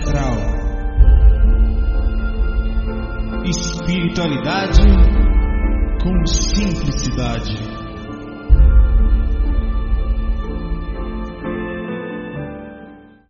astral. 0.00 0.34
Espiritualidade 3.44 4.82
com 6.02 6.26
simplicidade. 6.26 7.54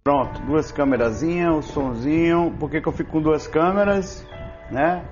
Pronto, 0.05 0.43
duas 0.47 0.73
câmerazinhas, 0.73 1.57
o 1.57 1.63
sonzinho. 1.63 2.57
Por 2.59 2.71
que, 2.71 2.81
que 2.81 2.89
eu 2.89 2.93
fico 2.93 3.11
com 3.11 3.23
duas 3.23 3.47
câmeras? 3.47 4.27
Né? 4.71 5.03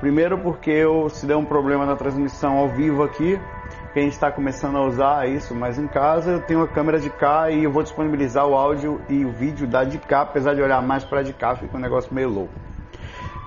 Primeiro 0.00 0.38
porque 0.42 0.70
eu, 0.70 1.08
se 1.08 1.26
der 1.26 1.36
um 1.36 1.44
problema 1.44 1.86
na 1.86 1.96
transmissão 1.96 2.58
ao 2.58 2.68
vivo 2.68 3.02
aqui, 3.02 3.38
que 3.94 4.00
a 4.00 4.02
gente 4.02 4.14
está 4.14 4.28
começando 4.28 4.76
a 4.76 4.84
usar 4.84 5.28
isso, 5.28 5.54
mas 5.54 5.78
em 5.78 5.86
casa 5.86 6.32
eu 6.32 6.40
tenho 6.40 6.60
a 6.60 6.66
câmera 6.66 6.98
de 6.98 7.08
cá 7.08 7.48
e 7.48 7.62
eu 7.62 7.70
vou 7.70 7.80
disponibilizar 7.80 8.44
o 8.44 8.52
áudio 8.52 9.00
e 9.08 9.24
o 9.24 9.30
vídeo 9.30 9.68
da 9.68 9.84
de 9.84 9.98
cá, 9.98 10.22
apesar 10.22 10.52
de 10.52 10.60
olhar 10.60 10.82
mais 10.82 11.04
para 11.04 11.22
de 11.22 11.32
cá, 11.32 11.54
fica 11.54 11.76
um 11.76 11.80
negócio 11.80 12.12
meio 12.12 12.28
louco. 12.28 12.52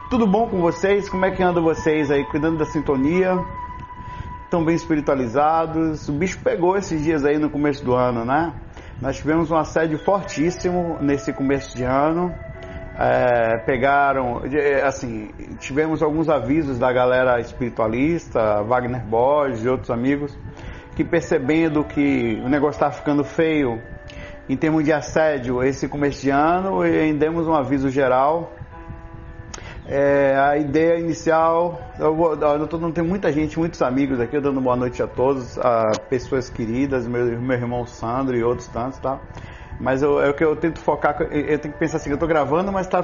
Tudo 0.10 0.26
bom 0.26 0.48
com 0.48 0.62
vocês? 0.62 1.10
Como 1.10 1.26
é 1.26 1.32
que 1.32 1.44
andam 1.44 1.62
vocês 1.62 2.10
aí, 2.10 2.24
cuidando 2.24 2.58
da 2.60 2.66
sintonia? 2.66 3.38
Estão 4.46 4.64
bem 4.64 4.74
espiritualizados? 4.74 6.08
O 6.08 6.14
bicho 6.14 6.40
pegou 6.42 6.78
esses 6.78 7.04
dias 7.04 7.26
aí 7.26 7.38
no 7.38 7.50
começo 7.50 7.84
do 7.84 7.94
ano, 7.94 8.24
né? 8.24 8.54
Nós 9.02 9.18
tivemos 9.18 9.52
um 9.52 9.58
assédio 9.58 10.00
fortíssimo 10.00 10.98
nesse 11.02 11.34
começo 11.34 11.76
de 11.76 11.84
ano. 11.84 12.34
É, 13.00 13.58
pegaram, 13.60 14.42
assim, 14.84 15.30
tivemos 15.60 16.02
alguns 16.02 16.28
avisos 16.30 16.80
da 16.80 16.92
galera 16.92 17.40
espiritualista, 17.40 18.64
Wagner 18.64 19.06
Borges 19.06 19.64
e 19.64 19.70
outros 19.70 19.92
amigos, 19.92 20.36
que 20.96 21.04
percebendo 21.04 21.84
que 21.84 22.42
o 22.44 22.50
negócio 22.50 22.78
estava 22.78 22.94
ficando 22.94 23.24
feio 23.24 23.80
em 24.50 24.58
termos 24.58 24.84
de 24.84 24.92
assédio 24.92 25.64
esse 25.64 25.88
começo 25.88 26.22
de 26.22 26.32
ano, 26.32 26.84
e 26.84 27.14
demos 27.14 27.48
um 27.48 27.54
aviso 27.54 27.90
geral. 27.92 28.52
É, 29.86 30.36
a 30.36 30.58
ideia 30.58 31.00
inicial, 31.00 31.80
eu, 32.00 32.16
vou, 32.16 32.34
eu 32.34 32.68
tô, 32.68 32.78
não 32.78 32.92
tem 32.92 33.04
muita 33.04 33.32
gente, 33.32 33.60
muitos 33.60 33.82
amigos 33.82 34.20
aqui, 34.20 34.36
eu 34.36 34.42
dando 34.42 34.60
boa 34.60 34.76
noite 34.76 35.04
a 35.04 35.08
todos, 35.08 35.58
a 35.60 35.92
pessoas 36.10 36.50
queridas, 36.50 37.08
meu, 37.08 37.40
meu 37.40 37.58
irmão 37.58 37.86
Sandro 37.86 38.36
e 38.36 38.44
outros 38.44 38.68
tantos, 38.68 39.00
tá? 39.00 39.20
Mas 39.80 40.02
eu, 40.02 40.20
é 40.20 40.30
o 40.30 40.34
que 40.34 40.44
eu 40.44 40.56
tento 40.56 40.80
focar, 40.80 41.16
eu 41.22 41.60
tenho 41.60 41.74
que 41.74 41.80
pensar 41.80 41.98
assim, 41.98 42.10
eu 42.10 42.16
estou 42.16 42.28
gravando, 42.28 42.72
mas 42.72 42.88
tá, 42.88 43.04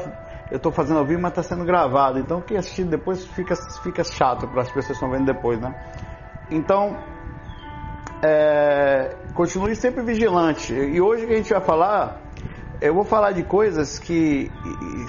eu 0.49 0.57
estou 0.57 0.71
fazendo 0.71 0.99
ao 0.99 1.05
vivo, 1.05 1.21
mas 1.21 1.31
está 1.31 1.43
sendo 1.43 1.63
gravado. 1.63 2.19
Então 2.19 2.41
quem 2.41 2.57
assistir 2.57 2.83
depois 2.83 3.25
fica, 3.25 3.55
fica 3.83 4.03
chato 4.03 4.47
para 4.47 4.61
as 4.61 4.67
pessoas 4.67 4.87
que 4.87 4.93
estão 4.93 5.09
vendo 5.09 5.25
depois, 5.25 5.59
né? 5.59 5.73
Então, 6.49 6.97
é, 8.23 9.15
continue 9.33 9.75
sempre 9.75 10.01
vigilante. 10.01 10.73
E 10.73 10.99
hoje 10.99 11.27
que 11.27 11.33
a 11.33 11.37
gente 11.37 11.51
vai 11.51 11.61
falar, 11.61 12.21
eu 12.81 12.93
vou 12.93 13.03
falar 13.03 13.31
de 13.31 13.43
coisas 13.43 13.99
que 13.99 14.51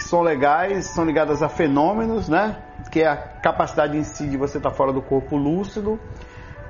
são 0.01 0.21
legais, 0.21 0.87
são 0.87 1.05
ligadas 1.05 1.43
a 1.43 1.49
fenômenos, 1.49 2.28
né? 2.28 2.56
Que 2.91 3.03
é 3.03 3.09
a 3.09 3.17
capacidade 3.17 3.97
em 3.97 4.05
si 4.05 4.28
de 4.28 4.37
você 4.37 4.59
estar 4.59 4.71
tá 4.71 4.77
fora 4.77 4.93
do 4.93 5.01
corpo 5.01 5.37
lúcido, 5.37 5.99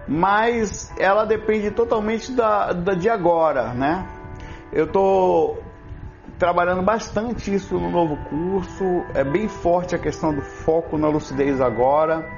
mas 0.06 0.92
ela 0.98 1.24
depende 1.24 1.70
totalmente 1.70 2.32
da, 2.32 2.72
da 2.72 2.94
de 2.94 3.08
agora, 3.08 3.74
né? 3.74 4.06
Eu 4.72 4.84
estou 4.86 5.62
trabalhando 6.38 6.82
bastante 6.82 7.54
isso 7.54 7.78
no 7.78 7.90
novo 7.90 8.16
curso. 8.28 8.84
É 9.14 9.24
bem 9.24 9.48
forte 9.48 9.94
a 9.94 9.98
questão 9.98 10.34
do 10.34 10.42
foco 10.42 10.98
na 10.98 11.08
lucidez 11.08 11.60
agora, 11.60 12.28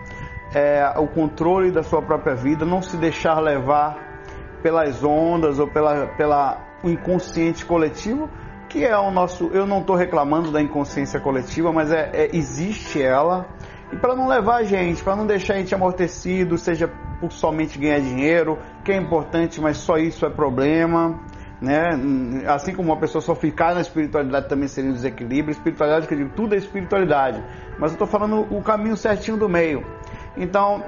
é, 0.54 0.94
o 0.98 1.06
controle 1.08 1.70
da 1.70 1.82
sua 1.82 2.02
própria 2.02 2.34
vida, 2.34 2.64
não 2.64 2.82
se 2.82 2.96
deixar 2.96 3.38
levar 3.40 3.96
pelas 4.62 5.02
ondas 5.02 5.58
ou 5.58 5.66
pela, 5.66 6.06
pela 6.16 6.58
inconsciente 6.84 7.64
coletivo, 7.64 8.28
que 8.68 8.84
é 8.84 8.96
o 8.96 9.10
nosso. 9.10 9.48
Eu 9.52 9.66
não 9.66 9.80
estou 9.80 9.96
reclamando 9.96 10.50
da 10.50 10.60
inconsciência 10.60 11.20
coletiva, 11.20 11.72
mas 11.72 11.90
é, 11.90 12.10
é 12.12 12.36
existe 12.36 13.02
ela. 13.02 13.46
E 13.92 13.96
para 13.96 14.16
não 14.16 14.26
levar 14.26 14.56
a 14.56 14.64
gente, 14.64 15.02
para 15.02 15.14
não 15.14 15.26
deixar 15.26 15.54
a 15.54 15.58
gente 15.58 15.74
amortecido, 15.74 16.58
seja 16.58 16.90
por 17.20 17.30
somente 17.30 17.78
ganhar 17.78 18.00
dinheiro, 18.00 18.58
que 18.84 18.92
é 18.92 18.96
importante, 18.96 19.60
mas 19.60 19.76
só 19.76 19.96
isso 19.96 20.26
é 20.26 20.30
problema 20.30 21.20
né? 21.60 21.90
Assim 22.46 22.74
como 22.74 22.92
uma 22.92 22.98
pessoa 22.98 23.22
só 23.22 23.34
ficar 23.34 23.74
na 23.74 23.80
espiritualidade 23.80 24.48
também 24.48 24.68
seria 24.68 24.90
um 24.90 24.94
desequilíbrio. 24.94 25.52
Espiritualidade, 25.52 26.06
que 26.06 26.14
eu 26.14 26.18
digo, 26.18 26.30
tudo 26.34 26.54
é 26.54 26.58
espiritualidade. 26.58 27.42
Mas 27.78 27.92
eu 27.92 27.94
estou 27.94 28.06
falando 28.06 28.46
o 28.54 28.62
caminho 28.62 28.96
certinho 28.96 29.36
do 29.36 29.48
meio. 29.48 29.84
Então, 30.36 30.84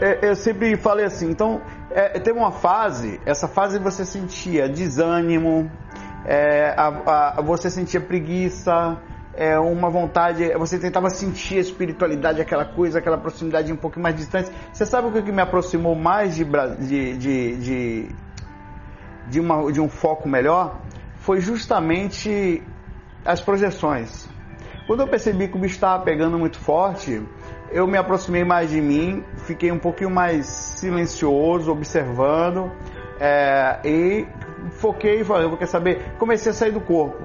é, 0.00 0.30
eu 0.30 0.34
sempre 0.34 0.76
falei 0.76 1.04
assim, 1.04 1.30
então, 1.30 1.60
é, 1.90 2.18
teve 2.18 2.38
uma 2.38 2.52
fase, 2.52 3.20
essa 3.24 3.48
fase 3.48 3.78
você 3.78 4.04
sentia 4.04 4.68
desânimo, 4.68 5.70
é, 6.24 6.74
a, 6.76 7.38
a, 7.38 7.42
você 7.42 7.70
sentia 7.70 8.00
preguiça, 8.00 8.98
é, 9.34 9.58
uma 9.58 9.88
vontade, 9.88 10.52
você 10.58 10.78
tentava 10.78 11.08
sentir 11.10 11.58
a 11.58 11.60
espiritualidade, 11.60 12.40
aquela 12.40 12.64
coisa, 12.64 12.98
aquela 12.98 13.16
proximidade 13.16 13.72
um 13.72 13.76
pouco 13.76 13.98
mais 14.00 14.16
distante. 14.16 14.50
Você 14.72 14.84
sabe 14.84 15.08
o 15.08 15.22
que 15.22 15.32
me 15.32 15.40
aproximou 15.40 15.94
mais 15.94 16.34
de, 16.34 16.44
de, 16.44 17.16
de, 17.16 17.56
de 17.56 18.08
de, 19.30 19.40
uma, 19.40 19.72
de 19.72 19.80
um 19.80 19.88
foco 19.88 20.28
melhor 20.28 20.80
foi 21.16 21.40
justamente 21.40 22.62
as 23.24 23.40
projeções. 23.40 24.28
Quando 24.86 25.00
eu 25.00 25.08
percebi 25.08 25.48
que 25.48 25.56
o 25.56 25.60
bicho 25.60 25.74
estava 25.74 26.02
pegando 26.02 26.38
muito 26.38 26.58
forte, 26.58 27.22
eu 27.70 27.86
me 27.86 27.96
aproximei 27.96 28.44
mais 28.44 28.70
de 28.70 28.80
mim, 28.80 29.22
fiquei 29.46 29.70
um 29.70 29.78
pouquinho 29.78 30.10
mais 30.10 30.46
silencioso, 30.46 31.70
observando 31.70 32.72
é, 33.20 33.78
e 33.84 34.26
foquei 34.72 35.20
e 35.20 35.24
falei, 35.24 35.46
eu 35.46 35.56
quero 35.56 35.70
saber, 35.70 36.14
comecei 36.18 36.50
a 36.50 36.54
sair 36.54 36.72
do 36.72 36.80
corpo. 36.80 37.22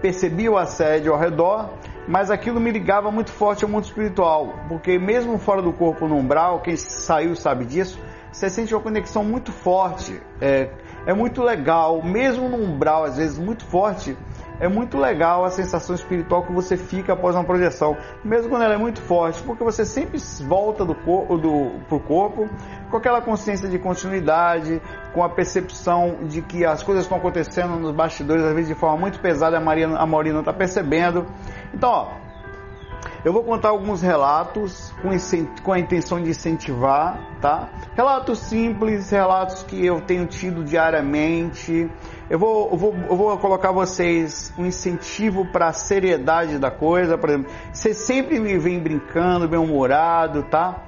Percebi 0.00 0.48
o 0.48 0.56
assédio 0.56 1.12
ao 1.12 1.18
redor, 1.18 1.70
mas 2.06 2.30
aquilo 2.30 2.60
me 2.60 2.70
ligava 2.70 3.10
muito 3.10 3.32
forte 3.32 3.64
ao 3.64 3.70
mundo 3.70 3.84
espiritual, 3.84 4.54
porque 4.68 4.98
mesmo 4.98 5.38
fora 5.38 5.62
do 5.62 5.72
corpo 5.72 6.06
no 6.06 6.16
umbral, 6.16 6.60
quem 6.60 6.76
saiu 6.76 7.34
sabe 7.34 7.64
disso, 7.64 7.98
você 8.30 8.50
sente 8.50 8.74
uma 8.74 8.82
conexão 8.82 9.24
muito 9.24 9.50
forte 9.50 10.20
é, 10.40 10.68
é 11.06 11.12
muito 11.12 11.42
legal, 11.42 12.02
mesmo 12.02 12.48
num 12.48 12.64
umbral 12.64 13.04
às 13.04 13.16
vezes 13.16 13.38
muito 13.38 13.64
forte, 13.64 14.16
é 14.60 14.68
muito 14.68 14.96
legal 14.96 15.44
a 15.44 15.50
sensação 15.50 15.94
espiritual 15.94 16.44
que 16.44 16.52
você 16.52 16.76
fica 16.76 17.12
após 17.12 17.34
uma 17.34 17.44
projeção, 17.44 17.96
mesmo 18.24 18.48
quando 18.48 18.62
ela 18.62 18.74
é 18.74 18.78
muito 18.78 19.00
forte, 19.02 19.42
porque 19.42 19.64
você 19.64 19.84
sempre 19.84 20.18
volta 20.46 20.84
do 20.84 20.94
corpo 20.94 21.36
do 21.36 21.80
pro 21.88 21.98
corpo 22.00 22.48
com 22.90 22.96
aquela 22.96 23.20
consciência 23.20 23.68
de 23.68 23.78
continuidade, 23.78 24.80
com 25.12 25.22
a 25.24 25.28
percepção 25.28 26.18
de 26.28 26.40
que 26.40 26.64
as 26.64 26.82
coisas 26.82 27.04
estão 27.04 27.18
acontecendo 27.18 27.76
nos 27.76 27.92
bastidores 27.92 28.44
às 28.44 28.54
vezes 28.54 28.68
de 28.68 28.74
forma 28.74 28.96
muito 28.96 29.18
pesada, 29.20 29.56
a 29.56 29.60
Maria 29.60 29.88
a 29.88 30.06
Maureen 30.06 30.32
não 30.32 30.40
está 30.40 30.52
percebendo. 30.52 31.26
Então, 31.72 31.90
ó, 31.90 32.23
eu 33.24 33.32
vou 33.32 33.42
contar 33.42 33.70
alguns 33.70 34.02
relatos 34.02 34.92
com, 35.62 35.72
a 35.72 35.78
intenção 35.78 36.22
de 36.22 36.28
incentivar, 36.28 37.18
tá? 37.40 37.70
Relatos 37.96 38.38
simples, 38.40 39.10
relatos 39.10 39.62
que 39.62 39.84
eu 39.84 40.00
tenho 40.02 40.26
tido 40.26 40.62
diariamente. 40.62 41.90
Eu 42.28 42.38
vou, 42.38 42.70
eu 42.70 42.76
vou, 42.76 42.94
eu 42.94 43.16
vou 43.16 43.38
colocar 43.38 43.72
vocês 43.72 44.52
um 44.58 44.66
incentivo 44.66 45.46
para 45.46 45.68
a 45.68 45.72
seriedade 45.72 46.58
da 46.58 46.70
coisa. 46.70 47.16
Por 47.16 47.30
exemplo, 47.30 47.50
você 47.72 47.94
sempre 47.94 48.38
me 48.38 48.58
vem 48.58 48.78
brincando, 48.78 49.48
bem-humorado, 49.48 50.42
tá? 50.42 50.84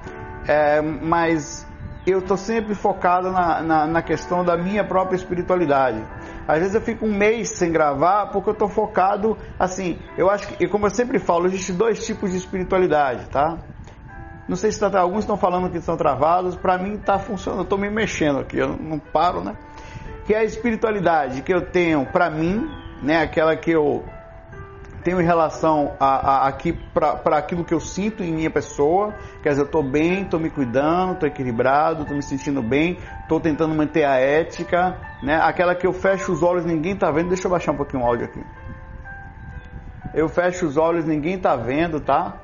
É, 0.46 0.82
mas 0.82 1.66
eu 2.06 2.20
estou 2.20 2.36
sempre 2.36 2.74
focado 2.74 3.32
na, 3.32 3.62
na, 3.62 3.86
na 3.86 4.02
questão 4.02 4.44
da 4.44 4.56
minha 4.56 4.84
própria 4.84 5.16
espiritualidade. 5.16 6.00
Às 6.46 6.60
vezes 6.60 6.74
eu 6.74 6.80
fico 6.80 7.04
um 7.04 7.12
mês 7.12 7.50
sem 7.50 7.72
gravar 7.72 8.26
porque 8.26 8.50
eu 8.50 8.52
estou 8.52 8.68
focado, 8.68 9.36
assim, 9.58 9.98
eu 10.16 10.30
acho 10.30 10.46
que, 10.48 10.68
como 10.68 10.86
eu 10.86 10.90
sempre 10.90 11.18
falo, 11.18 11.46
existem 11.46 11.74
dois 11.74 12.06
tipos 12.06 12.30
de 12.30 12.36
espiritualidade, 12.36 13.26
tá? 13.26 13.58
Não 14.48 14.54
sei 14.54 14.70
se 14.70 14.78
tá, 14.78 15.00
alguns 15.00 15.20
estão 15.20 15.36
falando 15.36 15.68
que 15.68 15.78
estão 15.78 15.96
travados, 15.96 16.54
para 16.54 16.78
mim 16.78 16.94
está 16.94 17.18
funcionando, 17.18 17.62
estou 17.62 17.76
me 17.76 17.90
mexendo 17.90 18.38
aqui, 18.38 18.58
eu 18.58 18.76
não 18.76 19.00
paro, 19.00 19.42
né? 19.42 19.56
Que 20.24 20.34
é 20.34 20.38
a 20.38 20.44
espiritualidade 20.44 21.42
que 21.42 21.52
eu 21.52 21.62
tenho 21.62 22.06
para 22.06 22.30
mim, 22.30 22.70
né? 23.02 23.22
Aquela 23.22 23.56
que 23.56 23.72
eu 23.72 24.04
tenho 25.06 25.20
em 25.20 25.24
relação 25.24 25.94
a, 26.00 26.06
a 26.06 26.48
aqui 26.48 26.72
para 26.72 27.38
aquilo 27.38 27.64
que 27.64 27.72
eu 27.72 27.78
sinto 27.78 28.24
em 28.24 28.32
minha 28.32 28.50
pessoa, 28.50 29.14
quer 29.40 29.50
dizer, 29.50 29.62
eu 29.62 29.66
estou 29.66 29.80
bem, 29.80 30.22
estou 30.22 30.40
me 30.40 30.50
cuidando, 30.50 31.12
estou 31.12 31.28
equilibrado, 31.28 32.02
estou 32.02 32.16
me 32.16 32.22
sentindo 32.24 32.60
bem, 32.60 32.98
estou 33.22 33.38
tentando 33.38 33.72
manter 33.72 34.02
a 34.02 34.16
ética, 34.16 34.98
né? 35.22 35.36
Aquela 35.40 35.76
que 35.76 35.86
eu 35.86 35.92
fecho 35.92 36.32
os 36.32 36.42
olhos, 36.42 36.64
ninguém 36.64 36.94
está 36.94 37.08
vendo. 37.12 37.28
Deixa 37.28 37.46
eu 37.46 37.50
baixar 37.52 37.70
um 37.70 37.76
pouquinho 37.76 38.02
o 38.02 38.06
áudio 38.06 38.26
aqui. 38.26 38.40
Eu 40.12 40.28
fecho 40.28 40.66
os 40.66 40.76
olhos, 40.76 41.04
ninguém 41.04 41.34
está 41.34 41.54
vendo, 41.54 42.00
tá? 42.00 42.40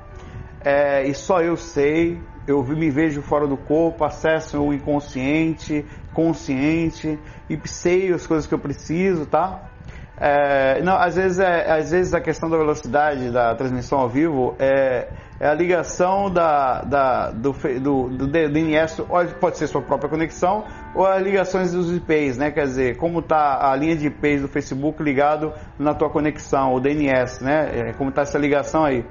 É, 0.63 1.05
e 1.05 1.13
só 1.13 1.41
eu 1.41 1.57
sei. 1.57 2.21
Eu 2.47 2.63
me 2.63 2.89
vejo 2.89 3.21
fora 3.21 3.45
do 3.45 3.57
corpo, 3.57 4.05
acesso 4.05 4.61
o 4.61 4.73
inconsciente, 4.73 5.85
consciente 6.13 7.19
e 7.49 7.59
sei 7.67 8.13
as 8.13 8.25
coisas 8.25 8.47
que 8.47 8.53
eu 8.53 8.59
preciso, 8.59 9.25
tá? 9.25 9.72
É, 10.15 10.81
não, 10.83 10.95
às 10.95 11.15
vezes, 11.15 11.39
é, 11.39 11.71
às 11.71 11.91
vezes 11.91 12.13
a 12.13 12.21
questão 12.21 12.49
da 12.49 12.57
velocidade 12.57 13.31
da 13.31 13.55
transmissão 13.55 13.99
ao 13.99 14.07
vivo 14.07 14.55
é, 14.59 15.09
é 15.39 15.47
a 15.47 15.53
ligação 15.53 16.29
da, 16.29 16.81
da, 16.81 17.31
do, 17.31 17.51
do, 17.51 18.09
do 18.09 18.27
DNS, 18.27 19.01
pode 19.39 19.57
ser 19.57 19.67
sua 19.67 19.81
própria 19.81 20.09
conexão, 20.09 20.65
ou 20.95 21.05
as 21.05 21.21
ligações 21.21 21.71
dos 21.71 21.91
IPs, 21.91 22.37
né? 22.37 22.51
Quer 22.51 22.65
dizer, 22.65 22.97
como 22.97 23.19
está 23.19 23.71
a 23.71 23.75
linha 23.75 23.95
de 23.95 24.07
IPs 24.07 24.43
do 24.43 24.47
Facebook 24.47 25.01
ligado 25.01 25.51
na 25.79 25.93
tua 25.93 26.09
conexão, 26.09 26.73
o 26.73 26.79
DNS, 26.79 27.43
né? 27.43 27.89
É, 27.89 27.93
como 27.93 28.09
está 28.09 28.21
essa 28.21 28.37
ligação 28.37 28.85
aí 28.85 29.03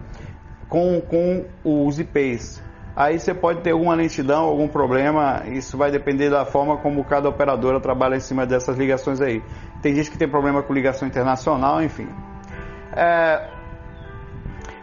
com, 0.69 1.03
com 1.03 1.45
os 1.65 1.99
IPs. 1.99 2.63
Aí 2.95 3.19
você 3.19 3.33
pode 3.33 3.63
ter 3.63 3.71
alguma 3.71 3.95
lentidão, 3.95 4.45
algum 4.45 4.69
problema, 4.69 5.43
isso 5.47 5.79
vai 5.79 5.91
depender 5.91 6.29
da 6.29 6.45
forma 6.45 6.77
como 6.77 7.03
cada 7.05 7.29
operadora 7.29 7.81
trabalha 7.81 8.17
em 8.17 8.21
cima 8.21 8.45
dessas 8.45 8.77
ligações 8.77 9.21
aí. 9.21 9.43
Tem 9.81 9.95
gente 9.95 10.11
que 10.11 10.19
tem 10.19 10.29
problema 10.29 10.63
com 10.63 10.75
ligação 10.75 11.09
internacional, 11.09 11.83
enfim. 11.83 12.07
É, 12.95 13.49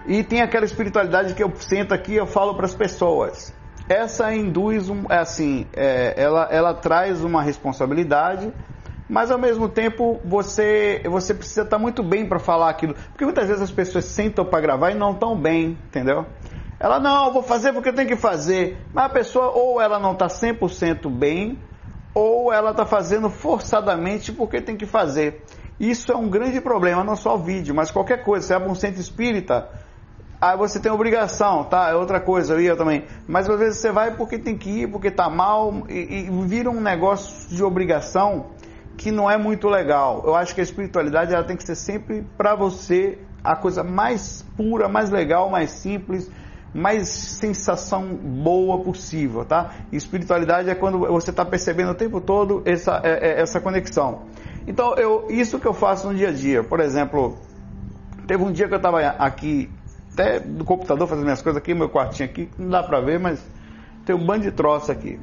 e 0.08 0.24
tem 0.24 0.42
aquela 0.42 0.66
espiritualidade 0.66 1.36
que 1.36 1.44
eu 1.44 1.54
sento 1.58 1.94
aqui 1.94 2.16
eu 2.16 2.26
falo 2.26 2.56
para 2.56 2.66
as 2.66 2.74
pessoas. 2.74 3.54
Essa 3.88 4.34
induz, 4.34 4.90
um, 4.90 5.04
é 5.08 5.18
assim, 5.18 5.68
é, 5.74 6.16
ela, 6.18 6.48
ela 6.52 6.74
traz 6.74 7.24
uma 7.24 7.44
responsabilidade, 7.44 8.52
mas 9.08 9.30
ao 9.30 9.38
mesmo 9.38 9.70
tempo 9.70 10.20
você, 10.26 11.02
você 11.06 11.34
precisa 11.34 11.62
estar 11.62 11.78
muito 11.78 12.02
bem 12.02 12.26
para 12.28 12.40
falar 12.40 12.70
aquilo. 12.70 12.96
Porque 13.10 13.24
muitas 13.24 13.48
vezes 13.48 13.62
as 13.62 13.72
pessoas 13.72 14.06
sentam 14.06 14.44
para 14.44 14.60
gravar 14.60 14.92
e 14.92 14.96
não 14.96 15.12
estão 15.12 15.36
bem, 15.36 15.78
entendeu? 15.88 16.26
Ela, 16.80 17.00
não, 17.00 17.34
vou 17.34 17.44
fazer 17.44 17.74
porque 17.74 17.90
eu 17.90 17.96
tenho 17.96 18.08
que 18.08 18.16
fazer. 18.16 18.78
Mas 18.94 19.06
a 19.06 19.10
pessoa, 19.10 19.52
ou 19.52 19.82
ela 19.82 20.00
não 20.00 20.14
está 20.14 20.28
100% 20.28 21.10
bem, 21.10 21.60
ou 22.14 22.54
ela 22.54 22.72
está 22.72 22.86
fazendo 22.86 23.30
forçadamente 23.30 24.32
porque 24.32 24.62
tem 24.62 24.78
que 24.78 24.86
fazer. 24.86 25.44
Isso 25.80 26.12
é 26.12 26.16
um 26.16 26.30
grande 26.30 26.60
problema, 26.62 27.04
não 27.04 27.16
só 27.16 27.36
o 27.36 27.40
vídeo, 27.40 27.76
mas 27.76 27.92
qualquer 27.92 28.24
coisa. 28.24 28.48
Você 28.48 28.54
abre 28.54 28.70
um 28.70 28.76
centro 28.76 29.00
espírita, 29.00 29.70
Aí 30.42 30.56
você 30.56 30.80
tem 30.80 30.90
obrigação, 30.90 31.66
tá? 31.66 31.90
É 31.90 31.96
outra 31.96 32.22
coisa, 32.22 32.54
eu 32.54 32.62
ia 32.62 32.74
também. 32.74 33.04
Mas 33.28 33.50
às 33.50 33.60
vezes 33.60 33.80
você 33.80 33.92
vai 33.92 34.16
porque 34.16 34.40
tem 34.40 34.58
que 34.58 34.70
ir, 34.70 34.88
porque 34.88 35.12
tá 35.12 35.30
mal, 35.30 35.84
e, 35.90 36.28
e 36.28 36.46
vira 36.46 36.70
um 36.70 36.80
negócio 36.80 37.50
de 37.54 37.62
obrigação 37.62 38.46
que 38.96 39.12
não 39.12 39.30
é 39.30 39.38
muito 39.38 39.68
legal. 39.68 40.24
Eu 40.26 40.36
acho 40.36 40.56
que 40.56 40.62
a 40.62 40.64
espiritualidade 40.64 41.34
ela 41.34 41.44
tem 41.44 41.58
que 41.58 41.64
ser 41.66 41.76
sempre 41.76 42.26
para 42.38 42.56
você 42.56 43.20
a 43.44 43.54
coisa 43.54 43.84
mais 43.84 44.46
pura, 44.56 44.88
mais 44.88 45.10
legal, 45.10 45.50
mais 45.50 45.72
simples, 45.72 46.32
mais 46.74 47.08
sensação 47.10 48.16
boa 48.16 48.80
possível, 48.84 49.44
tá? 49.44 49.74
Espiritualidade 49.92 50.70
é 50.70 50.76
quando 50.76 51.00
você 51.00 51.32
está 51.32 51.44
percebendo 51.44 51.92
o 51.92 51.96
tempo 51.96 52.22
todo 52.22 52.62
essa, 52.66 53.02
é, 53.04 53.30
é, 53.30 53.42
essa 53.42 53.60
conexão. 53.60 54.24
Então, 54.68 54.96
eu, 54.96 55.28
isso 55.30 55.60
que 55.60 55.66
eu 55.66 55.74
faço 55.74 56.08
no 56.08 56.16
dia 56.16 56.30
a 56.30 56.32
dia. 56.32 56.64
Por 56.64 56.80
exemplo, 56.80 57.38
teve 58.28 58.44
um 58.44 58.52
dia 58.52 58.68
que 58.68 58.74
eu 58.74 58.78
estava 58.78 59.00
aqui 59.02 59.70
até 60.14 60.40
do 60.40 60.66
computador 60.66 61.08
fazendo 61.08 61.24
minhas 61.24 61.42
coisas 61.42 61.62
aqui, 61.62 61.74
meu 61.74 61.90
quartinho 61.90 62.30
aqui, 62.30 62.50
não 62.58 62.70
dá 62.70 62.84
pra 62.84 63.00
ver, 63.00 63.20
mas 63.20 63.40
tem 64.06 64.16
um 64.16 64.26
bando 64.26 64.44
de 64.44 64.52
troço 64.52 64.92
aqui. 64.92 65.20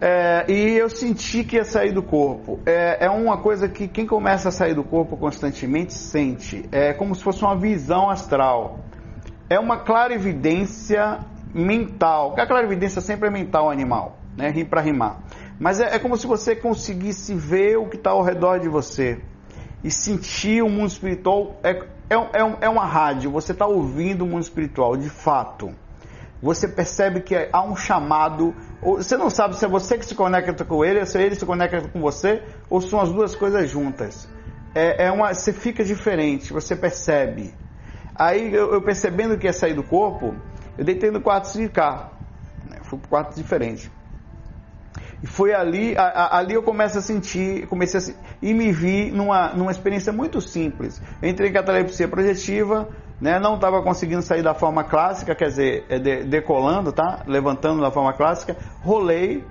É, 0.00 0.44
e 0.48 0.76
eu 0.76 0.88
senti 0.88 1.42
que 1.42 1.56
ia 1.56 1.64
sair 1.64 1.92
do 1.92 2.02
corpo. 2.02 2.60
É, 2.64 3.06
é, 3.06 3.10
uma 3.10 3.38
coisa 3.38 3.68
que 3.68 3.88
quem 3.88 4.06
começa 4.06 4.48
a 4.48 4.52
sair 4.52 4.74
do 4.74 4.84
corpo 4.84 5.16
constantemente 5.16 5.92
sente. 5.92 6.68
É 6.70 6.92
como 6.92 7.14
se 7.14 7.22
fosse 7.22 7.42
uma 7.42 7.56
visão 7.56 8.08
astral. 8.08 8.78
É 9.50 9.58
uma 9.58 9.78
clarividência 9.78 11.20
mental. 11.54 12.34
A 12.38 12.46
clarividência 12.46 13.00
sempre 13.00 13.28
é 13.28 13.30
mental 13.30 13.70
animal, 13.70 14.18
né? 14.36 14.50
Rim 14.50 14.64
para 14.64 14.80
rimar. 14.80 15.20
Mas 15.58 15.80
é, 15.80 15.94
é 15.94 15.98
como 15.98 16.16
se 16.16 16.26
você 16.26 16.54
conseguisse 16.54 17.34
ver 17.34 17.78
o 17.78 17.86
que 17.86 17.96
está 17.96 18.10
ao 18.10 18.22
redor 18.22 18.58
de 18.58 18.68
você 18.68 19.20
e 19.82 19.90
sentir 19.90 20.62
o 20.62 20.68
mundo 20.68 20.88
espiritual. 20.88 21.58
É, 21.62 21.70
é, 22.10 22.14
é, 22.14 22.56
é 22.62 22.68
uma 22.68 22.84
rádio, 22.84 23.30
você 23.30 23.52
está 23.52 23.66
ouvindo 23.66 24.24
o 24.24 24.26
mundo 24.26 24.42
espiritual, 24.42 24.96
de 24.96 25.08
fato. 25.08 25.74
Você 26.40 26.68
percebe 26.68 27.20
que 27.20 27.34
há 27.52 27.62
um 27.62 27.74
chamado. 27.74 28.54
Você 28.80 29.16
não 29.16 29.28
sabe 29.28 29.56
se 29.56 29.64
é 29.64 29.68
você 29.68 29.98
que 29.98 30.06
se 30.06 30.14
conecta 30.14 30.64
com 30.64 30.84
ele, 30.84 31.04
se 31.04 31.18
ele 31.18 31.34
se 31.34 31.44
conecta 31.44 31.88
com 31.88 32.00
você, 32.00 32.42
ou 32.70 32.80
são 32.80 33.00
as 33.00 33.10
duas 33.10 33.34
coisas 33.34 33.68
juntas. 33.68 34.28
É, 34.74 35.06
é 35.06 35.10
uma, 35.10 35.34
você 35.34 35.52
fica 35.52 35.82
diferente, 35.82 36.52
você 36.52 36.76
percebe. 36.76 37.52
Aí 38.18 38.52
eu, 38.52 38.72
eu, 38.72 38.82
percebendo 38.82 39.38
que 39.38 39.46
ia 39.46 39.52
sair 39.52 39.74
do 39.74 39.82
corpo, 39.82 40.34
eu 40.76 40.84
deitei 40.84 41.10
no 41.10 41.20
quarto 41.20 41.52
de 41.52 41.68
cá. 41.68 42.08
Né? 42.68 42.78
Fui 42.82 42.98
para 42.98 43.08
quarto 43.08 43.36
diferente. 43.36 43.90
E 45.22 45.26
foi 45.26 45.52
ali, 45.52 45.96
a, 45.96 46.02
a, 46.02 46.38
ali 46.38 46.54
eu 46.54 46.62
começo 46.62 46.98
a 46.98 47.00
sentir, 47.00 47.66
comecei 47.68 47.98
a 47.98 48.00
sentir, 48.00 48.18
e 48.42 48.54
me 48.54 48.72
vi 48.72 49.10
numa, 49.10 49.48
numa 49.54 49.70
experiência 49.70 50.12
muito 50.12 50.40
simples. 50.40 51.00
Eu 51.20 51.28
entrei 51.28 51.50
em 51.50 51.52
catalepsia 51.52 52.08
projetiva, 52.08 52.88
né, 53.20 53.38
não 53.38 53.56
estava 53.56 53.82
conseguindo 53.82 54.22
sair 54.22 54.42
da 54.42 54.54
forma 54.54 54.84
clássica, 54.84 55.34
quer 55.34 55.48
dizer, 55.48 55.86
é 55.88 55.98
de, 55.98 56.24
decolando, 56.24 56.92
tá? 56.92 57.22
levantando 57.26 57.80
da 57.80 57.90
forma 57.90 58.12
clássica, 58.12 58.56
rolei, 58.80 59.44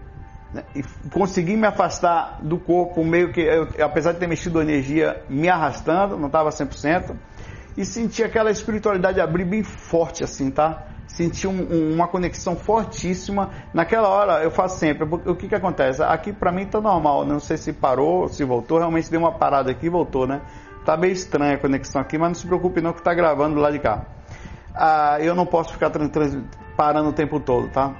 né, 0.54 0.64
e 0.74 0.84
consegui 1.10 1.58
me 1.58 1.68
afastar 1.68 2.40
do 2.42 2.58
corpo, 2.58 3.04
meio 3.04 3.34
que, 3.34 3.42
eu, 3.42 3.68
apesar 3.84 4.14
de 4.14 4.20
ter 4.20 4.28
mexido 4.28 4.60
a 4.60 4.64
energia, 4.64 5.22
me 5.30 5.50
arrastando, 5.50 6.18
não 6.18 6.28
estava 6.28 6.50
100%, 6.50 7.14
e 7.78 7.86
senti 7.86 8.24
aquela 8.24 8.52
espiritualidade 8.52 9.22
abrir 9.22 9.46
bem 9.46 9.64
forte 9.64 10.24
assim, 10.24 10.52
tá? 10.52 10.88
senti 11.08 11.48
um, 11.48 11.68
um, 11.72 11.94
uma 11.94 12.08
conexão 12.08 12.56
fortíssima. 12.56 13.50
Naquela 13.74 14.10
hora 14.10 14.44
eu 14.44 14.52
faço 14.52 14.78
sempre. 14.78 15.04
O 15.04 15.36
que 15.36 15.48
que 15.48 15.56
acontece? 15.56 16.04
Aqui 16.04 16.32
para 16.32 16.52
mim 16.52 16.66
tá 16.66 16.80
normal. 16.80 17.26
Não 17.26 17.40
sei 17.40 17.58
se 17.58 17.74
parou, 17.74 18.28
se 18.28 18.44
voltou. 18.44 18.78
Realmente 18.78 19.10
deu 19.10 19.20
uma 19.20 19.32
parada 19.32 19.72
aqui 19.72 19.88
e 19.88 19.90
voltou, 19.90 20.28
né? 20.28 20.42
Tá 20.86 20.96
meio 20.96 21.14
estranha 21.14 21.56
a 21.56 21.58
conexão 21.58 22.02
aqui, 22.02 22.18
mas 22.18 22.30
não 22.30 22.36
se 22.36 22.46
preocupe 22.46 22.82
não 22.82 22.94
que 22.94 23.02
tá 23.02 23.14
gravando 23.14 23.56
do 23.56 23.62
lado 23.62 23.74
de 23.74 23.80
cá. 23.80 24.06
Ah, 24.74 25.18
eu 25.20 25.34
não 25.34 25.46
posso 25.46 25.74
ficar 25.74 25.92
parando 26.78 27.10
o 27.10 27.14
tempo 27.14 27.40
todo, 27.40 27.68
tá? 27.70 27.96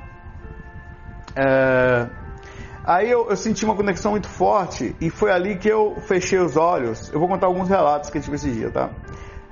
É... 1.36 2.08
Aí 2.86 3.12
eu, 3.12 3.30
eu, 3.30 3.36
senti 3.36 3.66
uma 3.66 3.76
conexão 3.76 4.12
muito 4.12 4.30
forte 4.30 4.96
e 5.02 5.10
foi 5.10 5.30
ali 5.30 5.58
que 5.58 5.68
eu 5.68 5.98
fechei 6.08 6.40
os 6.40 6.56
olhos. 6.56 7.12
Eu 7.12 7.20
vou 7.20 7.28
contar 7.28 7.48
alguns 7.48 7.68
relatos 7.68 8.10
que 8.10 8.18
eu 8.18 8.22
tive 8.22 8.38
esse 8.38 8.50
dia, 8.50 8.72
tá? 8.72 8.90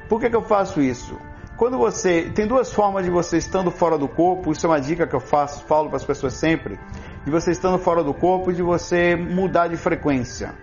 Por 0.08 0.20
que, 0.20 0.30
que 0.30 0.36
eu 0.36 0.42
faço 0.42 0.82
isso? 0.82 1.18
Quando 1.58 1.78
você 1.78 2.30
tem 2.36 2.46
duas 2.46 2.74
formas 2.74 3.06
de 3.06 3.10
você 3.10 3.38
estando 3.38 3.72
fora 3.72 3.98
do 3.98 4.08
corpo, 4.08 4.52
isso 4.52 4.66
é 4.66 4.70
uma 4.70 4.82
dica 4.82 5.08
que 5.08 5.16
eu 5.16 5.22
faço, 5.22 5.64
falo 5.66 5.88
para 5.88 5.98
as 5.98 6.04
pessoas 6.04 6.34
sempre, 6.34 6.78
de 7.24 7.32
você 7.32 7.52
estando 7.52 7.78
fora 7.78 8.04
do 8.04 8.14
corpo 8.14 8.52
e 8.52 8.54
de 8.54 8.62
você 8.62 9.16
mudar 9.16 9.70
de 9.70 9.78
frequência. 9.78 10.54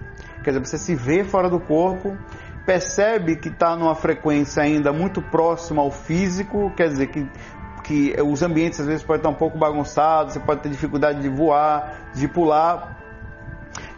Quer 0.44 0.50
dizer, 0.50 0.66
você 0.66 0.76
se 0.76 0.94
vê 0.94 1.24
fora 1.24 1.48
do 1.48 1.58
corpo, 1.58 2.16
percebe 2.66 3.36
que 3.36 3.48
está 3.48 3.74
numa 3.74 3.94
frequência 3.94 4.62
ainda 4.62 4.92
muito 4.92 5.22
próxima 5.22 5.80
ao 5.80 5.90
físico, 5.90 6.70
quer 6.76 6.88
dizer 6.88 7.06
que 7.08 7.26
que 7.82 8.14
os 8.22 8.42
ambientes 8.42 8.78
às 8.78 8.86
vezes 8.86 9.02
podem 9.02 9.18
estar 9.18 9.28
um 9.28 9.34
pouco 9.34 9.58
bagunçados, 9.58 10.34
você 10.34 10.40
pode 10.40 10.60
ter 10.60 10.68
dificuldade 10.68 11.20
de 11.20 11.28
voar, 11.28 12.12
de 12.14 12.28
pular. 12.28 12.96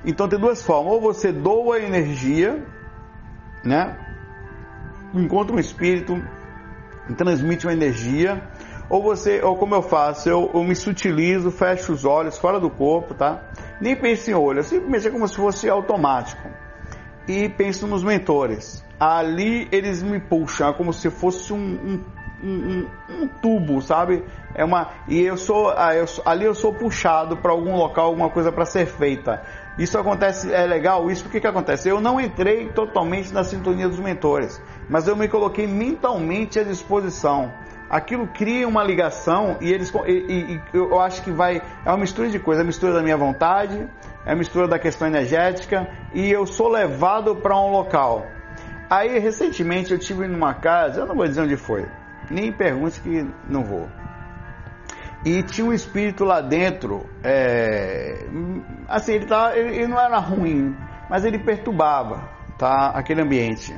Então 0.04 0.26
tem 0.26 0.38
duas 0.38 0.62
formas, 0.62 0.94
ou 0.94 1.00
você 1.02 1.30
doa 1.30 1.78
energia, 1.78 2.64
né? 3.62 3.94
Encontra 5.14 5.54
um 5.54 5.58
espírito 5.58 6.20
transmite 7.12 7.66
uma 7.66 7.72
energia, 7.72 8.42
ou 8.88 9.02
você, 9.02 9.42
ou 9.42 9.56
como 9.56 9.74
eu 9.74 9.82
faço, 9.82 10.28
eu, 10.28 10.50
eu 10.54 10.62
me 10.62 10.74
sutilizo, 10.74 11.50
fecho 11.50 11.92
os 11.92 12.04
olhos 12.04 12.38
fora 12.38 12.58
do 12.58 12.70
corpo, 12.70 13.12
tá? 13.12 13.42
Nem 13.80 13.96
penso 13.96 14.30
em 14.30 14.34
olho, 14.34 14.60
eu 14.60 14.64
simplesmente 14.64 15.08
é 15.08 15.10
como 15.10 15.28
se 15.28 15.36
fosse 15.36 15.68
automático. 15.68 16.48
E 17.26 17.48
penso 17.48 17.86
nos 17.86 18.04
mentores. 18.04 18.84
Ali 18.98 19.68
eles 19.72 20.02
me 20.02 20.20
puxam, 20.20 20.68
é 20.68 20.72
como 20.72 20.92
se 20.92 21.10
fosse 21.10 21.52
um, 21.52 21.58
um, 21.58 22.46
um, 22.46 22.88
um 23.10 23.28
tubo, 23.42 23.80
sabe? 23.82 24.24
É 24.54 24.64
uma 24.64 24.90
e 25.08 25.20
eu 25.20 25.36
sou, 25.36 25.70
ah, 25.76 25.94
eu, 25.94 26.04
ali 26.24 26.44
eu 26.44 26.54
sou 26.54 26.72
puxado 26.72 27.36
para 27.38 27.50
algum 27.50 27.74
local, 27.74 28.06
alguma 28.06 28.30
coisa 28.30 28.52
para 28.52 28.64
ser 28.64 28.86
feita. 28.86 29.42
Isso 29.76 29.98
acontece, 29.98 30.52
é 30.52 30.64
legal 30.66 31.10
isso, 31.10 31.24
porque 31.24 31.40
que 31.40 31.46
acontece? 31.46 31.88
Eu 31.88 32.00
não 32.00 32.20
entrei 32.20 32.68
totalmente 32.68 33.32
na 33.32 33.42
sintonia 33.42 33.88
dos 33.88 33.98
mentores, 33.98 34.62
mas 34.88 35.08
eu 35.08 35.16
me 35.16 35.28
coloquei 35.28 35.66
mentalmente 35.66 36.58
à 36.58 36.64
disposição. 36.64 37.52
Aquilo 37.88 38.26
cria 38.26 38.66
uma 38.66 38.82
ligação 38.82 39.58
e 39.60 39.70
eles 39.70 39.92
e, 40.06 40.12
e, 40.12 40.60
eu 40.72 41.00
acho 41.00 41.22
que 41.22 41.30
vai 41.30 41.62
é 41.84 41.88
uma 41.88 41.98
mistura 41.98 42.28
de 42.28 42.38
coisas, 42.38 42.60
é 42.60 42.64
a 42.64 42.66
mistura 42.66 42.92
da 42.92 43.02
minha 43.02 43.16
vontade, 43.16 43.88
é 44.24 44.32
a 44.32 44.36
mistura 44.36 44.66
da 44.66 44.78
questão 44.78 45.06
energética 45.06 45.86
e 46.12 46.30
eu 46.30 46.46
sou 46.46 46.68
levado 46.68 47.36
para 47.36 47.56
um 47.56 47.70
local. 47.70 48.26
Aí 48.88 49.18
recentemente 49.18 49.92
eu 49.92 49.98
tive 49.98 50.26
numa 50.26 50.54
casa, 50.54 51.00
eu 51.00 51.06
não 51.06 51.14
vou 51.14 51.26
dizer 51.26 51.42
onde 51.42 51.56
foi, 51.56 51.86
nem 52.30 52.52
pergunte 52.52 53.00
que 53.00 53.26
não 53.48 53.62
vou 53.62 53.88
e 55.24 55.42
tinha 55.42 55.66
um 55.66 55.72
espírito 55.72 56.24
lá 56.24 56.40
dentro, 56.40 57.08
é, 57.22 58.26
assim, 58.86 59.14
ele, 59.14 59.26
tava, 59.26 59.56
ele, 59.56 59.76
ele, 59.76 59.86
não 59.86 59.98
era 59.98 60.18
ruim, 60.18 60.76
mas 61.08 61.24
ele 61.24 61.38
perturbava 61.38 62.28
tá, 62.58 62.90
aquele 62.90 63.22
ambiente. 63.22 63.74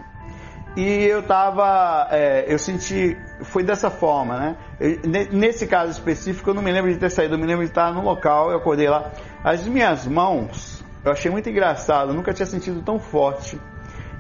E 0.77 1.07
eu 1.07 1.23
tava, 1.23 2.07
é, 2.11 2.45
eu 2.53 2.59
senti, 2.59 3.17
foi 3.45 3.63
dessa 3.63 3.89
forma, 3.89 4.39
né? 4.39 4.57
Eu, 4.79 5.01
nesse 5.33 5.67
caso 5.67 5.91
específico, 5.93 6.51
eu 6.51 6.55
não 6.55 6.63
me 6.63 6.71
lembro 6.71 6.93
de 6.93 6.99
ter 6.99 7.11
saído, 7.11 7.35
eu 7.35 7.39
me 7.39 7.47
lembro 7.47 7.65
de 7.65 7.71
estar 7.71 7.91
no 7.95 8.03
local, 8.03 8.51
eu 8.51 8.59
acordei 8.59 8.87
lá. 8.87 9.11
As 9.43 9.67
minhas 9.67 10.07
mãos, 10.07 10.85
eu 11.03 11.11
achei 11.11 11.31
muito 11.31 11.49
engraçado, 11.49 12.11
eu 12.11 12.15
nunca 12.15 12.35
tinha 12.35 12.45
sentido 12.45 12.83
tão 12.83 12.99
forte. 12.99 13.59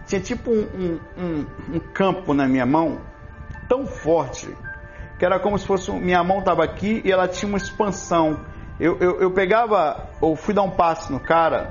Tinha 0.07 0.19
tipo 0.19 0.51
um, 0.51 0.67
um, 0.75 1.01
um, 1.19 1.47
um 1.75 1.79
campo 1.93 2.33
na 2.33 2.49
minha 2.49 2.65
mão, 2.65 3.03
tão 3.69 3.87
forte, 3.87 4.49
que 5.19 5.27
era 5.27 5.39
como 5.39 5.59
se 5.59 5.67
fosse 5.67 5.91
minha 5.93 6.25
mão 6.25 6.39
estava 6.39 6.65
aqui 6.65 7.03
e 7.05 7.13
ela 7.13 7.29
tinha 7.29 7.49
uma 7.51 7.59
expansão. 7.59 8.47
Eu, 8.81 8.97
eu, 8.99 9.21
eu 9.21 9.31
pegava, 9.31 10.09
eu 10.23 10.35
fui 10.35 10.55
dar 10.55 10.63
um 10.63 10.71
passe 10.71 11.13
no 11.13 11.21
cara, 11.21 11.71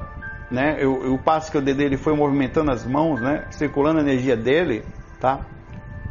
né? 0.49 0.77
Eu, 0.79 1.13
o 1.13 1.17
passe 1.17 1.49
que 1.49 1.57
eu 1.57 1.61
dei 1.61 1.73
dele 1.73 1.97
foi 1.97 2.15
movimentando 2.15 2.71
as 2.71 2.85
mãos, 2.85 3.21
né? 3.21 3.45
Circulando 3.51 3.99
a 3.99 4.01
energia 4.01 4.35
dele, 4.37 4.85
tá? 5.19 5.41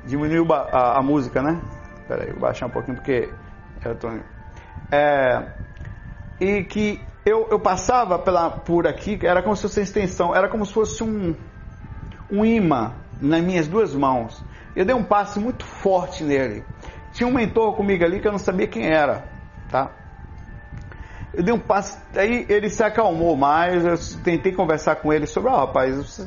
Diminuiu 0.05 0.47
a, 0.53 0.99
a 0.99 1.03
música, 1.03 1.43
né? 1.43 1.61
Peraí, 2.09 2.31
vou 2.31 2.41
baixar 2.41 2.67
um 2.67 2.71
pouquinho 2.71 2.97
porque 2.97 3.33
eu 3.85 3.95
tô. 3.95 4.09
É, 4.91 5.49
e 6.41 6.64
que 6.64 7.00
eu, 7.25 7.49
eu 7.50 7.59
passava 7.59 8.19
pela, 8.19 8.50
por 8.50 8.87
aqui, 8.87 9.19
era 9.23 9.43
como 9.43 9.57
se 9.57 9.62
fosse 9.62 9.81
extensão, 9.81 10.35
era 10.35 10.49
como 10.49 10.67
se 10.67 10.73
fosse 10.73 11.03
um, 11.03 11.35
um 12.31 12.45
imã 12.45 12.93
nas 13.21 13.43
minhas 13.43 13.67
duas 13.67 13.95
mãos. 13.95 14.45
Eu 14.76 14.85
dei 14.85 14.95
um 14.95 15.05
passe 15.05 15.38
muito 15.38 15.64
forte 15.64 16.23
nele. 16.23 16.64
Tinha 17.12 17.29
um 17.29 17.33
mentor 17.33 17.76
comigo 17.76 18.05
ali 18.05 18.21
que 18.21 18.26
eu 18.26 18.33
não 18.33 18.38
sabia 18.38 18.67
quem 18.67 18.87
era, 18.87 19.25
tá? 19.71 19.91
Eu 21.37 21.43
dei 21.43 21.55
um 21.55 21.59
passe, 21.59 21.99
aí 22.17 22.47
ele 22.49 22.71
se 22.71 22.83
acalmou 22.83 23.37
mais, 23.37 23.85
eu 23.85 24.23
tentei 24.23 24.53
conversar 24.53 24.97
com 24.97 25.12
ele 25.12 25.26
sobre, 25.26 25.50
ó, 25.50 25.55
oh, 25.55 25.59
rapaz, 25.67 26.26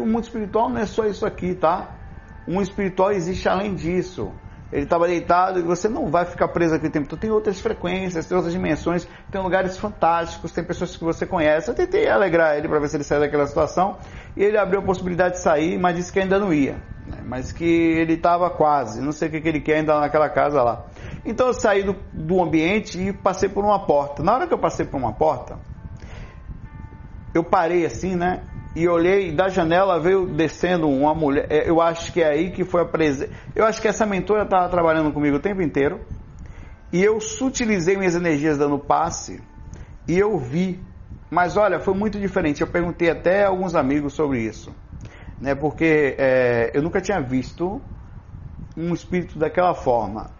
o 0.00 0.06
mundo 0.06 0.24
espiritual 0.24 0.68
não 0.68 0.80
é 0.80 0.86
só 0.86 1.06
isso 1.06 1.24
aqui, 1.24 1.54
tá? 1.54 1.90
O 2.46 2.52
mundo 2.52 2.64
espiritual 2.64 3.12
existe 3.12 3.48
além 3.48 3.74
disso 3.74 4.32
ele 4.74 4.82
estava 4.82 5.06
deitado 5.06 5.60
e 5.60 5.62
você 5.62 5.88
não 5.88 6.10
vai 6.10 6.24
ficar 6.24 6.48
preso 6.48 6.74
aqui 6.74 6.88
o 6.88 6.90
tempo 6.90 7.08
todo. 7.08 7.20
Tem 7.20 7.30
outras 7.30 7.60
frequências, 7.60 8.26
tem 8.26 8.36
outras 8.36 8.52
dimensões, 8.52 9.06
tem 9.30 9.40
lugares 9.40 9.78
fantásticos, 9.78 10.50
tem 10.50 10.64
pessoas 10.64 10.96
que 10.96 11.04
você 11.04 11.24
conhece. 11.24 11.70
Eu 11.70 11.74
tentei 11.74 12.08
alegrar 12.08 12.56
ele 12.56 12.66
para 12.66 12.80
ver 12.80 12.88
se 12.88 12.96
ele 12.96 13.04
saia 13.04 13.20
daquela 13.20 13.46
situação 13.46 13.98
e 14.36 14.42
ele 14.42 14.58
abriu 14.58 14.80
a 14.80 14.82
possibilidade 14.82 15.34
de 15.34 15.40
sair, 15.42 15.78
mas 15.78 15.94
disse 15.94 16.12
que 16.12 16.18
ainda 16.18 16.40
não 16.40 16.52
ia. 16.52 16.76
Né? 17.06 17.18
Mas 17.24 17.52
que 17.52 17.64
ele 17.64 18.14
estava 18.14 18.50
quase, 18.50 19.00
não 19.00 19.12
sei 19.12 19.28
o 19.28 19.30
que, 19.30 19.40
que 19.40 19.48
ele 19.48 19.60
quer 19.60 19.76
ainda 19.78 19.98
naquela 20.00 20.28
casa 20.28 20.62
lá. 20.62 20.86
Então 21.24 21.48
eu 21.48 21.54
saí 21.54 21.82
do, 21.82 21.96
do 22.12 22.42
ambiente 22.42 23.00
e 23.00 23.12
passei 23.12 23.48
por 23.48 23.64
uma 23.64 23.86
porta. 23.86 24.22
Na 24.22 24.34
hora 24.34 24.46
que 24.46 24.54
eu 24.54 24.58
passei 24.58 24.86
por 24.86 24.96
uma 24.96 25.12
porta, 25.12 25.58
eu 27.34 27.42
parei 27.42 27.84
assim, 27.84 28.14
né? 28.14 28.42
e 28.74 28.88
olhei 28.88 29.30
da 29.30 29.48
janela 29.48 30.00
veio 30.00 30.26
descendo 30.26 30.88
uma 30.88 31.14
mulher. 31.14 31.46
É, 31.48 31.68
eu 31.68 31.80
acho 31.80 32.12
que 32.12 32.20
é 32.20 32.28
aí 32.28 32.50
que 32.50 32.64
foi 32.64 32.82
a 32.82 32.84
presença. 32.84 33.30
Eu 33.54 33.64
acho 33.64 33.80
que 33.80 33.86
essa 33.86 34.04
mentora 34.04 34.42
estava 34.42 34.68
trabalhando 34.68 35.12
comigo 35.12 35.36
o 35.36 35.40
tempo 35.40 35.62
inteiro. 35.62 36.00
E 36.92 37.02
eu 37.02 37.20
sutilizei 37.20 37.96
minhas 37.96 38.16
energias 38.16 38.58
dando 38.58 38.78
passe. 38.78 39.40
E 40.08 40.18
eu 40.18 40.36
vi. 40.38 40.80
Mas 41.30 41.56
olha, 41.56 41.78
foi 41.78 41.94
muito 41.94 42.18
diferente. 42.18 42.62
Eu 42.62 42.66
perguntei 42.66 43.10
até 43.10 43.44
a 43.44 43.48
alguns 43.48 43.74
amigos 43.76 44.12
sobre 44.12 44.40
isso. 44.40 44.74
Né, 45.40 45.54
porque 45.54 46.14
é, 46.18 46.70
eu 46.72 46.82
nunca 46.82 47.00
tinha 47.00 47.20
visto 47.20 47.80
um 48.76 48.94
espírito 48.94 49.38
daquela 49.38 49.74
forma 49.74 50.30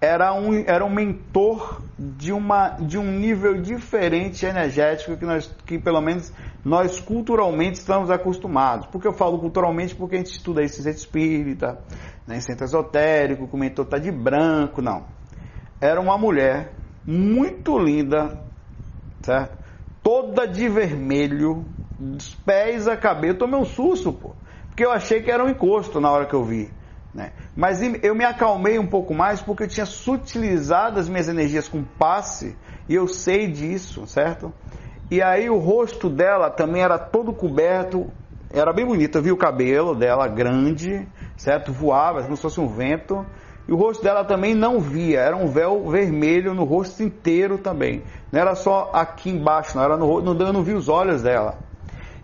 era 0.00 0.32
um, 0.32 0.54
era 0.66 0.84
um 0.84 0.88
mentor 0.88 1.82
de, 1.98 2.32
uma, 2.32 2.70
de 2.70 2.96
um 2.96 3.04
nível 3.04 3.60
diferente 3.60 4.46
energético 4.46 5.16
que, 5.16 5.26
nós, 5.26 5.54
que 5.66 5.78
pelo 5.78 6.00
menos 6.00 6.32
nós 6.64 6.98
culturalmente 7.00 7.78
estamos 7.78 8.10
acostumados. 8.10 8.86
Por 8.86 9.00
que 9.00 9.06
eu 9.06 9.12
falo 9.12 9.38
culturalmente? 9.38 9.94
Porque 9.94 10.16
a 10.16 10.18
gente 10.18 10.30
estuda 10.30 10.62
esse 10.62 10.82
centro 10.82 10.98
espírita, 10.98 11.78
né, 12.26 12.40
centro 12.40 12.64
esotérico, 12.64 13.46
que 13.46 13.54
o 13.54 13.58
mentor 13.58 13.84
está 13.84 13.98
de 13.98 14.10
branco, 14.10 14.80
não. 14.80 15.04
Era 15.78 16.00
uma 16.00 16.16
mulher 16.16 16.72
muito 17.06 17.78
linda, 17.78 18.42
certo? 19.22 19.58
Toda 20.02 20.48
de 20.48 20.66
vermelho, 20.66 21.66
dos 22.00 22.34
pés 22.34 22.88
a 22.88 22.96
cabeça. 22.96 23.34
Eu 23.34 23.38
tomei 23.38 23.60
um 23.60 23.64
susto, 23.64 24.12
pô. 24.12 24.32
Porque 24.68 24.84
eu 24.84 24.90
achei 24.90 25.20
que 25.22 25.30
era 25.30 25.44
um 25.44 25.50
encosto 25.50 26.00
na 26.00 26.10
hora 26.10 26.24
que 26.24 26.34
eu 26.34 26.42
vi. 26.42 26.70
Né? 27.12 27.32
Mas 27.54 27.82
eu 28.02 28.14
me 28.14 28.24
acalmei 28.24 28.78
um 28.78 28.86
pouco 28.86 29.12
mais 29.12 29.42
porque 29.42 29.64
eu 29.64 29.68
tinha 29.68 29.84
sutilizado 29.84 30.98
as 30.98 31.08
minhas 31.08 31.28
energias 31.28 31.68
com 31.68 31.82
passe 31.82 32.56
e 32.88 32.94
eu 32.94 33.06
sei 33.08 33.48
disso, 33.48 34.06
certo? 34.06 34.52
E 35.10 35.20
aí 35.20 35.50
o 35.50 35.58
rosto 35.58 36.08
dela 36.08 36.48
também 36.50 36.82
era 36.82 36.96
todo 36.98 37.32
coberto, 37.32 38.08
era 38.52 38.72
bem 38.72 38.86
bonita, 38.86 39.18
eu 39.18 39.22
vi 39.22 39.32
o 39.32 39.36
cabelo 39.36 39.94
dela 39.94 40.28
grande, 40.28 41.06
certo? 41.36 41.72
Voava 41.72 42.22
como 42.22 42.36
se 42.36 42.42
fosse 42.42 42.60
um 42.60 42.68
vento. 42.68 43.26
E 43.68 43.72
o 43.72 43.76
rosto 43.76 44.02
dela 44.02 44.24
também 44.24 44.54
não 44.54 44.80
via, 44.80 45.20
era 45.20 45.36
um 45.36 45.46
véu 45.46 45.88
vermelho 45.88 46.54
no 46.54 46.64
rosto 46.64 47.02
inteiro 47.02 47.58
também. 47.58 48.02
Não 48.32 48.40
era 48.40 48.54
só 48.54 48.90
aqui 48.92 49.30
embaixo, 49.30 49.76
não 49.76 49.84
era 49.84 49.96
no 49.96 50.06
rosto, 50.06 50.42
eu 50.42 50.52
não 50.52 50.62
vi 50.62 50.74
os 50.74 50.88
olhos 50.88 51.22
dela. 51.22 51.58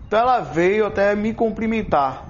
Então 0.07 0.21
ela 0.21 0.41
veio 0.41 0.87
até 0.87 1.15
me 1.15 1.35
cumprimentar. 1.35 2.27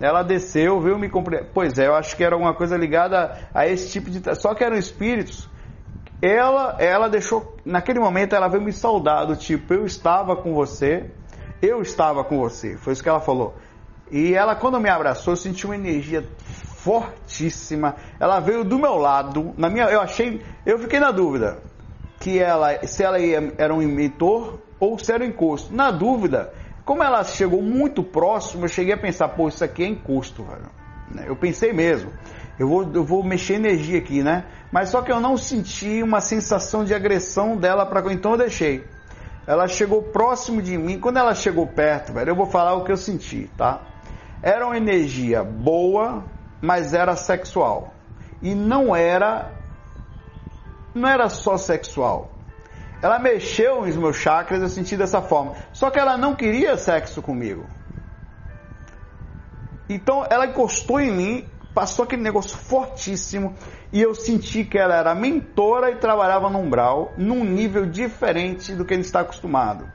Ela 0.00 0.22
desceu, 0.22 0.80
veio 0.80 0.98
me 0.98 1.08
cumprimentar. 1.08 1.50
Pois 1.52 1.78
é, 1.78 1.86
eu 1.86 1.94
acho 1.94 2.16
que 2.16 2.24
era 2.24 2.34
alguma 2.34 2.54
coisa 2.54 2.76
ligada 2.76 3.36
a 3.52 3.66
esse 3.66 3.90
tipo 3.90 4.10
de. 4.10 4.22
Só 4.36 4.54
que 4.54 4.64
eram 4.64 4.76
espíritos. 4.76 5.48
Ela, 6.20 6.76
ela 6.78 7.08
deixou. 7.08 7.56
Naquele 7.64 7.98
momento 7.98 8.34
ela 8.34 8.48
veio 8.48 8.62
me 8.62 8.72
saudar, 8.72 9.24
do 9.24 9.36
tipo, 9.36 9.74
eu 9.74 9.84
estava 9.84 10.36
com 10.36 10.54
você, 10.54 11.10
eu 11.60 11.82
estava 11.82 12.22
com 12.22 12.38
você. 12.38 12.76
Foi 12.76 12.92
isso 12.92 13.02
que 13.02 13.08
ela 13.08 13.20
falou. 13.20 13.56
E 14.10 14.34
ela, 14.34 14.54
quando 14.54 14.78
me 14.78 14.88
abraçou, 14.88 15.32
eu 15.32 15.36
senti 15.36 15.64
uma 15.64 15.74
energia 15.74 16.24
fortíssima. 16.82 17.96
Ela 18.20 18.40
veio 18.40 18.62
do 18.62 18.78
meu 18.78 18.96
lado. 18.96 19.52
Na 19.56 19.68
minha, 19.68 19.86
eu 19.86 20.00
achei, 20.00 20.42
eu 20.66 20.78
fiquei 20.78 21.00
na 21.00 21.10
dúvida 21.10 21.58
que 22.20 22.38
ela, 22.38 22.86
se 22.86 23.02
ela 23.02 23.18
ia, 23.18 23.52
era 23.58 23.74
um 23.74 23.78
mentor 23.78 24.58
ou 24.78 24.98
se 24.98 25.12
era 25.12 25.24
um 25.24 25.26
encosto. 25.26 25.74
Na 25.74 25.90
dúvida, 25.90 26.52
como 26.84 27.02
ela 27.02 27.22
chegou 27.24 27.62
muito 27.62 28.02
próximo, 28.02 28.64
eu 28.64 28.68
cheguei 28.68 28.94
a 28.94 28.98
pensar, 28.98 29.28
pô, 29.28 29.48
isso 29.48 29.62
aqui 29.62 29.84
é 29.84 29.86
encosto, 29.86 30.42
velho. 30.42 30.70
Né? 31.10 31.24
Eu 31.26 31.36
pensei 31.36 31.72
mesmo, 31.72 32.10
eu 32.58 32.68
vou, 32.68 32.90
eu 32.92 33.04
vou 33.04 33.22
mexer 33.22 33.54
energia 33.54 33.98
aqui, 33.98 34.22
né? 34.22 34.44
Mas 34.70 34.88
só 34.88 35.02
que 35.02 35.12
eu 35.12 35.20
não 35.20 35.36
senti 35.36 36.02
uma 36.02 36.20
sensação 36.20 36.84
de 36.84 36.94
agressão 36.94 37.56
dela 37.56 37.86
para 37.86 38.12
então 38.12 38.32
eu 38.32 38.38
deixei. 38.38 38.84
Ela 39.46 39.66
chegou 39.68 40.02
próximo 40.02 40.62
de 40.62 40.76
mim, 40.78 40.98
quando 40.98 41.18
ela 41.18 41.34
chegou 41.34 41.66
perto, 41.66 42.12
velho, 42.12 42.30
eu 42.30 42.36
vou 42.36 42.46
falar 42.46 42.74
o 42.74 42.84
que 42.84 42.92
eu 42.92 42.96
senti, 42.96 43.50
tá? 43.56 43.80
Era 44.42 44.66
uma 44.66 44.76
energia 44.76 45.44
boa, 45.44 46.24
mas 46.60 46.94
era 46.94 47.14
sexual. 47.16 47.92
E 48.40 48.54
não 48.54 48.94
era 48.94 49.52
não 50.94 51.08
era 51.08 51.28
só 51.28 51.56
sexual. 51.56 52.31
Ela 53.02 53.18
mexeu 53.18 53.84
nos 53.84 53.96
meus 53.96 54.16
chakras, 54.16 54.62
eu 54.62 54.68
senti 54.68 54.96
dessa 54.96 55.20
forma. 55.20 55.54
Só 55.72 55.90
que 55.90 55.98
ela 55.98 56.16
não 56.16 56.36
queria 56.36 56.76
sexo 56.76 57.20
comigo. 57.20 57.66
Então 59.88 60.24
ela 60.30 60.46
encostou 60.46 61.00
em 61.00 61.10
mim, 61.10 61.48
passou 61.74 62.04
aquele 62.04 62.22
negócio 62.22 62.56
fortíssimo 62.56 63.56
e 63.92 64.00
eu 64.00 64.14
senti 64.14 64.64
que 64.64 64.78
ela 64.78 64.94
era 64.94 65.14
mentora 65.16 65.90
e 65.90 65.96
trabalhava 65.96 66.48
no 66.48 66.60
umbral, 66.60 67.12
num 67.16 67.44
nível 67.44 67.84
diferente 67.86 68.72
do 68.74 68.84
que 68.84 68.94
ele 68.94 69.02
está 69.02 69.20
acostumado. 69.20 69.88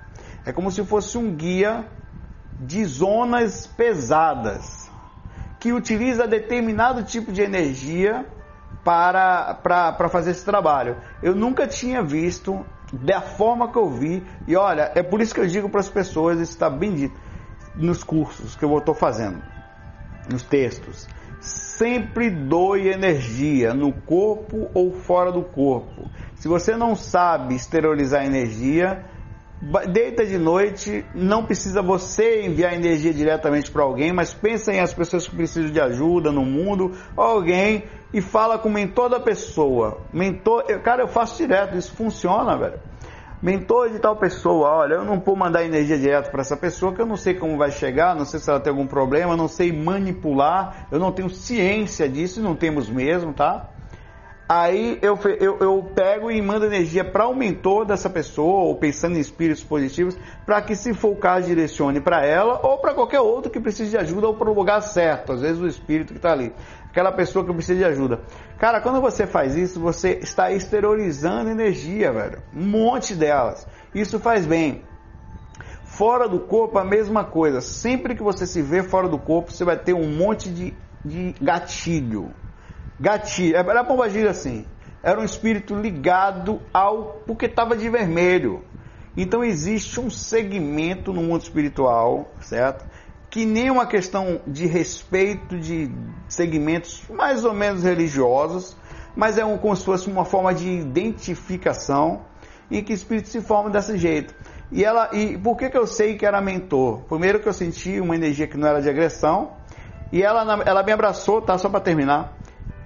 É 0.46 0.52
como 0.52 0.70
se 0.70 0.84
fosse 0.84 1.18
um 1.18 1.34
guia 1.34 1.86
de 2.60 2.84
zonas 2.84 3.68
pesadas, 3.68 4.92
que 5.60 5.72
utiliza 5.72 6.28
determinado 6.28 7.04
tipo 7.04 7.32
de 7.32 7.42
energia 7.42 8.26
para, 8.84 9.54
para, 9.56 9.94
para 9.94 10.10
fazer 10.10 10.32
esse 10.32 10.44
trabalho. 10.44 10.98
Eu 11.24 11.34
nunca 11.34 11.68
tinha 11.68 12.04
visto 12.04 12.66
da 12.94 13.22
forma 13.22 13.72
que 13.72 13.78
eu 13.78 13.90
vi. 13.90 14.24
E 14.48 14.56
olha, 14.56 14.92
é 14.96 15.04
por 15.04 15.22
isso 15.22 15.34
que 15.34 15.42
eu 15.42 15.48
digo 15.48 15.70
para 15.70 15.82
as 15.82 15.90
pessoas, 15.90 16.40
isso 16.40 16.52
está 16.52 16.70
bem 16.70 16.94
dito 16.94 17.20
nos 17.76 18.04
cursos 18.04 18.56
que 18.56 18.66
eu 18.66 18.78
estou 18.78 18.96
fazendo, 18.96 19.42
nos 20.32 20.44
textos. 20.44 21.08
Sempre 21.40 22.30
doe 22.30 22.88
energia 22.88 23.74
no 23.74 23.94
corpo 23.94 24.70
ou 24.74 24.92
fora 24.92 25.32
do 25.32 25.44
corpo. 25.44 26.10
Se 26.36 26.48
você 26.48 26.76
não 26.76 26.96
sabe 26.96 27.56
exteriorizar 27.56 28.26
energia, 28.26 29.06
deita 29.88 30.26
de 30.26 30.38
noite, 30.38 31.04
não 31.16 31.44
precisa 31.46 31.82
você 31.82 32.46
enviar 32.46 32.74
energia 32.74 33.14
diretamente 33.14 33.72
para 33.72 33.84
alguém, 33.84 34.14
mas 34.14 34.34
pensa 34.34 34.72
em 34.72 34.80
as 34.80 34.94
pessoas 34.94 35.28
que 35.28 35.36
precisam 35.36 35.72
de 35.72 35.82
ajuda 35.82 36.32
no 36.32 36.46
mundo, 36.46 36.96
alguém 37.16 37.84
e 38.14 38.22
fala 38.22 38.58
com 38.60 38.70
o 38.70 38.72
mentor 38.72 39.10
da 39.10 39.20
pessoa. 39.20 40.02
Mentor, 40.14 40.66
eu, 40.68 40.80
cara, 40.82 41.02
eu 41.04 41.08
faço 41.08 41.38
direto, 41.38 41.76
isso 41.76 41.94
funciona, 41.94 42.56
velho. 42.58 42.80
Mentor 43.42 43.92
de 43.92 44.00
tal 44.00 44.16
pessoa, 44.16 44.70
olha, 44.70 44.96
eu 44.96 45.06
não 45.06 45.20
vou 45.20 45.36
mandar 45.36 45.64
energia 45.64 45.98
direto 45.98 46.32
para 46.32 46.42
essa 46.42 46.58
pessoa, 46.58 46.94
que 46.94 47.02
eu 47.02 47.06
não 47.06 47.18
sei 47.18 47.36
como 47.36 47.58
vai 47.58 47.70
chegar, 47.70 48.16
não 48.16 48.26
sei 48.26 48.40
se 48.40 48.50
ela 48.50 48.60
tem 48.60 48.72
algum 48.72 48.88
problema, 48.88 49.38
não 49.38 49.48
sei 49.48 49.72
manipular, 49.72 50.88
eu 50.92 51.00
não 51.00 51.12
tenho 51.12 51.30
ciência 51.30 52.10
disso, 52.10 52.42
não 52.42 52.56
temos 52.56 52.90
mesmo, 52.90 53.34
tá? 53.34 53.70
Aí 54.50 54.98
eu, 55.02 55.20
eu, 55.40 55.58
eu 55.60 55.92
pego 55.94 56.32
e 56.32 56.42
mando 56.42 56.66
energia 56.66 57.04
para 57.04 57.28
o 57.28 57.36
mentor 57.36 57.86
dessa 57.86 58.10
pessoa, 58.10 58.64
ou 58.64 58.76
pensando 58.76 59.18
em 59.18 59.20
espíritos 59.20 59.64
positivos, 59.64 60.18
para 60.46 60.62
que, 60.62 60.74
se 60.74 60.94
for 60.94 61.10
o 61.10 61.16
caso, 61.18 61.48
direcione 61.48 62.00
para 62.00 62.26
ela 62.26 62.60
ou 62.64 62.78
para 62.78 62.94
qualquer 62.94 63.20
outro 63.20 63.52
que 63.52 63.60
precise 63.60 63.92
de 63.92 63.98
ajuda 63.98 64.28
ou 64.28 64.36
para 64.36 64.50
o 64.50 64.54
lugar 64.54 64.82
certo, 64.82 65.34
às 65.34 65.42
vezes 65.42 65.62
o 65.62 65.68
espírito 65.68 66.14
que 66.14 66.20
está 66.20 66.32
ali 66.32 66.54
aquela 66.98 67.12
pessoa 67.12 67.46
que 67.46 67.54
precisa 67.54 67.78
de 67.78 67.86
ajuda. 67.86 68.22
Cara, 68.58 68.82
quando 68.82 69.00
você 69.00 69.28
faz 69.28 69.56
isso, 69.56 69.80
você 69.80 70.14
está 70.14 70.52
exteriorizando 70.52 71.52
energia, 71.52 72.12
velho. 72.12 72.42
Um 72.56 72.66
monte 72.66 73.14
delas. 73.14 73.68
Isso 73.94 74.20
faz 74.20 74.48
bem. 74.48 74.84
Fora 75.84 76.28
do 76.28 76.40
corpo, 76.40 76.80
a 76.80 76.84
mesma 76.84 77.24
coisa. 77.24 77.62
Sempre 77.62 78.16
que 78.16 78.24
você 78.24 78.48
se 78.48 78.64
vê 78.64 78.82
fora 78.82 79.08
do 79.08 79.20
corpo, 79.20 79.52
você 79.52 79.64
vai 79.64 79.78
ter 79.78 79.94
um 79.94 80.10
monte 80.10 80.50
de, 80.50 80.74
de 81.06 81.36
gatilho. 81.40 82.32
Gatilho. 83.00 83.56
Era 83.56 83.82
a 83.82 83.84
pomba 83.84 84.10
gira 84.10 84.32
assim. 84.32 84.66
Era 85.04 85.20
um 85.20 85.24
espírito 85.24 85.76
ligado 85.76 86.62
ao. 86.74 87.22
porque 87.26 87.46
estava 87.46 87.76
de 87.76 87.90
vermelho. 87.90 88.64
Então 89.16 89.44
existe 89.44 90.00
um 90.00 90.10
segmento 90.10 91.12
no 91.12 91.22
mundo 91.24 91.42
espiritual, 91.42 92.32
certo? 92.42 92.86
Que 93.30 93.46
nem 93.46 93.72
uma 93.72 93.88
questão 93.88 94.40
de 94.46 94.68
respeito 94.68 95.58
de 95.60 95.92
segmentos 96.28 97.04
mais 97.10 97.44
ou 97.44 97.54
menos 97.54 97.84
religiosos, 97.84 98.78
mas 99.16 99.38
é 99.40 99.44
um, 99.44 99.58
como 99.58 99.76
se 99.76 99.84
fosse 99.84 100.08
uma 100.08 100.24
forma 100.24 100.54
de 100.54 100.70
identificação 100.70 102.22
e 102.70 102.84
que 102.84 102.94
espírito 102.94 103.28
se 103.28 103.42
forma 103.42 103.72
desse 103.72 103.98
jeito. 103.98 104.36
E 104.72 104.84
ela, 104.84 105.10
e 105.14 105.38
por 105.38 105.58
que, 105.58 105.70
que 105.70 105.78
eu 105.78 105.88
sei 105.88 106.16
que 106.16 106.26
era 106.26 106.40
mentor? 106.42 107.02
Primeiro 107.08 107.40
que 107.40 107.48
eu 107.48 107.54
senti 107.54 108.00
uma 108.00 108.16
energia 108.16 108.48
que 108.48 108.58
não 108.58 108.68
era 108.68 108.82
de 108.82 108.90
agressão, 108.90 109.54
e 110.12 110.22
ela, 110.22 110.64
ela 110.66 110.84
me 110.84 110.92
abraçou, 110.92 111.42
tá? 111.42 111.58
Só 111.58 111.70
para 111.70 111.80
terminar. 111.80 112.37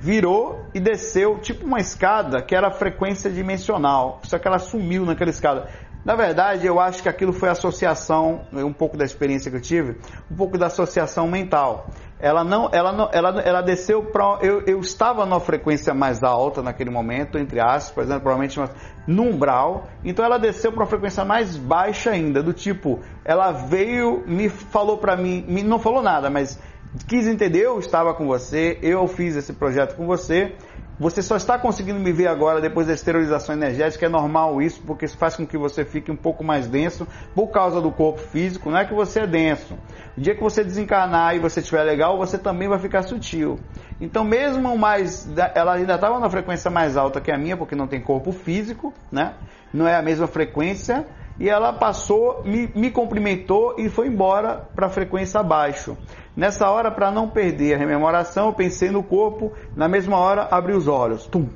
Virou 0.02 0.66
e 0.74 0.80
desceu, 0.80 1.38
tipo 1.38 1.64
uma 1.64 1.80
escada 1.80 2.42
que 2.42 2.56
era 2.56 2.72
frequência 2.72 3.30
dimensional. 3.30 4.20
Só 4.24 4.40
que 4.40 4.48
ela 4.48 4.58
sumiu 4.58 5.06
naquela 5.06 5.30
escada. 5.30 5.68
Na 6.04 6.16
verdade, 6.16 6.66
eu 6.66 6.80
acho 6.80 7.04
que 7.04 7.08
aquilo 7.08 7.32
foi 7.32 7.50
associação, 7.50 8.42
um 8.52 8.74
pouco 8.74 8.98
da 8.98 9.06
experiência 9.06 9.52
que 9.52 9.58
eu 9.58 9.62
tive, 9.62 10.00
um 10.32 10.36
pouco 10.36 10.58
da 10.58 10.66
associação 10.66 11.28
mental. 11.28 11.86
Ela 12.20 12.44
não, 12.44 12.70
ela 12.72 12.92
não, 12.92 13.10
ela, 13.14 13.42
ela 13.42 13.62
desceu 13.62 14.04
para, 14.04 14.40
eu, 14.42 14.64
eu 14.66 14.80
estava 14.80 15.24
numa 15.24 15.40
frequência 15.40 15.94
mais 15.94 16.24
alta 16.24 16.64
naquele 16.64 16.90
momento, 16.90 17.38
entre 17.38 17.60
aspas, 17.60 18.08
né, 18.08 18.18
provavelmente 18.18 18.60
no 19.06 19.24
umbral. 19.24 19.88
Então 20.04 20.26
ela 20.26 20.40
desceu 20.40 20.72
para 20.72 20.82
uma 20.82 20.90
frequência 20.90 21.24
mais 21.24 21.56
baixa 21.56 22.10
ainda, 22.10 22.42
do 22.42 22.54
tipo, 22.54 23.00
ela 23.24 23.52
veio, 23.52 24.24
me 24.26 24.50
falou 24.50 24.98
para 24.98 25.16
mim, 25.16 25.46
me, 25.48 25.62
não 25.62 25.78
falou 25.78 26.02
nada, 26.02 26.32
mas 26.32 26.60
quis 27.08 27.28
entender, 27.28 27.62
eu 27.66 27.80
estava 27.80 28.14
com 28.14 28.26
você, 28.26 28.78
eu 28.82 29.08
fiz 29.08 29.36
esse 29.36 29.54
projeto 29.54 29.96
com 29.96 30.06
você. 30.06 30.56
Você 31.00 31.24
só 31.24 31.36
está 31.36 31.58
conseguindo 31.58 32.00
me 32.00 32.12
ver 32.12 32.28
agora 32.28 32.62
depois 32.62 32.86
da 32.86 32.94
esterilização 32.94 33.56
energética, 33.56 34.06
é 34.06 34.10
normal 34.10 34.62
isso, 34.62 34.84
porque 34.86 35.06
isso 35.06 35.18
faz 35.18 35.36
com 35.36 35.48
que 35.48 35.58
você 35.58 35.84
fique 35.84 36.12
um 36.12 36.16
pouco 36.16 36.44
mais 36.44 36.68
denso 36.68 37.08
por 37.34 37.48
causa 37.48 37.82
do 37.82 37.92
corpo 37.92 38.20
físico, 38.20 38.70
não 38.70 38.78
é 38.78 38.86
que 38.86 38.94
você 38.94 39.22
é 39.22 39.26
denso. 39.26 39.80
O 40.16 40.22
dia 40.22 40.36
que 40.36 40.44
você 40.44 40.64
desencarnar 40.64 41.36
e 41.36 41.40
você 41.40 41.60
estiver 41.60 41.82
legal, 41.84 42.20
você 42.20 42.38
também 42.38 42.68
vai 42.68 42.78
ficar 42.78 43.02
sutil. 43.02 43.60
Então, 44.00 44.24
mesmo 44.24 44.78
mais, 44.78 45.28
ela 45.56 45.74
ainda 45.74 45.96
estava 45.96 46.20
na 46.20 46.30
frequência 46.30 46.70
mais 46.70 46.96
alta 46.96 47.20
que 47.20 47.32
a 47.32 47.38
minha, 47.38 47.58
porque 47.58 47.76
não 47.76 47.88
tem 47.88 48.00
corpo 48.00 48.32
físico, 48.32 48.94
né? 49.12 49.34
Não 49.74 49.88
é 49.88 49.96
a 49.96 50.04
mesma 50.04 50.28
frequência, 50.28 51.08
e 51.40 51.50
ela 51.50 51.74
passou, 51.74 52.42
me, 52.44 52.70
me 52.76 52.92
cumprimentou 52.92 53.76
e 53.78 53.90
foi 53.90 54.08
embora 54.08 54.70
para 54.76 54.88
a 54.88 54.90
frequência 54.90 55.40
abaixo. 55.40 55.98
Nessa 56.36 56.70
hora, 56.70 56.92
para 56.92 57.12
não 57.12 57.30
perder 57.30 57.74
a 57.74 57.78
rememoração, 57.78 58.48
eu 58.48 58.54
pensei 58.54 58.90
no 58.90 59.04
corpo, 59.04 59.52
na 59.76 59.88
mesma 59.88 60.18
hora 60.18 60.48
abri 60.52 60.74
os 60.74 60.88
olhos. 60.88 61.26
Tum. 61.28 61.50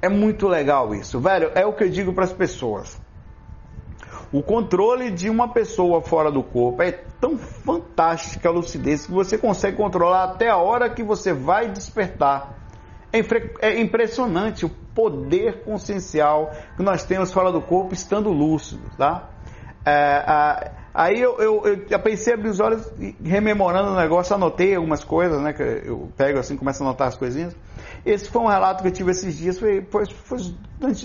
É 0.00 0.08
muito 0.08 0.46
legal 0.46 0.94
isso, 0.94 1.20
velho. 1.20 1.50
É 1.54 1.66
o 1.66 1.72
que 1.72 1.84
eu 1.84 1.88
digo 1.88 2.12
para 2.12 2.24
as 2.24 2.32
pessoas. 2.32 3.00
O 4.32 4.42
controle 4.42 5.10
de 5.10 5.30
uma 5.30 5.48
pessoa 5.48 6.02
fora 6.02 6.30
do 6.30 6.42
corpo 6.42 6.82
é 6.82 6.92
tão 6.92 7.38
fantástica 7.38 8.48
a 8.48 8.52
lucidez 8.52 9.06
que 9.06 9.12
você 9.12 9.38
consegue 9.38 9.76
controlar 9.76 10.24
até 10.24 10.50
a 10.50 10.56
hora 10.56 10.90
que 10.90 11.02
você 11.02 11.32
vai 11.32 11.68
despertar. 11.68 12.54
É, 13.12 13.20
é 13.68 13.80
impressionante 13.80 14.66
o 14.66 14.70
poder 14.98 15.62
consciencial 15.62 16.50
que 16.76 16.82
nós 16.82 17.04
temos 17.04 17.32
fora 17.32 17.52
do 17.52 17.62
corpo 17.62 17.94
estando 17.94 18.30
lúcido, 18.30 18.82
tá? 18.98 19.28
É, 19.86 20.72
aí 20.92 21.20
eu, 21.20 21.38
eu, 21.38 21.86
eu 21.88 22.00
pensei 22.00 22.34
abrir 22.34 22.48
os 22.48 22.58
olhos 22.58 22.92
rememorando 23.22 23.92
o 23.92 23.94
negócio, 23.96 24.34
anotei 24.34 24.74
algumas 24.74 25.04
coisas, 25.04 25.40
né? 25.40 25.52
Que 25.52 25.62
eu 25.86 26.10
pego 26.16 26.40
assim, 26.40 26.56
começo 26.56 26.82
a 26.82 26.86
anotar 26.86 27.06
as 27.06 27.16
coisinhas. 27.16 27.54
Esse 28.04 28.28
foi 28.28 28.42
um 28.42 28.48
relato 28.48 28.82
que 28.82 28.88
eu 28.88 28.92
tive 28.92 29.12
esses 29.12 29.38
dias, 29.38 29.56
foi, 29.56 29.86
foi, 29.88 30.04
foi 30.06 30.38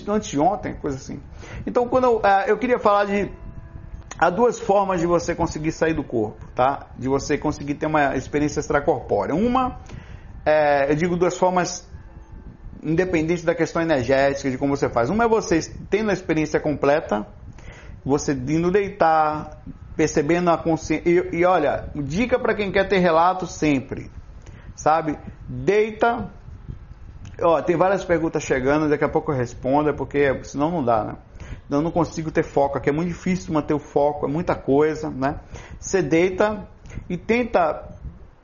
anteontem, 0.08 0.74
coisa 0.74 0.96
assim. 0.96 1.20
Então, 1.64 1.86
quando 1.86 2.04
eu, 2.04 2.20
é, 2.24 2.50
eu 2.50 2.58
queria 2.58 2.80
falar 2.80 3.04
de 3.04 3.30
há 4.18 4.28
duas 4.28 4.58
formas 4.58 5.00
de 5.00 5.06
você 5.06 5.36
conseguir 5.36 5.70
sair 5.70 5.94
do 5.94 6.02
corpo, 6.02 6.44
tá? 6.52 6.88
De 6.98 7.08
você 7.08 7.38
conseguir 7.38 7.74
ter 7.74 7.86
uma 7.86 8.16
experiência 8.16 8.58
extracorpórea. 8.58 9.36
Uma, 9.36 9.78
é, 10.44 10.90
eu 10.90 10.96
digo 10.96 11.16
duas 11.16 11.38
formas 11.38 11.93
independente 12.84 13.44
da 13.44 13.54
questão 13.54 13.80
energética, 13.80 14.50
de 14.50 14.58
como 14.58 14.76
você 14.76 14.88
faz. 14.88 15.08
Uma 15.08 15.24
é 15.24 15.28
você 15.28 15.58
tendo 15.88 16.10
a 16.10 16.12
experiência 16.12 16.60
completa, 16.60 17.26
você 18.04 18.32
indo 18.32 18.70
deitar, 18.70 19.62
percebendo 19.96 20.50
a 20.50 20.58
consciência. 20.58 21.08
E, 21.08 21.38
e 21.38 21.44
olha, 21.44 21.88
dica 21.94 22.38
para 22.38 22.54
quem 22.54 22.70
quer 22.70 22.86
ter 22.86 22.98
relato 22.98 23.46
sempre, 23.46 24.10
sabe? 24.76 25.18
Deita. 25.48 26.30
Ó, 27.42 27.60
tem 27.62 27.76
várias 27.76 28.04
perguntas 28.04 28.42
chegando, 28.42 28.88
daqui 28.88 29.04
a 29.04 29.08
pouco 29.08 29.32
eu 29.32 29.36
respondo, 29.36 29.92
porque 29.94 30.44
senão 30.44 30.70
não 30.70 30.84
dá, 30.84 31.04
né? 31.04 31.16
Eu 31.70 31.80
não 31.80 31.90
consigo 31.90 32.30
ter 32.30 32.44
foco 32.44 32.76
aqui, 32.76 32.90
é 32.90 32.92
muito 32.92 33.08
difícil 33.08 33.52
manter 33.52 33.74
o 33.74 33.78
foco, 33.78 34.26
é 34.26 34.28
muita 34.28 34.54
coisa, 34.54 35.08
né? 35.10 35.40
Você 35.80 36.02
deita 36.02 36.68
e 37.08 37.16
tenta, 37.16 37.82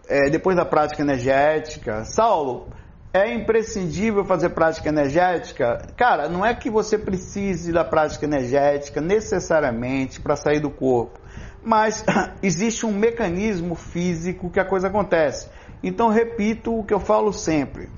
é, 0.09 0.31
depois 0.31 0.57
da 0.57 0.65
prática 0.65 1.03
energética, 1.03 2.05
Saulo, 2.05 2.69
é 3.13 3.35
imprescindível 3.35 4.25
fazer 4.25 4.51
prática 4.51 4.89
energética? 4.89 5.83
Cara, 5.97 6.29
não 6.29 6.47
é 6.47 6.55
que 6.55 6.71
você 6.71 6.97
precise 6.97 7.73
da 7.73 7.85
prática 7.85 8.25
energética 8.25 9.01
necessariamente 9.01 10.21
para 10.21 10.37
sair 10.37 10.61
do 10.61 10.71
corpo, 10.71 11.19
mas 11.63 12.05
existe 12.43 12.87
um 12.87 12.93
mecanismo 12.93 13.75
físico 13.75 14.51
que 14.51 14.61
a 14.61 14.65
coisa 14.65 14.87
acontece. 14.87 15.49
Então, 15.83 16.09
repito 16.09 16.79
o 16.79 16.85
que 16.85 16.95
eu 16.95 17.01
falo 17.01 17.33
sempre: 17.33 17.89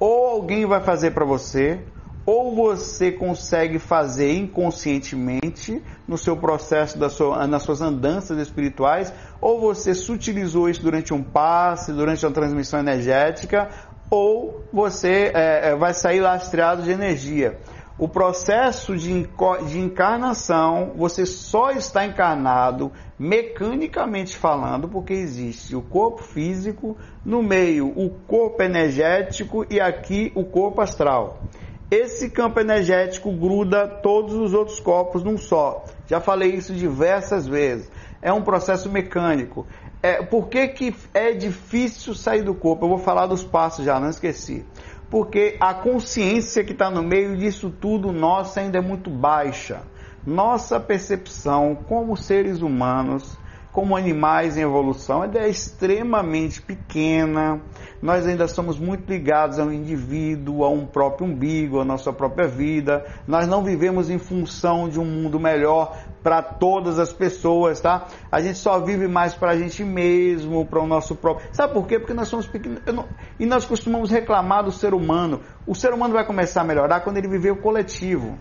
ou 0.00 0.26
alguém 0.26 0.64
vai 0.64 0.80
fazer 0.80 1.10
para 1.10 1.24
você, 1.24 1.80
ou 2.24 2.54
você 2.54 3.10
consegue 3.10 3.78
fazer 3.78 4.32
inconscientemente 4.32 5.82
no 6.06 6.16
seu 6.16 6.36
processo, 6.36 6.96
da 6.96 7.10
sua, 7.10 7.46
nas 7.46 7.62
suas 7.62 7.82
andanças 7.82 8.38
espirituais, 8.38 9.12
ou 9.40 9.60
você 9.60 9.92
sutilizou 9.92 10.68
isso 10.68 10.82
durante 10.82 11.12
um 11.12 11.22
passe, 11.22 11.92
durante 11.92 12.24
uma 12.24 12.32
transmissão 12.32 12.78
energética, 12.78 13.68
ou 14.12 14.62
você 14.70 15.32
é, 15.34 15.70
é, 15.70 15.74
vai 15.74 15.94
sair 15.94 16.20
lastreado 16.20 16.82
de 16.82 16.90
energia. 16.90 17.58
O 17.98 18.06
processo 18.06 18.94
de, 18.94 19.26
de 19.68 19.78
encarnação, 19.78 20.92
você 20.94 21.24
só 21.24 21.70
está 21.70 22.04
encarnado 22.04 22.92
mecanicamente 23.18 24.36
falando, 24.36 24.86
porque 24.86 25.14
existe 25.14 25.74
o 25.74 25.80
corpo 25.80 26.22
físico, 26.22 26.94
no 27.24 27.42
meio 27.42 27.88
o 27.88 28.10
corpo 28.26 28.62
energético 28.62 29.64
e 29.70 29.80
aqui 29.80 30.30
o 30.34 30.44
corpo 30.44 30.82
astral. 30.82 31.44
Esse 31.90 32.28
campo 32.28 32.60
energético 32.60 33.32
gruda 33.32 33.88
todos 33.88 34.34
os 34.34 34.52
outros 34.52 34.78
corpos 34.78 35.24
num 35.24 35.38
só. 35.38 35.86
Já 36.06 36.20
falei 36.20 36.50
isso 36.50 36.74
diversas 36.74 37.46
vezes. 37.46 37.90
É 38.20 38.32
um 38.32 38.42
processo 38.42 38.90
mecânico. 38.90 39.66
É, 40.02 40.20
por 40.20 40.48
que, 40.48 40.66
que 40.68 40.94
é 41.14 41.32
difícil 41.32 42.12
sair 42.14 42.42
do 42.42 42.54
corpo? 42.54 42.84
Eu 42.84 42.88
vou 42.88 42.98
falar 42.98 43.26
dos 43.26 43.44
passos 43.44 43.84
já, 43.84 44.00
não 44.00 44.10
esqueci. 44.10 44.64
Porque 45.08 45.56
a 45.60 45.72
consciência 45.72 46.64
que 46.64 46.72
está 46.72 46.90
no 46.90 47.02
meio 47.02 47.36
disso 47.36 47.70
tudo 47.70 48.10
nossa 48.10 48.60
ainda 48.60 48.78
é 48.78 48.80
muito 48.80 49.10
baixa. 49.10 49.82
Nossa 50.26 50.80
percepção 50.80 51.76
como 51.86 52.16
seres 52.16 52.62
humanos 52.62 53.38
como 53.72 53.96
animais 53.96 54.58
em 54.58 54.60
evolução, 54.60 55.24
ela 55.24 55.38
é 55.38 55.48
extremamente 55.48 56.60
pequena. 56.60 57.58
Nós 58.02 58.26
ainda 58.26 58.46
somos 58.46 58.78
muito 58.78 59.08
ligados 59.08 59.58
ao 59.58 59.72
indivíduo, 59.72 60.62
a 60.62 60.68
um 60.68 60.84
próprio 60.84 61.26
umbigo, 61.26 61.80
à 61.80 61.84
nossa 61.84 62.12
própria 62.12 62.46
vida. 62.46 63.02
Nós 63.26 63.48
não 63.48 63.64
vivemos 63.64 64.10
em 64.10 64.18
função 64.18 64.90
de 64.90 65.00
um 65.00 65.04
mundo 65.06 65.40
melhor 65.40 65.96
para 66.22 66.42
todas 66.42 66.98
as 66.98 67.12
pessoas, 67.14 67.80
tá? 67.80 68.06
A 68.30 68.42
gente 68.42 68.58
só 68.58 68.78
vive 68.78 69.08
mais 69.08 69.34
para 69.34 69.52
a 69.52 69.56
gente 69.56 69.82
mesmo, 69.82 70.66
para 70.66 70.80
o 70.80 70.86
nosso 70.86 71.16
próprio. 71.16 71.48
Sabe 71.52 71.72
por 71.72 71.86
quê? 71.86 71.98
Porque 71.98 72.14
nós 72.14 72.28
somos 72.28 72.46
pequenos 72.46 72.82
não... 72.86 73.08
e 73.40 73.46
nós 73.46 73.64
costumamos 73.64 74.10
reclamar 74.10 74.64
do 74.64 74.70
ser 74.70 74.92
humano. 74.92 75.40
O 75.66 75.74
ser 75.74 75.94
humano 75.94 76.12
vai 76.12 76.26
começar 76.26 76.60
a 76.60 76.64
melhorar 76.64 77.00
quando 77.00 77.16
ele 77.16 77.28
viver 77.28 77.52
o 77.52 77.56
coletivo. 77.56 78.38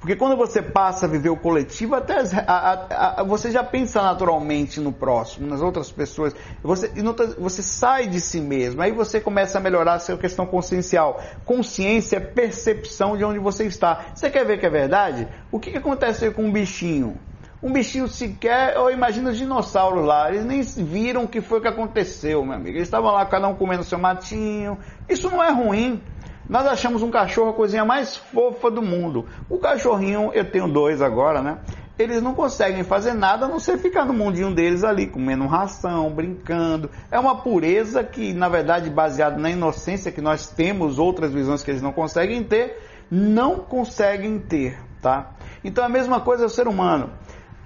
Porque 0.00 0.14
quando 0.14 0.36
você 0.36 0.62
passa 0.62 1.06
a 1.06 1.08
viver 1.08 1.30
o 1.30 1.36
coletivo, 1.36 1.94
até 1.94 2.18
as, 2.18 2.32
a, 2.32 2.40
a, 2.40 3.20
a, 3.20 3.24
você 3.24 3.50
já 3.50 3.64
pensa 3.64 4.00
naturalmente 4.00 4.80
no 4.80 4.92
próximo, 4.92 5.46
nas 5.46 5.60
outras 5.60 5.90
pessoas. 5.90 6.34
Você, 6.62 6.90
você 7.38 7.62
sai 7.62 8.06
de 8.06 8.20
si 8.20 8.40
mesmo. 8.40 8.80
Aí 8.80 8.92
você 8.92 9.20
começa 9.20 9.58
a 9.58 9.60
melhorar 9.60 9.94
a 9.94 9.98
sua 9.98 10.16
questão 10.16 10.46
consciencial. 10.46 11.20
Consciência 11.44 12.16
é 12.16 12.20
percepção 12.20 13.16
de 13.16 13.24
onde 13.24 13.38
você 13.38 13.64
está. 13.64 14.06
Você 14.14 14.30
quer 14.30 14.44
ver 14.44 14.60
que 14.60 14.66
é 14.66 14.70
verdade? 14.70 15.26
O 15.50 15.58
que, 15.58 15.72
que 15.72 15.78
acontece 15.78 16.30
com 16.30 16.44
um 16.44 16.52
bichinho? 16.52 17.18
Um 17.60 17.72
bichinho 17.72 18.06
sequer, 18.06 18.76
eu 18.76 18.88
imagino 18.88 19.30
os 19.30 19.36
dinossauros 19.36 20.04
lá, 20.04 20.30
eles 20.30 20.44
nem 20.44 20.62
viram 20.62 21.24
o 21.24 21.28
que 21.28 21.40
foi 21.40 21.60
que 21.60 21.66
aconteceu, 21.66 22.44
meu 22.44 22.54
amigo. 22.54 22.76
Eles 22.76 22.86
estavam 22.86 23.10
lá, 23.10 23.26
cada 23.26 23.48
um 23.48 23.54
comendo 23.56 23.82
seu 23.82 23.98
matinho. 23.98 24.78
Isso 25.08 25.28
não 25.28 25.42
é 25.42 25.50
ruim. 25.50 26.00
Nós 26.48 26.66
achamos 26.66 27.02
um 27.02 27.10
cachorro 27.10 27.50
a 27.50 27.54
coisinha 27.54 27.84
mais 27.84 28.16
fofa 28.16 28.70
do 28.70 28.80
mundo. 28.80 29.26
O 29.48 29.58
cachorrinho, 29.58 30.30
eu 30.32 30.50
tenho 30.50 30.66
dois 30.66 31.02
agora, 31.02 31.42
né? 31.42 31.58
eles 31.98 32.22
não 32.22 32.32
conseguem 32.32 32.84
fazer 32.84 33.12
nada 33.12 33.46
a 33.46 33.48
não 33.48 33.58
ser 33.58 33.76
ficar 33.78 34.04
no 34.04 34.14
mundinho 34.14 34.54
deles 34.54 34.84
ali, 34.84 35.06
comendo 35.08 35.46
ração, 35.46 36.08
brincando. 36.10 36.88
É 37.10 37.18
uma 37.18 37.42
pureza 37.42 38.04
que, 38.04 38.32
na 38.32 38.48
verdade, 38.48 38.88
baseada 38.88 39.36
na 39.36 39.50
inocência 39.50 40.12
que 40.12 40.20
nós 40.20 40.48
temos, 40.48 40.98
outras 40.98 41.32
visões 41.32 41.62
que 41.64 41.72
eles 41.72 41.82
não 41.82 41.92
conseguem 41.92 42.44
ter, 42.44 42.78
não 43.10 43.56
conseguem 43.56 44.38
ter, 44.38 44.78
tá? 45.02 45.32
Então 45.64 45.84
a 45.84 45.88
mesma 45.88 46.20
coisa 46.20 46.44
é 46.44 46.46
o 46.46 46.50
ser 46.50 46.68
humano, 46.68 47.10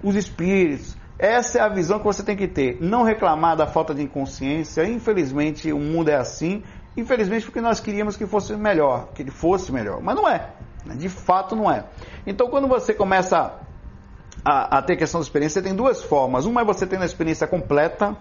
os 0.03 0.15
espíritos. 0.15 0.97
Essa 1.19 1.59
é 1.59 1.61
a 1.61 1.69
visão 1.69 1.99
que 1.99 2.05
você 2.05 2.23
tem 2.23 2.35
que 2.35 2.47
ter. 2.47 2.79
Não 2.81 3.03
reclamar 3.03 3.55
da 3.55 3.67
falta 3.67 3.93
de 3.93 4.01
inconsciência. 4.01 4.83
Infelizmente, 4.85 5.71
o 5.71 5.79
mundo 5.79 6.09
é 6.09 6.15
assim. 6.15 6.63
Infelizmente, 6.95 7.45
porque 7.45 7.61
nós 7.61 7.79
queríamos 7.79 8.15
que 8.15 8.25
fosse 8.25 8.55
melhor, 8.55 9.07
que 9.13 9.21
ele 9.21 9.31
fosse 9.31 9.71
melhor. 9.71 10.01
Mas 10.01 10.15
não 10.15 10.29
é. 10.29 10.49
De 10.95 11.09
fato, 11.09 11.55
não 11.55 11.71
é. 11.71 11.85
Então, 12.25 12.49
quando 12.49 12.67
você 12.67 12.93
começa 12.93 13.53
a, 14.43 14.77
a 14.77 14.81
ter 14.81 14.95
questão 14.95 15.19
de 15.21 15.25
experiência, 15.25 15.61
tem 15.61 15.73
duas 15.73 16.03
formas. 16.03 16.45
Uma 16.45 16.61
é 16.61 16.65
você 16.65 16.85
tendo 16.85 17.03
a 17.03 17.05
experiência 17.05 17.47
completa. 17.47 18.15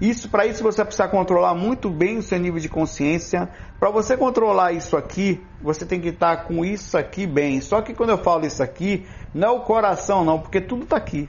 Isso, 0.00 0.28
para 0.28 0.46
isso, 0.46 0.62
você 0.62 0.84
precisa 0.84 1.06
controlar 1.08 1.54
muito 1.54 1.90
bem 1.90 2.18
o 2.18 2.22
seu 2.22 2.38
nível 2.38 2.60
de 2.60 2.68
consciência. 2.68 3.48
Para 3.78 3.90
você 3.90 4.16
controlar 4.16 4.72
isso 4.72 4.96
aqui, 4.96 5.44
você 5.60 5.84
tem 5.84 6.00
que 6.00 6.08
estar 6.08 6.44
com 6.44 6.64
isso 6.64 6.96
aqui 6.96 7.26
bem. 7.26 7.60
Só 7.60 7.82
que 7.82 7.94
quando 7.94 8.10
eu 8.10 8.18
falo 8.18 8.46
isso 8.46 8.62
aqui, 8.62 9.06
não 9.32 9.48
é 9.48 9.50
o 9.52 9.60
coração, 9.60 10.24
não, 10.24 10.40
porque 10.40 10.60
tudo 10.60 10.84
está 10.84 10.96
aqui. 10.96 11.28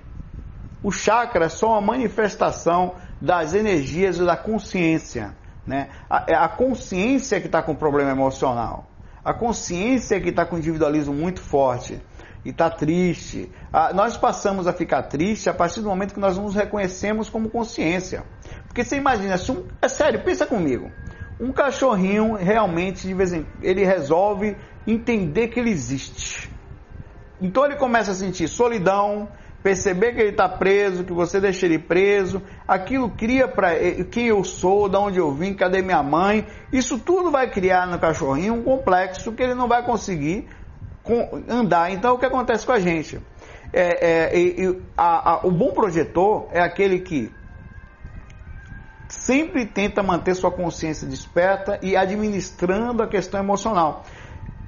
O 0.81 0.91
chakra 0.91 1.45
é 1.45 1.49
só 1.49 1.71
uma 1.71 1.81
manifestação 1.81 2.93
das 3.19 3.53
energias 3.53 4.17
e 4.17 4.25
da 4.25 4.38
consciência. 4.38 5.36
Né? 5.65 5.89
A, 6.10 6.25
é 6.28 6.36
a 6.36 6.47
consciência 6.47 7.39
que 7.39 7.47
está 7.47 7.62
com 7.62 7.73
problema 7.75 8.12
emocional. 8.12 8.86
A 9.23 9.34
consciência 9.34 10.19
que 10.21 10.30
está 10.30 10.45
com 10.45 10.58
individualismo 10.58 11.13
muito 11.13 11.41
forte 11.41 11.99
e 12.45 12.49
está 12.49 12.69
triste. 12.69 13.51
Ah, 13.73 13.91
nós 13.91 14.15
passamos 14.15 14.67
a 14.67 14.73
ficar 14.73 15.04
triste 15.04 15.49
a 15.49 15.54
partir 15.54 15.82
do 15.82 15.89
momento 15.89 16.13
que 16.13 16.19
nós 16.19 16.38
nos 16.38 16.54
reconhecemos 16.54 17.28
como 17.28 17.49
consciência. 17.49 18.23
Porque 18.67 18.84
você 18.84 18.97
imagina, 18.97 19.38
se 19.38 19.51
um, 19.51 19.65
é 19.82 19.88
sério, 19.88 20.23
pensa 20.23 20.45
comigo. 20.45 20.91
Um 21.39 21.51
cachorrinho 21.51 22.36
realmente 22.36 23.08
de 23.08 23.13
vez 23.13 23.34
em 23.34 23.45
ele 23.62 23.84
resolve 23.84 24.56
entender 24.86 25.47
que 25.47 25.60
ele 25.60 25.71
existe. 25.71 26.51
Então 27.41 27.65
ele 27.65 27.75
começa 27.75 28.12
a 28.12 28.15
sentir 28.15 28.47
solidão, 28.47 29.28
perceber 29.65 30.13
que 30.13 30.21
ele 30.21 30.30
está 30.30 30.47
preso, 30.47 31.04
que 31.04 31.12
você 31.12 31.41
deixa 31.41 31.65
ele 31.65 31.80
preso, 31.80 32.39
aquilo 32.67 33.10
cria 33.10 33.47
para 33.47 33.73
quem 34.12 34.28
eu 34.28 34.43
sou, 34.43 34.88
de 34.88 34.95
onde 34.95 35.17
eu 35.17 35.34
vim, 35.34 35.56
cadê 35.56 35.82
minha 35.82 36.04
mãe. 36.04 36.45
Isso 36.71 36.99
tudo 36.99 37.32
vai 37.32 37.49
criar 37.49 37.88
no 37.88 37.97
cachorrinho 37.97 38.54
um 38.54 38.62
complexo 38.62 39.32
que 39.32 39.41
ele 39.41 39.56
não 39.56 39.67
vai 39.67 39.84
conseguir 39.84 40.47
andar. 41.49 41.91
Então, 41.91 42.13
o 42.13 42.19
que 42.19 42.28
acontece 42.28 42.63
com 42.63 42.73
a 42.73 42.80
gente? 42.80 43.19
É, 43.73 44.30
é, 44.30 44.75
a, 44.95 45.32
a, 45.32 45.47
o 45.47 45.49
bom 45.49 45.71
projetor 45.71 46.47
é 46.51 46.62
aquele 46.62 46.99
que 46.99 47.32
sempre 49.10 49.65
tenta 49.65 50.04
manter 50.04 50.36
sua 50.36 50.51
consciência 50.51 51.08
desperta 51.08 51.80
e 51.82 51.97
administrando 51.97 53.01
a 53.01 53.08
questão 53.08 53.39
emocional. 53.39 54.04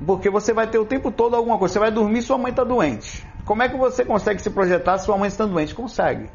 Porque 0.04 0.28
você 0.28 0.54
vai 0.54 0.66
ter 0.66 0.80
o 0.80 0.86
tempo 0.86 1.12
todo 1.12 1.36
alguma 1.36 1.60
coisa. 1.60 1.74
Você 1.74 1.80
vai 1.80 1.92
dormir, 1.92 2.24
sua 2.24 2.40
mãe 2.40 2.50
está 2.50 2.64
doente. 2.64 3.37
Como 3.48 3.64
é 3.64 3.70
que 3.70 3.78
você 3.78 4.04
consegue 4.04 4.42
se 4.42 4.50
projetar 4.50 4.98
se 4.98 5.06
sua 5.06 5.18
mãe 5.18 5.30
está 5.30 5.46
doente? 5.46 5.74
Consegue. 5.74 6.30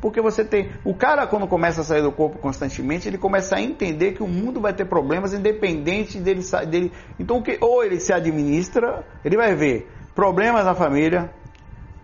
Porque 0.00 0.20
você 0.20 0.44
tem. 0.44 0.70
O 0.84 0.94
cara, 0.94 1.26
quando 1.26 1.48
começa 1.48 1.80
a 1.80 1.84
sair 1.84 2.00
do 2.00 2.12
corpo 2.12 2.38
constantemente, 2.38 3.08
ele 3.08 3.18
começa 3.18 3.56
a 3.56 3.60
entender 3.60 4.12
que 4.12 4.22
o 4.22 4.28
mundo 4.28 4.60
vai 4.60 4.72
ter 4.72 4.84
problemas 4.84 5.34
independente 5.34 6.16
dele. 6.20 6.40
dele 6.68 6.92
então, 7.18 7.42
que, 7.42 7.58
ou 7.60 7.82
ele 7.82 7.98
se 7.98 8.12
administra, 8.12 9.04
ele 9.24 9.36
vai 9.36 9.56
ver 9.56 9.90
problemas 10.14 10.64
na 10.64 10.76
família, 10.76 11.28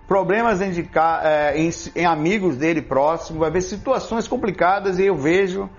problemas 0.09 0.61
em, 0.61 0.73
é, 1.23 1.57
em, 1.57 1.71
em 1.95 2.05
amigos 2.05 2.57
dele 2.57 2.83
próximos, 2.83 3.39
vai 3.39 3.53
ver 3.53 3.61
situações 3.61 4.27
complicadas 4.27 4.99
e 4.99 5.07
eu 5.07 5.15
vejo 5.15 5.71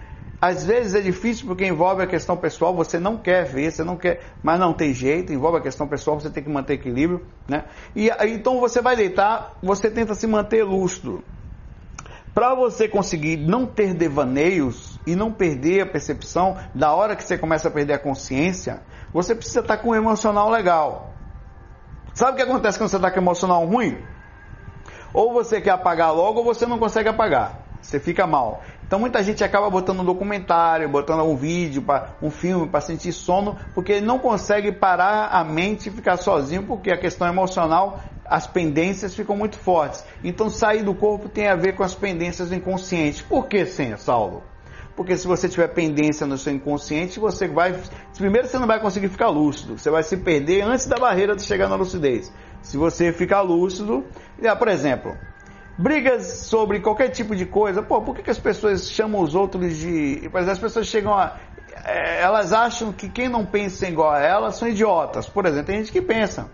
às 0.41 0.63
vezes 0.63 0.95
é 0.95 1.01
difícil 1.01 1.47
porque 1.47 1.65
envolve 1.65 2.03
a 2.03 2.07
questão 2.07 2.35
pessoal, 2.35 2.75
você 2.75 2.99
não 2.99 3.17
quer 3.17 3.45
ver, 3.45 3.71
você 3.71 3.83
não 3.83 3.95
quer, 3.95 4.21
mas 4.43 4.59
não 4.59 4.73
tem 4.73 4.93
jeito, 4.93 5.31
envolve 5.31 5.57
a 5.57 5.61
questão 5.61 5.87
pessoal, 5.87 6.19
você 6.19 6.29
tem 6.29 6.43
que 6.43 6.49
manter 6.49 6.73
equilíbrio, 6.73 7.25
né? 7.47 7.65
E 7.95 8.09
então 8.27 8.59
você 8.59 8.81
vai 8.81 8.95
deitar, 8.95 9.53
você 9.63 9.89
tenta 9.89 10.13
se 10.13 10.27
manter 10.27 10.63
lúcido. 10.63 11.23
Para 12.33 12.53
você 12.53 12.87
conseguir 12.87 13.37
não 13.37 13.65
ter 13.65 13.93
devaneios 13.93 14.99
e 15.07 15.15
não 15.15 15.31
perder 15.31 15.81
a 15.81 15.85
percepção, 15.85 16.57
da 16.73 16.93
hora 16.93 17.15
que 17.15 17.23
você 17.23 17.37
começa 17.37 17.69
a 17.69 17.71
perder 17.71 17.93
a 17.93 17.99
consciência, 17.99 18.81
você 19.13 19.33
precisa 19.33 19.61
estar 19.61 19.77
com 19.77 19.91
um 19.91 19.95
emocional 19.95 20.49
legal. 20.49 21.13
Sabe 22.13 22.33
o 22.33 22.35
que 22.35 22.41
acontece 22.41 22.77
quando 22.77 22.89
você 22.89 22.97
está 22.97 23.09
com 23.09 23.19
emocional 23.19 23.65
ruim? 23.65 23.97
Ou 25.13 25.31
você 25.31 25.61
quer 25.61 25.71
apagar 25.71 26.13
logo 26.13 26.39
ou 26.39 26.45
você 26.45 26.65
não 26.65 26.77
consegue 26.77 27.07
apagar. 27.07 27.65
Você 27.81 27.99
fica 27.99 28.25
mal. 28.25 28.61
Então 28.87 28.99
muita 28.99 29.23
gente 29.23 29.43
acaba 29.43 29.69
botando 29.69 30.01
um 30.01 30.05
documentário, 30.05 30.87
botando 30.87 31.23
um 31.23 31.35
vídeo, 31.35 31.83
um 32.21 32.29
filme 32.29 32.67
para 32.67 32.81
sentir 32.81 33.11
sono, 33.13 33.55
porque 33.73 33.99
não 33.99 34.19
consegue 34.19 34.71
parar 34.71 35.29
a 35.29 35.43
mente 35.43 35.89
e 35.89 35.91
ficar 35.91 36.17
sozinho, 36.17 36.63
porque 36.63 36.91
a 36.91 36.97
questão 36.97 37.27
emocional, 37.27 37.99
as 38.23 38.45
pendências 38.45 39.15
ficam 39.15 39.35
muito 39.35 39.57
fortes. 39.57 40.05
Então 40.23 40.49
sair 40.49 40.83
do 40.83 40.93
corpo 40.93 41.27
tem 41.27 41.47
a 41.47 41.55
ver 41.55 41.73
com 41.73 41.83
as 41.83 41.95
pendências 41.95 42.51
inconscientes. 42.51 43.21
Por 43.21 43.47
que, 43.47 43.65
sim, 43.65 43.95
Saulo? 43.97 44.43
Porque 44.95 45.17
se 45.17 45.27
você 45.27 45.49
tiver 45.49 45.67
pendência 45.69 46.25
no 46.25 46.37
seu 46.37 46.53
inconsciente, 46.53 47.19
você 47.19 47.47
vai. 47.47 47.75
Primeiro 48.15 48.47
você 48.47 48.57
não 48.57 48.67
vai 48.67 48.79
conseguir 48.79 49.09
ficar 49.09 49.29
lúcido. 49.29 49.77
Você 49.77 49.89
vai 49.89 50.03
se 50.03 50.15
perder 50.15 50.61
antes 50.61 50.85
da 50.85 50.95
barreira 50.95 51.35
de 51.35 51.43
chegar 51.43 51.67
na 51.67 51.75
lucidez. 51.75 52.31
Se 52.61 52.77
você 52.77 53.11
ficar 53.11 53.41
lúcido, 53.41 54.05
por 54.57 54.67
exemplo, 54.69 55.17
brigas 55.77 56.47
sobre 56.47 56.79
qualquer 56.79 57.09
tipo 57.09 57.35
de 57.35 57.45
coisa. 57.45 57.81
Pô, 57.81 58.01
por 58.01 58.15
que, 58.15 58.23
que 58.23 58.29
as 58.29 58.39
pessoas 58.39 58.89
chamam 58.89 59.21
os 59.21 59.35
outros 59.35 59.75
de. 59.77 60.29
As 60.33 60.59
pessoas 60.59 60.87
chegam 60.87 61.13
a. 61.13 61.37
É, 61.83 62.21
elas 62.21 62.53
acham 62.53 62.91
que 62.91 63.09
quem 63.09 63.27
não 63.29 63.45
pensa 63.45 63.87
igual 63.87 64.11
a 64.11 64.19
elas 64.19 64.55
são 64.55 64.67
idiotas. 64.67 65.27
Por 65.27 65.45
exemplo, 65.45 65.67
tem 65.67 65.77
gente 65.77 65.91
que 65.91 66.01
pensa. 66.01 66.49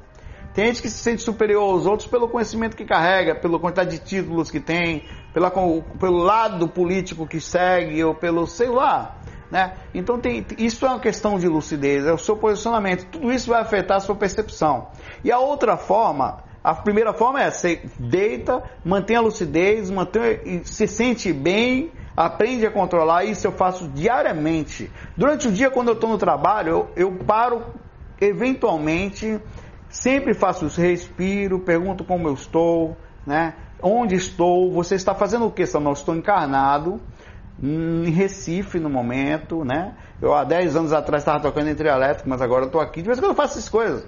Tem 0.54 0.66
gente 0.66 0.82
que 0.82 0.90
se 0.90 0.98
sente 0.98 1.22
superior 1.22 1.64
aos 1.64 1.86
outros 1.86 2.10
pelo 2.10 2.28
conhecimento 2.28 2.76
que 2.76 2.84
carrega, 2.84 3.36
pela 3.36 3.58
quantidade 3.58 3.92
de 3.92 4.00
títulos 4.00 4.52
que 4.52 4.60
tem, 4.60 5.06
pela, 5.34 5.50
pelo 5.50 6.18
lado 6.18 6.68
político 6.68 7.26
que 7.26 7.40
segue, 7.40 8.04
ou 8.04 8.14
pelo 8.14 8.46
sei 8.46 8.68
lá. 8.68 9.16
Né? 9.50 9.74
Então 9.94 10.20
tem, 10.20 10.46
isso 10.58 10.86
é 10.86 10.90
uma 10.90 11.00
questão 11.00 11.40
de 11.40 11.48
lucidez, 11.48 12.06
é 12.06 12.12
o 12.12 12.18
seu 12.18 12.36
posicionamento. 12.36 13.06
Tudo 13.06 13.32
isso 13.32 13.50
vai 13.50 13.62
afetar 13.62 13.98
a 13.98 14.00
sua 14.02 14.16
percepção. 14.16 14.90
E 15.24 15.32
a 15.32 15.40
outra 15.40 15.78
forma 15.78 16.44
a 16.64 16.76
primeira 16.76 17.12
forma 17.12 17.42
é 17.42 17.50
você 17.50 17.82
deita, 17.98 18.62
mantém 18.86 19.16
a 19.16 19.22
lucidez, 19.22 19.90
mantém, 19.90 20.62
se 20.64 20.86
sente 20.88 21.34
bem, 21.34 21.92
aprende 22.16 22.66
a 22.66 22.72
controlar. 22.72 23.26
Isso 23.26 23.48
eu 23.48 23.52
faço 23.52 23.88
diariamente. 23.88 24.92
Durante 25.18 25.48
o 25.48 25.52
dia, 25.52 25.72
quando 25.72 25.88
eu 25.88 25.96
estou 25.96 26.10
no 26.10 26.20
trabalho, 26.20 26.70
eu, 26.70 26.90
eu 26.96 27.12
paro 27.26 27.64
eventualmente, 28.20 29.40
sempre 29.90 30.36
faço 30.36 30.68
isso, 30.68 30.80
respiro, 30.80 31.60
pergunto 31.60 32.04
como 32.04 32.28
eu 32.28 32.36
estou, 32.36 32.96
né? 33.26 33.56
Onde 33.82 34.14
estou? 34.14 34.72
Você 34.72 34.94
está 34.94 35.16
fazendo 35.16 35.48
o 35.48 35.52
que? 35.52 35.64
Eu 35.64 35.92
estou 35.94 36.16
encarnado 36.16 37.02
em 37.62 38.10
Recife 38.12 38.80
no 38.80 38.90
momento, 38.90 39.66
né? 39.66 39.96
Eu 40.22 40.36
há 40.36 40.44
10 40.44 40.76
anos 40.76 40.94
atrás 40.94 41.24
estava 41.24 41.40
tocando 41.40 41.70
entre 41.70 41.90
elétrico, 41.90 42.30
mas 42.30 42.42
agora 42.42 42.66
estou 42.66 42.80
aqui. 42.80 43.02
De 43.02 43.08
vez 43.08 43.18
em 43.18 43.22
quando 43.22 43.32
eu 43.32 43.36
faço 43.36 43.58
essas 43.58 43.70
coisas. 43.70 44.06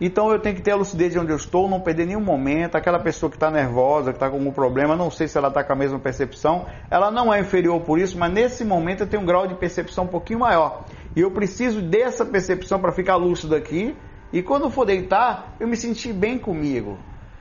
Então 0.00 0.30
eu 0.30 0.38
tenho 0.38 0.54
que 0.54 0.62
ter 0.62 0.70
a 0.70 0.76
lucidez 0.76 1.12
de 1.12 1.18
onde 1.18 1.32
eu 1.32 1.36
estou, 1.36 1.68
não 1.68 1.80
perder 1.80 2.06
nenhum 2.06 2.20
momento. 2.20 2.76
Aquela 2.76 3.00
pessoa 3.00 3.28
que 3.28 3.36
está 3.36 3.50
nervosa, 3.50 4.12
que 4.12 4.16
está 4.16 4.30
com 4.30 4.36
algum 4.36 4.52
problema, 4.52 4.94
não 4.94 5.10
sei 5.10 5.26
se 5.26 5.36
ela 5.36 5.48
está 5.48 5.64
com 5.64 5.72
a 5.72 5.76
mesma 5.76 5.98
percepção, 5.98 6.66
ela 6.88 7.10
não 7.10 7.34
é 7.34 7.40
inferior 7.40 7.80
por 7.80 7.98
isso, 7.98 8.16
mas 8.16 8.32
nesse 8.32 8.64
momento 8.64 9.02
eu 9.02 9.06
tenho 9.08 9.22
um 9.22 9.26
grau 9.26 9.46
de 9.46 9.54
percepção 9.54 10.04
um 10.04 10.08
pouquinho 10.08 10.38
maior. 10.38 10.84
E 11.16 11.20
eu 11.20 11.30
preciso 11.32 11.82
dessa 11.82 12.24
percepção 12.24 12.80
para 12.80 12.92
ficar 12.92 13.16
lúcido 13.16 13.56
aqui. 13.56 13.96
E 14.32 14.42
quando 14.42 14.70
for 14.70 14.84
deitar, 14.84 15.56
eu 15.58 15.66
me 15.66 15.76
sentir 15.76 16.12
bem 16.12 16.38
comigo. 16.38 16.98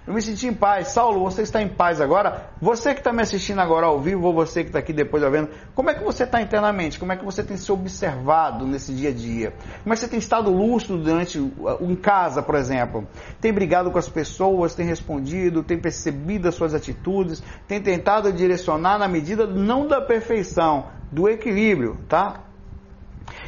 Eu 0.07 0.13
me 0.13 0.21
senti 0.21 0.47
em 0.47 0.53
paz. 0.53 0.87
Saulo, 0.93 1.19
você 1.19 1.41
está 1.41 1.61
em 1.61 1.67
paz 1.67 1.99
agora? 1.99 2.49
Você 2.61 2.93
que 2.93 3.01
está 3.01 3.11
me 3.11 3.21
assistindo 3.21 3.59
agora 3.59 3.87
ao 3.87 3.99
vivo, 3.99 4.27
ou 4.27 4.33
você 4.33 4.63
que 4.63 4.69
está 4.69 4.79
aqui 4.79 4.93
depois 4.93 5.21
já 5.21 5.29
vendo, 5.29 5.49
como 5.75 5.89
é 5.89 5.93
que 5.93 6.01
você 6.01 6.23
está 6.23 6.41
internamente? 6.41 6.97
Como 6.97 7.11
é 7.11 7.17
que 7.17 7.25
você 7.25 7.43
tem 7.43 7.57
se 7.57 7.69
observado 7.69 8.65
nesse 8.65 8.93
dia 8.93 9.09
a 9.09 9.13
dia? 9.13 9.53
Como 9.83 9.93
é 9.93 9.97
que 9.97 9.99
você 9.99 10.07
tem 10.07 10.17
estado 10.17 10.49
lúcido 10.49 10.97
durante 10.97 11.37
em 11.37 11.95
casa, 11.97 12.41
por 12.41 12.55
exemplo? 12.55 13.05
Tem 13.41 13.51
brigado 13.51 13.91
com 13.91 13.97
as 13.97 14.07
pessoas, 14.07 14.73
tem 14.73 14.85
respondido, 14.85 15.61
tem 15.61 15.77
percebido 15.77 16.47
as 16.47 16.55
suas 16.55 16.73
atitudes, 16.73 17.43
tem 17.67 17.81
tentado 17.81 18.31
direcionar 18.31 18.97
na 18.97 19.09
medida 19.09 19.45
não 19.45 19.85
da 19.85 19.99
perfeição, 19.99 20.85
do 21.11 21.27
equilíbrio, 21.27 21.97
tá? 22.07 22.43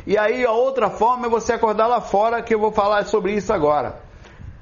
E 0.05 0.17
aí 0.17 0.45
a 0.45 0.51
outra 0.51 0.89
forma 0.89 1.27
é 1.27 1.29
você 1.29 1.53
acordar 1.53 1.87
lá 1.87 2.01
fora, 2.01 2.41
que 2.41 2.53
eu 2.53 2.59
vou 2.59 2.73
falar 2.73 3.05
sobre 3.05 3.31
isso 3.33 3.53
agora. 3.53 4.01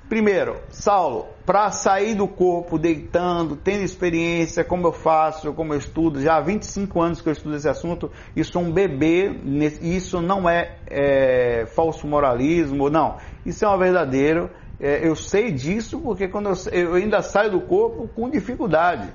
Primeiro, 0.08 0.58
Saulo, 0.70 1.37
para 1.48 1.72
sair 1.72 2.14
do 2.14 2.28
corpo 2.28 2.78
deitando, 2.78 3.56
tendo 3.56 3.82
experiência, 3.82 4.66
como 4.66 4.86
eu 4.86 4.92
faço, 4.92 5.54
como 5.54 5.74
eu 5.74 5.78
estudo, 5.78 6.20
já 6.20 6.36
há 6.36 6.42
25 6.42 7.02
anos 7.02 7.22
que 7.22 7.30
eu 7.30 7.32
estudo 7.32 7.56
esse 7.56 7.70
assunto, 7.70 8.12
e 8.36 8.44
sou 8.44 8.62
um 8.62 8.70
bebê, 8.70 9.34
isso 9.82 10.22
não 10.22 10.50
é, 10.50 10.76
é 10.88 11.66
falso 11.68 12.06
moralismo, 12.06 12.90
não. 12.90 13.16
Isso 13.46 13.64
é 13.64 13.70
um 13.70 13.78
verdadeiro. 13.78 14.50
É, 14.78 15.08
eu 15.08 15.16
sei 15.16 15.50
disso 15.54 16.02
porque 16.02 16.28
quando 16.28 16.50
eu, 16.50 16.56
eu, 16.74 16.96
ainda 16.96 17.22
saio 17.22 17.52
do 17.52 17.62
corpo 17.62 18.10
com 18.10 18.30
dificuldade. 18.30 19.08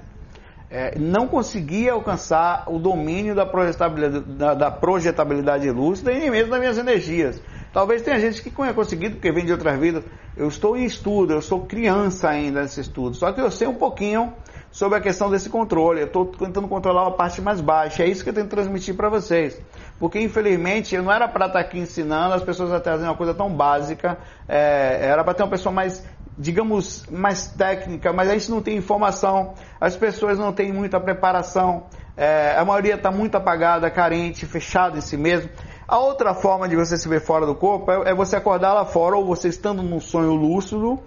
É, 0.74 0.98
não 0.98 1.28
conseguia 1.28 1.92
alcançar 1.92 2.64
o 2.66 2.78
domínio 2.78 3.34
da 3.34 3.44
projetabilidade, 3.44 4.24
da, 4.24 4.54
da 4.54 4.70
projetabilidade 4.70 5.70
lúcida 5.70 6.10
e 6.10 6.18
nem 6.18 6.30
mesmo 6.30 6.50
das 6.50 6.60
minhas 6.60 6.78
energias. 6.78 7.42
Talvez 7.74 8.00
tenha 8.00 8.18
gente 8.18 8.42
que 8.42 8.50
tenha 8.50 8.72
conseguido, 8.72 9.16
porque 9.16 9.30
vem 9.30 9.44
de 9.44 9.52
outras 9.52 9.78
vidas. 9.78 10.02
Eu 10.34 10.48
estou 10.48 10.74
em 10.74 10.84
estudo, 10.86 11.34
eu 11.34 11.42
sou 11.42 11.66
criança 11.66 12.30
ainda 12.30 12.62
nesse 12.62 12.80
estudo. 12.80 13.14
Só 13.14 13.30
que 13.32 13.40
eu 13.40 13.50
sei 13.50 13.68
um 13.68 13.74
pouquinho 13.74 14.32
sobre 14.70 14.96
a 14.96 15.00
questão 15.00 15.30
desse 15.30 15.50
controle. 15.50 16.00
Eu 16.00 16.06
estou 16.06 16.24
tentando 16.24 16.66
controlar 16.66 17.06
a 17.06 17.10
parte 17.10 17.42
mais 17.42 17.60
baixa. 17.60 18.02
É 18.02 18.06
isso 18.06 18.24
que 18.24 18.30
eu 18.30 18.34
tenho 18.34 18.46
que 18.46 18.54
transmitir 18.54 18.94
para 18.94 19.10
vocês. 19.10 19.60
Porque, 19.98 20.18
infelizmente, 20.18 20.94
eu 20.94 21.02
não 21.02 21.12
era 21.12 21.28
para 21.28 21.46
estar 21.46 21.60
aqui 21.60 21.78
ensinando 21.78 22.34
as 22.34 22.42
pessoas 22.42 22.72
a 22.72 22.80
trazerem 22.80 23.10
uma 23.10 23.16
coisa 23.16 23.34
tão 23.34 23.50
básica. 23.50 24.18
É, 24.48 25.00
era 25.02 25.22
para 25.22 25.34
ter 25.34 25.42
uma 25.42 25.50
pessoa 25.50 25.72
mais, 25.72 26.02
digamos, 26.38 27.06
mais 27.10 27.46
técnica, 27.46 28.12
mas 28.12 28.28
a 28.28 28.32
gente 28.32 28.50
não 28.50 28.62
tem 28.62 28.76
informação. 28.76 29.54
As 29.80 29.96
pessoas 29.96 30.38
não 30.38 30.52
têm 30.52 30.72
muita 30.72 31.00
preparação. 31.00 31.84
É, 32.16 32.56
a 32.56 32.64
maioria 32.64 32.94
está 32.94 33.10
muito 33.10 33.36
apagada, 33.36 33.90
carente, 33.90 34.46
fechada 34.46 34.98
em 34.98 35.00
si 35.00 35.16
mesmo. 35.16 35.50
A 35.86 35.98
outra 35.98 36.34
forma 36.34 36.68
de 36.68 36.76
você 36.76 36.96
se 36.96 37.08
ver 37.08 37.20
fora 37.20 37.44
do 37.44 37.54
corpo 37.54 37.90
é, 37.90 38.10
é 38.10 38.14
você 38.14 38.36
acordar 38.36 38.72
lá 38.72 38.84
fora 38.84 39.16
ou 39.16 39.24
você 39.24 39.48
estando 39.48 39.82
num 39.82 40.00
sonho 40.00 40.32
lúcido 40.32 41.02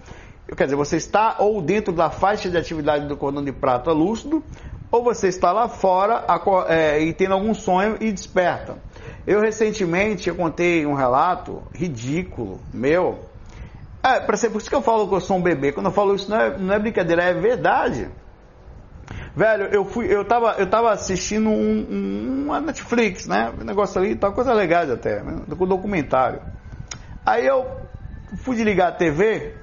Quer 0.53 0.65
dizer, 0.65 0.75
você 0.75 0.97
está 0.97 1.37
ou 1.39 1.59
dentro 1.59 1.91
da 1.91 2.11
faixa 2.11 2.49
de 2.49 2.57
atividade 2.57 3.07
do 3.07 3.17
cordão 3.17 3.43
de 3.43 3.51
prata 3.51 3.91
lúcido, 3.91 4.43
ou 4.91 5.03
você 5.03 5.27
está 5.27 5.51
lá 5.51 5.67
fora 5.67 6.23
é, 6.67 7.01
e 7.01 7.13
tendo 7.13 7.33
algum 7.33 7.53
sonho 7.53 7.97
e 7.99 8.11
desperta. 8.11 8.77
Eu 9.25 9.41
recentemente 9.41 10.29
eu 10.29 10.35
contei 10.35 10.85
um 10.85 10.93
relato 10.93 11.63
ridículo 11.73 12.59
meu. 12.71 13.19
É, 14.05 14.19
por 14.19 14.35
isso 14.35 14.69
que 14.69 14.75
eu 14.75 14.83
falo 14.83 15.07
que 15.07 15.15
eu 15.15 15.19
sou 15.19 15.37
um 15.37 15.41
bebê. 15.41 15.71
Quando 15.71 15.87
eu 15.87 15.91
falo 15.91 16.13
isso 16.13 16.29
não 16.29 16.39
é, 16.39 16.55
não 16.55 16.73
é 16.75 16.77
brincadeira, 16.77 17.23
é 17.23 17.33
verdade. 17.33 18.07
Velho, 19.35 19.65
eu 19.65 19.83
fui, 19.83 20.05
eu 20.05 20.23
tava, 20.23 20.55
eu 20.59 20.69
tava 20.69 20.91
assistindo 20.91 21.49
um, 21.49 21.87
um, 21.89 22.43
uma 22.45 22.61
Netflix, 22.61 23.25
né? 23.25 23.51
Um 23.59 23.63
negócio 23.63 23.99
ali, 23.99 24.15
tá 24.15 24.31
coisa 24.31 24.53
legal 24.53 24.83
até, 24.91 25.23
né? 25.23 25.41
documentário. 25.47 26.39
Aí 27.25 27.47
eu 27.47 27.65
fui 28.37 28.55
ligar 28.57 28.89
a 28.89 28.91
TV, 28.91 29.55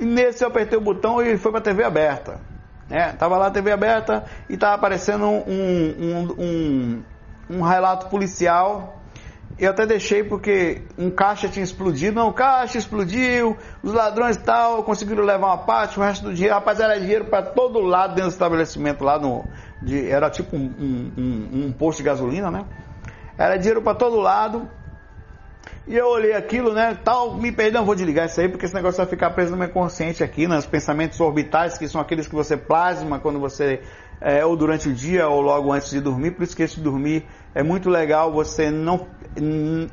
e 0.00 0.04
nesse 0.04 0.42
eu 0.42 0.48
apertei 0.48 0.76
o 0.76 0.80
botão 0.80 1.22
e 1.22 1.38
foi 1.38 1.52
para 1.52 1.60
a 1.60 1.62
TV 1.62 1.84
aberta. 1.84 2.40
É, 2.90 3.12
tava 3.12 3.38
lá 3.38 3.46
a 3.46 3.50
TV 3.50 3.70
aberta 3.70 4.24
e 4.48 4.56
tava 4.56 4.74
aparecendo 4.74 5.24
um, 5.24 5.44
um, 5.46 6.34
um, 6.38 7.02
um 7.48 7.62
relato 7.62 8.08
policial. 8.08 9.03
Eu 9.56 9.70
até 9.70 9.86
deixei 9.86 10.24
porque 10.24 10.82
um 10.98 11.10
caixa 11.10 11.48
tinha 11.48 11.62
explodido. 11.62 12.16
Não, 12.16 12.28
o 12.28 12.32
caixa 12.32 12.76
explodiu, 12.76 13.56
os 13.82 13.92
ladrões 13.92 14.36
tal 14.36 14.82
conseguiram 14.82 15.22
levar 15.22 15.46
uma 15.46 15.58
parte, 15.58 15.98
o 15.98 16.02
resto 16.02 16.24
do 16.24 16.34
dinheiro. 16.34 16.54
Rapaz, 16.54 16.80
era 16.80 16.98
dinheiro 16.98 17.26
para 17.26 17.42
todo 17.42 17.80
lado 17.80 18.14
dentro 18.14 18.30
do 18.30 18.32
estabelecimento 18.32 19.04
lá 19.04 19.18
no. 19.18 19.44
De, 19.80 20.10
era 20.10 20.28
tipo 20.28 20.56
um, 20.56 21.12
um, 21.16 21.66
um 21.66 21.72
posto 21.72 21.98
de 21.98 22.04
gasolina, 22.04 22.50
né? 22.50 22.64
Era 23.38 23.56
dinheiro 23.56 23.80
para 23.80 23.94
todo 23.94 24.16
lado. 24.16 24.68
E 25.86 25.94
eu 25.94 26.06
olhei 26.06 26.32
aquilo, 26.32 26.72
né, 26.72 26.98
tal, 27.04 27.34
me 27.34 27.52
perdão, 27.52 27.84
vou 27.84 27.94
desligar 27.94 28.24
isso 28.24 28.40
aí, 28.40 28.48
porque 28.48 28.64
esse 28.64 28.74
negócio 28.74 28.96
vai 28.96 29.06
ficar 29.06 29.30
preso 29.30 29.50
no 29.50 29.58
meu 29.58 29.68
consciente 29.68 30.24
aqui, 30.24 30.46
nos 30.46 30.64
pensamentos 30.64 31.20
orbitais, 31.20 31.76
que 31.76 31.86
são 31.86 32.00
aqueles 32.00 32.26
que 32.26 32.34
você 32.34 32.56
plasma 32.56 33.18
quando 33.18 33.38
você, 33.38 33.82
é, 34.18 34.46
ou 34.46 34.56
durante 34.56 34.88
o 34.88 34.94
dia, 34.94 35.28
ou 35.28 35.42
logo 35.42 35.70
antes 35.70 35.90
de 35.90 36.00
dormir, 36.00 36.30
por 36.30 36.42
isso 36.42 36.56
que 36.56 36.62
esse 36.62 36.80
dormir 36.80 37.26
é 37.54 37.62
muito 37.62 37.88
legal 37.88 38.32
você 38.32 38.70
não, 38.70 39.06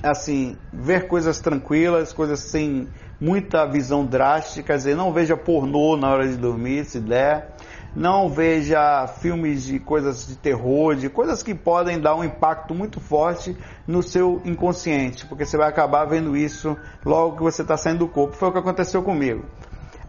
assim, 0.02 0.58
ver 0.74 1.08
coisas 1.08 1.40
tranquilas, 1.40 2.12
coisas 2.12 2.40
sem 2.40 2.88
muita 3.20 3.66
visão 3.66 4.04
drástica, 4.04 4.68
quer 4.74 4.78
dizer, 4.78 4.96
não 4.96 5.14
veja 5.14 5.38
pornô 5.38 5.96
na 5.96 6.10
hora 6.10 6.28
de 6.28 6.36
dormir, 6.36 6.86
se 6.86 7.00
der, 7.00 7.56
não 7.96 8.30
veja 8.30 9.06
filmes 9.06 9.64
de 9.64 9.80
coisas 9.80 10.26
de 10.26 10.36
terror, 10.36 10.96
de 10.96 11.08
coisas 11.08 11.44
que 11.44 11.54
podem 11.54 12.00
dar 12.00 12.16
um 12.16 12.24
impacto 12.24 12.74
muito 12.74 13.00
forte 13.00 13.56
no 13.86 14.02
seu 14.02 14.42
inconsciente, 14.44 15.28
porque 15.28 15.46
você 15.46 15.56
vai 15.56 15.70
acabar 15.70 16.06
vendo 16.06 16.36
isso 16.36 16.76
logo 17.06 17.38
que 17.38 17.44
você 17.44 17.62
está 17.62 17.78
saindo 17.78 18.00
do 18.00 18.08
corpo. 18.08 18.36
Foi 18.36 18.50
o 18.50 18.52
que 18.52 18.58
aconteceu 18.58 19.04
comigo. 19.04 19.46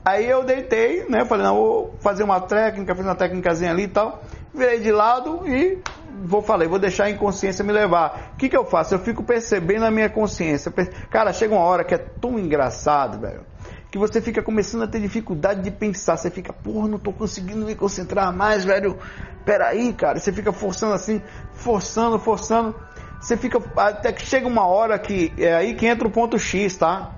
Aí 0.04 0.28
eu 0.28 0.42
deitei, 0.42 1.08
né? 1.08 1.24
Falei, 1.24 1.44
não, 1.44 1.54
vou 1.54 1.94
fazer 2.00 2.24
uma 2.24 2.40
técnica, 2.40 2.94
fiz 2.94 3.04
uma 3.04 3.14
técnicazinha 3.14 3.70
ali 3.70 3.84
e 3.84 3.88
tal. 3.88 4.22
Virei 4.54 4.80
de 4.80 4.92
lado 4.92 5.46
e 5.46 5.78
vou 6.24 6.42
falei, 6.42 6.68
vou 6.68 6.78
deixar 6.78 7.04
a 7.04 7.10
inconsciência 7.10 7.64
me 7.64 7.72
levar. 7.72 8.32
O 8.34 8.36
que, 8.36 8.48
que 8.48 8.56
eu 8.56 8.64
faço? 8.64 8.94
Eu 8.94 8.98
fico 8.98 9.22
percebendo 9.22 9.84
a 9.84 9.90
minha 9.90 10.10
consciência. 10.10 10.72
Cara, 11.10 11.32
chega 11.32 11.54
uma 11.54 11.64
hora 11.64 11.84
que 11.84 11.94
é 11.94 11.98
tão 11.98 12.38
engraçado, 12.38 13.18
velho 13.18 13.52
que 13.92 13.98
você 13.98 14.22
fica 14.22 14.42
começando 14.42 14.84
a 14.84 14.86
ter 14.86 15.00
dificuldade 15.00 15.60
de 15.60 15.70
pensar. 15.70 16.16
Você 16.16 16.30
fica, 16.30 16.50
porra, 16.50 16.88
não 16.88 16.98
tô 16.98 17.12
conseguindo 17.12 17.66
me 17.66 17.74
concentrar 17.74 18.34
mais, 18.34 18.64
velho. 18.64 18.98
Peraí, 19.44 19.92
cara. 19.92 20.18
Você 20.18 20.32
fica 20.32 20.50
forçando 20.50 20.94
assim, 20.94 21.20
forçando, 21.52 22.18
forçando. 22.18 22.74
Você 23.20 23.36
fica. 23.36 23.62
Até 23.76 24.10
que 24.10 24.24
chega 24.24 24.48
uma 24.48 24.66
hora 24.66 24.98
que. 24.98 25.30
É 25.36 25.52
aí 25.52 25.74
que 25.74 25.86
entra 25.86 26.08
o 26.08 26.10
ponto 26.10 26.38
X, 26.38 26.78
tá? 26.78 27.12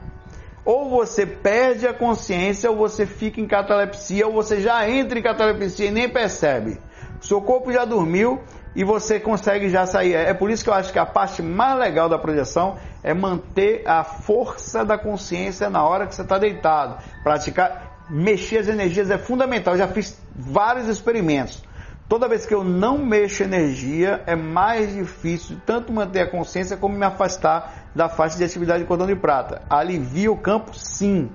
Ou 0.64 0.90
você 0.90 1.24
perde 1.24 1.86
a 1.86 1.94
consciência, 1.94 2.68
ou 2.68 2.76
você 2.76 3.06
fica 3.06 3.40
em 3.40 3.46
catalepsia, 3.46 4.26
ou 4.26 4.32
você 4.32 4.60
já 4.60 4.88
entra 4.90 5.16
em 5.16 5.22
catalepsia 5.22 5.86
e 5.86 5.90
nem 5.92 6.08
percebe. 6.08 6.80
Seu 7.24 7.40
corpo 7.40 7.72
já 7.72 7.86
dormiu 7.86 8.42
e 8.76 8.84
você 8.84 9.18
consegue 9.18 9.70
já 9.70 9.86
sair. 9.86 10.12
É 10.12 10.34
por 10.34 10.50
isso 10.50 10.62
que 10.62 10.68
eu 10.68 10.74
acho 10.74 10.92
que 10.92 10.98
a 10.98 11.06
parte 11.06 11.40
mais 11.40 11.78
legal 11.78 12.06
da 12.06 12.18
projeção 12.18 12.76
é 13.02 13.14
manter 13.14 13.82
a 13.86 14.04
força 14.04 14.84
da 14.84 14.98
consciência 14.98 15.70
na 15.70 15.82
hora 15.82 16.06
que 16.06 16.14
você 16.14 16.20
está 16.20 16.38
deitado. 16.38 17.02
Praticar, 17.22 18.04
mexer 18.10 18.58
as 18.58 18.68
energias 18.68 19.10
é 19.10 19.16
fundamental. 19.16 19.72
Eu 19.72 19.78
já 19.78 19.88
fiz 19.88 20.20
vários 20.36 20.86
experimentos. 20.86 21.64
Toda 22.10 22.28
vez 22.28 22.44
que 22.44 22.54
eu 22.54 22.62
não 22.62 22.98
mexo 22.98 23.42
energia, 23.42 24.22
é 24.26 24.36
mais 24.36 24.92
difícil 24.92 25.56
tanto 25.64 25.90
manter 25.90 26.20
a 26.20 26.30
consciência 26.30 26.76
como 26.76 26.94
me 26.94 27.06
afastar 27.06 27.88
da 27.94 28.10
faixa 28.10 28.36
de 28.36 28.44
atividade 28.44 28.82
de 28.82 28.86
cordão 28.86 29.06
de 29.06 29.16
prata. 29.16 29.62
Alivia 29.70 30.30
o 30.30 30.36
campo, 30.36 30.74
sim. 30.74 31.30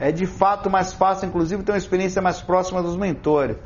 É 0.00 0.10
de 0.10 0.24
fato 0.24 0.70
mais 0.70 0.94
fácil, 0.94 1.28
inclusive, 1.28 1.62
ter 1.62 1.72
uma 1.72 1.78
experiência 1.78 2.22
mais 2.22 2.40
próxima 2.40 2.82
dos 2.82 2.96
mentores. 2.96 3.58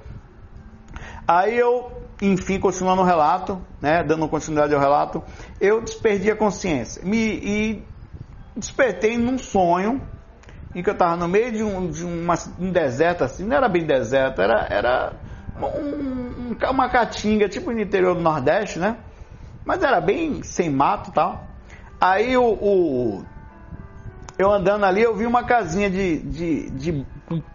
Aí 1.32 1.56
eu 1.56 1.92
enfim, 2.20 2.58
continuando 2.58 3.02
o 3.02 3.04
relato, 3.04 3.64
né, 3.80 4.02
dando 4.02 4.28
continuidade 4.28 4.74
ao 4.74 4.80
relato, 4.80 5.22
eu 5.60 5.80
desperdi 5.80 6.28
a 6.28 6.34
consciência. 6.34 7.02
Me, 7.04 7.16
e 7.16 7.88
despertei 8.56 9.16
num 9.16 9.38
sonho 9.38 10.02
em 10.74 10.82
que 10.82 10.90
eu 10.90 10.92
estava 10.92 11.16
no 11.16 11.28
meio 11.28 11.52
de, 11.52 11.62
um, 11.62 11.88
de 11.88 12.04
uma, 12.04 12.34
um 12.58 12.72
deserto 12.72 13.22
assim, 13.22 13.44
não 13.44 13.56
era 13.56 13.68
bem 13.68 13.86
deserto, 13.86 14.42
era, 14.42 14.66
era 14.68 15.12
um, 15.56 16.56
uma 16.68 16.88
caatinga, 16.88 17.48
tipo 17.48 17.70
no 17.70 17.80
interior 17.80 18.16
do 18.16 18.20
Nordeste, 18.20 18.80
né? 18.80 18.98
Mas 19.64 19.84
era 19.84 20.00
bem 20.00 20.42
sem 20.42 20.68
mato 20.68 21.10
e 21.10 21.12
tal. 21.12 21.46
Aí 22.00 22.36
o, 22.36 22.44
o, 22.44 23.24
eu 24.36 24.50
andando 24.50 24.84
ali, 24.84 25.02
eu 25.02 25.14
vi 25.14 25.26
uma 25.26 25.44
casinha 25.44 25.88
de, 25.88 26.18
de, 26.18 26.70
de 26.70 27.06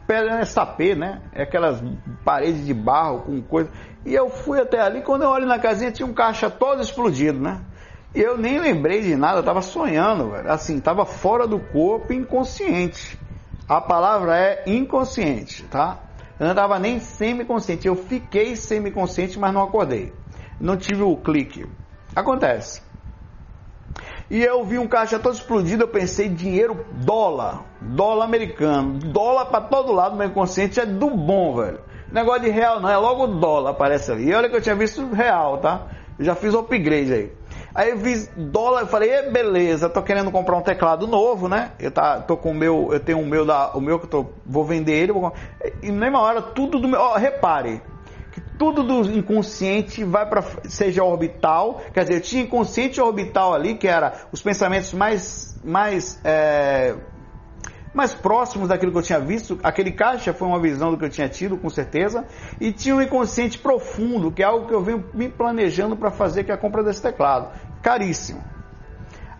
pedra 0.08 0.46
sapê, 0.46 0.96
né? 0.96 1.22
Aquelas 1.36 1.84
paredes 2.24 2.66
de 2.66 2.74
barro 2.74 3.22
com 3.22 3.42
coisa. 3.42 3.70
E 4.06 4.14
eu 4.14 4.30
fui 4.30 4.62
até 4.62 4.80
ali, 4.80 5.02
quando 5.02 5.24
eu 5.24 5.30
olho 5.30 5.46
na 5.46 5.60
casinha, 5.60 5.92
tinha 5.92 6.06
um 6.06 6.14
caixa 6.14 6.50
todo 6.50 6.82
explodido, 6.82 7.40
né? 7.40 7.62
E 8.14 8.22
eu 8.22 8.38
nem 8.38 8.60
lembrei 8.60 9.02
de 9.02 9.16
nada, 9.16 9.40
eu 9.40 9.44
tava 9.44 9.62
sonhando, 9.62 10.32
velho. 10.32 10.50
Assim, 10.50 10.80
tava 10.80 11.06
fora 11.06 11.46
do 11.46 11.60
corpo, 11.60 12.14
inconsciente. 12.14 13.20
A 13.68 13.82
palavra 13.82 14.38
é 14.38 14.64
inconsciente, 14.68 15.64
tá? 15.64 16.00
Eu 16.40 16.48
não 16.48 16.56
tava 16.56 16.80
nem 16.80 17.00
semi-consciente. 17.00 17.88
Eu 17.88 17.96
fiquei 17.96 18.56
semi-consciente, 18.56 19.38
mas 19.38 19.54
não 19.54 19.64
acordei. 19.64 20.14
Não 20.60 20.78
tive 20.78 21.02
o 21.02 21.18
clique. 21.18 21.66
Acontece. 22.16 22.82
E 24.30 24.44
eu 24.44 24.64
vi 24.64 24.80
um 24.80 24.88
caixa 24.88 25.20
todo 25.20 25.36
explodido, 25.36 25.84
eu 25.84 25.88
pensei 25.88 26.28
dinheiro 26.28 26.86
dólar, 26.94 27.64
dólar 27.80 28.26
americano, 28.26 28.98
dólar 28.98 29.46
para 29.46 29.62
todo 29.62 29.92
lado, 29.92 30.16
meu 30.16 30.28
inconsciente 30.28 30.80
é 30.80 30.86
do 30.86 31.12
bom, 31.12 31.56
velho. 31.56 31.80
Negócio 32.12 32.42
de 32.42 32.50
real 32.50 32.80
não, 32.80 32.90
é 32.90 32.98
logo 32.98 33.28
dólar 33.28 33.72
aparece 33.72 34.12
ali. 34.12 34.30
E 34.30 34.34
olha 34.34 34.50
que 34.50 34.56
eu 34.56 34.62
tinha 34.62 34.76
visto 34.76 35.08
real, 35.14 35.60
tá? 35.60 35.88
Eu 36.18 36.26
já 36.26 36.34
fiz 36.34 36.54
upgrade 36.56 37.14
aí. 37.14 37.32
Aí 37.76 37.92
eu 37.92 37.98
vi 37.98 38.16
dólar, 38.38 38.82
eu 38.82 38.88
falei, 38.88 39.30
beleza, 39.30 39.90
tô 39.90 40.02
querendo 40.02 40.32
comprar 40.32 40.56
um 40.56 40.62
teclado 40.62 41.06
novo, 41.06 41.50
né? 41.50 41.72
Eu 41.78 41.92
tá, 41.92 42.22
tô 42.22 42.38
com 42.38 42.52
o 42.52 42.54
meu, 42.54 42.90
eu 42.94 43.00
tenho 43.02 43.20
o 43.20 43.26
meu 43.26 43.46
da, 43.46 43.72
o 43.76 43.82
meu 43.82 44.00
que 44.00 44.06
eu 44.06 44.10
tô, 44.10 44.26
vou 44.46 44.64
vender 44.64 44.94
ele, 44.94 45.12
vou, 45.12 45.34
e 45.84 45.92
na 45.92 46.00
mesma 46.00 46.22
hora 46.22 46.42
tudo 46.42 46.80
do 46.80 46.88
meu, 46.88 47.00
ó, 47.00 47.16
repare, 47.18 47.82
tudo 48.58 48.84
do 48.84 49.12
inconsciente 49.12 50.04
vai 50.04 50.28
para 50.28 50.44
seja 50.66 51.04
orbital, 51.04 51.82
quer 51.94 52.04
dizer, 52.04 52.22
tinha 52.22 52.44
inconsciente 52.44 53.00
orbital 53.02 53.54
ali, 53.54 53.76
que 53.76 53.88
era 53.88 54.14
os 54.32 54.42
pensamentos 54.42 54.94
mais 54.94 55.60
mais 55.64 56.20
é, 56.24 56.96
mais 57.94 58.14
próximos 58.14 58.68
daquilo 58.68 58.92
que 58.92 58.98
eu 58.98 59.02
tinha 59.02 59.20
visto. 59.20 59.58
Aquele 59.64 59.92
caixa 59.92 60.34
foi 60.34 60.48
uma 60.48 60.60
visão 60.60 60.92
do 60.92 60.98
que 60.98 61.06
eu 61.06 61.10
tinha 61.10 61.30
tido, 61.30 61.58
com 61.58 61.70
certeza. 61.70 62.26
E 62.60 62.74
tinha 62.74 62.94
um 62.94 63.02
inconsciente 63.02 63.58
profundo, 63.58 64.32
que 64.32 64.44
é 64.44 64.46
algo 64.46 64.68
que 64.68 64.74
eu 64.74 64.84
venho 64.84 65.06
me 65.14 65.30
planejando 65.30 65.96
para 65.96 66.12
fazer, 66.12 66.44
que 66.44 66.52
é 66.52 66.54
a 66.54 66.58
compra 66.58 66.84
desse 66.84 67.02
teclado. 67.02 67.50
Caríssimo. 67.82 68.44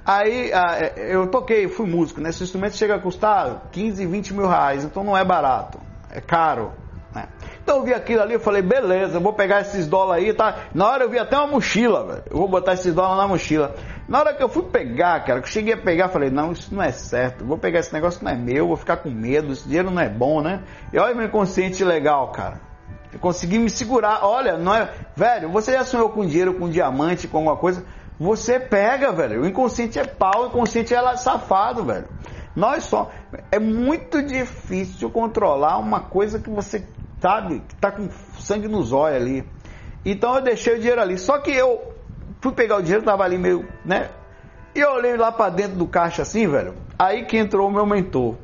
Aí 0.06 0.52
eu 0.96 1.28
toquei, 1.28 1.68
fui 1.68 1.88
músico, 1.88 2.22
né? 2.22 2.30
Esse 2.30 2.44
instrumento 2.44 2.78
chega 2.78 2.96
a 2.96 3.00
custar 3.00 3.70
15, 3.72 4.06
20 4.06 4.34
mil 4.36 4.48
reais, 4.48 4.84
então 4.84 5.04
não 5.04 5.18
é 5.18 5.26
barato, 5.26 5.80
é 6.12 6.22
caro. 6.22 6.72
Então 7.66 7.78
eu 7.78 7.84
vi 7.84 7.96
aquilo 7.96 8.22
ali, 8.22 8.36
eu 8.36 8.40
falei, 8.40 8.62
beleza, 8.62 9.20
vou 9.20 9.34
pegar 9.34 9.62
esses 9.62 9.88
dólares 9.88 10.24
aí, 10.24 10.34
tá? 10.36 10.66
Na 10.72 10.88
hora 10.88 11.04
eu 11.04 11.10
vi 11.10 11.18
até 11.18 11.36
uma 11.36 11.48
mochila, 11.48 12.06
velho. 12.06 12.24
Eu 12.30 12.38
vou 12.38 12.48
botar 12.48 12.74
esses 12.74 12.94
dólares 12.94 13.18
na 13.18 13.28
mochila. 13.28 13.74
Na 14.08 14.20
hora 14.20 14.36
que 14.36 14.44
eu 14.44 14.48
fui 14.48 14.62
pegar, 14.62 15.26
cara, 15.26 15.42
que 15.42 15.48
eu 15.48 15.52
cheguei 15.52 15.74
a 15.74 15.78
pegar, 15.78 16.10
falei, 16.10 16.30
não, 16.30 16.52
isso 16.52 16.72
não 16.76 16.84
é 16.84 16.92
certo. 16.92 17.44
Vou 17.44 17.58
pegar 17.58 17.80
esse 17.80 17.92
negócio 17.92 18.24
não 18.24 18.32
é 18.32 18.36
meu, 18.36 18.68
vou 18.68 18.78
ficar 18.78 18.98
com 18.98 19.10
medo, 19.10 19.52
esse 19.52 19.64
dinheiro 19.64 19.90
não 19.90 20.00
é 20.00 20.08
bom, 20.08 20.42
né? 20.42 20.62
E 20.94 21.00
olha 21.00 21.16
meu 21.16 21.26
inconsciente 21.26 21.84
legal, 21.84 22.28
cara. 22.28 22.62
Eu 23.12 23.18
consegui 23.18 23.58
me 23.58 23.72
segurar. 23.72 24.20
Olha, 24.22 24.60
não 24.60 24.76
é. 24.76 24.94
Velho, 25.16 25.50
você 25.50 25.72
já 25.72 25.84
sonhou 25.84 26.10
com 26.10 26.24
dinheiro, 26.24 26.54
com 26.54 26.70
diamante, 26.70 27.28
com 27.28 27.38
alguma 27.38 27.58
coisa? 27.58 27.84
Você 28.20 28.60
pega, 28.60 29.12
velho. 29.12 29.42
O 29.42 29.48
inconsciente 29.48 29.98
é 29.98 30.06
pau, 30.06 30.44
o 30.44 30.48
inconsciente 30.50 30.94
é 30.94 31.18
safado, 31.18 31.84
velho. 31.84 32.06
Nós 32.56 32.84
só. 32.84 33.10
É 33.52 33.58
muito 33.58 34.22
difícil 34.22 35.10
controlar 35.10 35.80
uma 35.80 36.00
coisa 36.00 36.40
que 36.40 36.50
você 36.50 36.86
sabe, 37.26 37.64
tá 37.82 37.92
com 37.92 38.08
sangue 38.40 38.68
nos 38.68 38.94
olhos 38.94 39.20
ali. 39.20 39.50
Então 40.06 40.36
eu 40.36 40.42
deixei 40.44 40.76
o 40.76 40.78
dinheiro 40.78 41.02
ali. 41.02 41.18
Só 41.18 41.40
que 41.40 41.50
eu 41.50 41.92
fui 42.40 42.52
pegar 42.52 42.78
o 42.78 42.84
dinheiro, 42.84 43.04
tava 43.04 43.24
ali 43.24 43.36
meio, 43.36 43.68
né? 43.84 44.12
E 44.76 44.80
eu 44.80 44.92
olhei 44.92 45.18
lá 45.18 45.32
para 45.32 45.50
dentro 45.50 45.76
do 45.76 45.88
caixa 45.88 46.22
assim, 46.22 46.48
velho. 46.48 46.76
Aí 47.00 47.26
que 47.26 47.36
entrou 47.36 47.68
o 47.68 47.72
meu 47.72 47.84
mentor. 47.84 48.36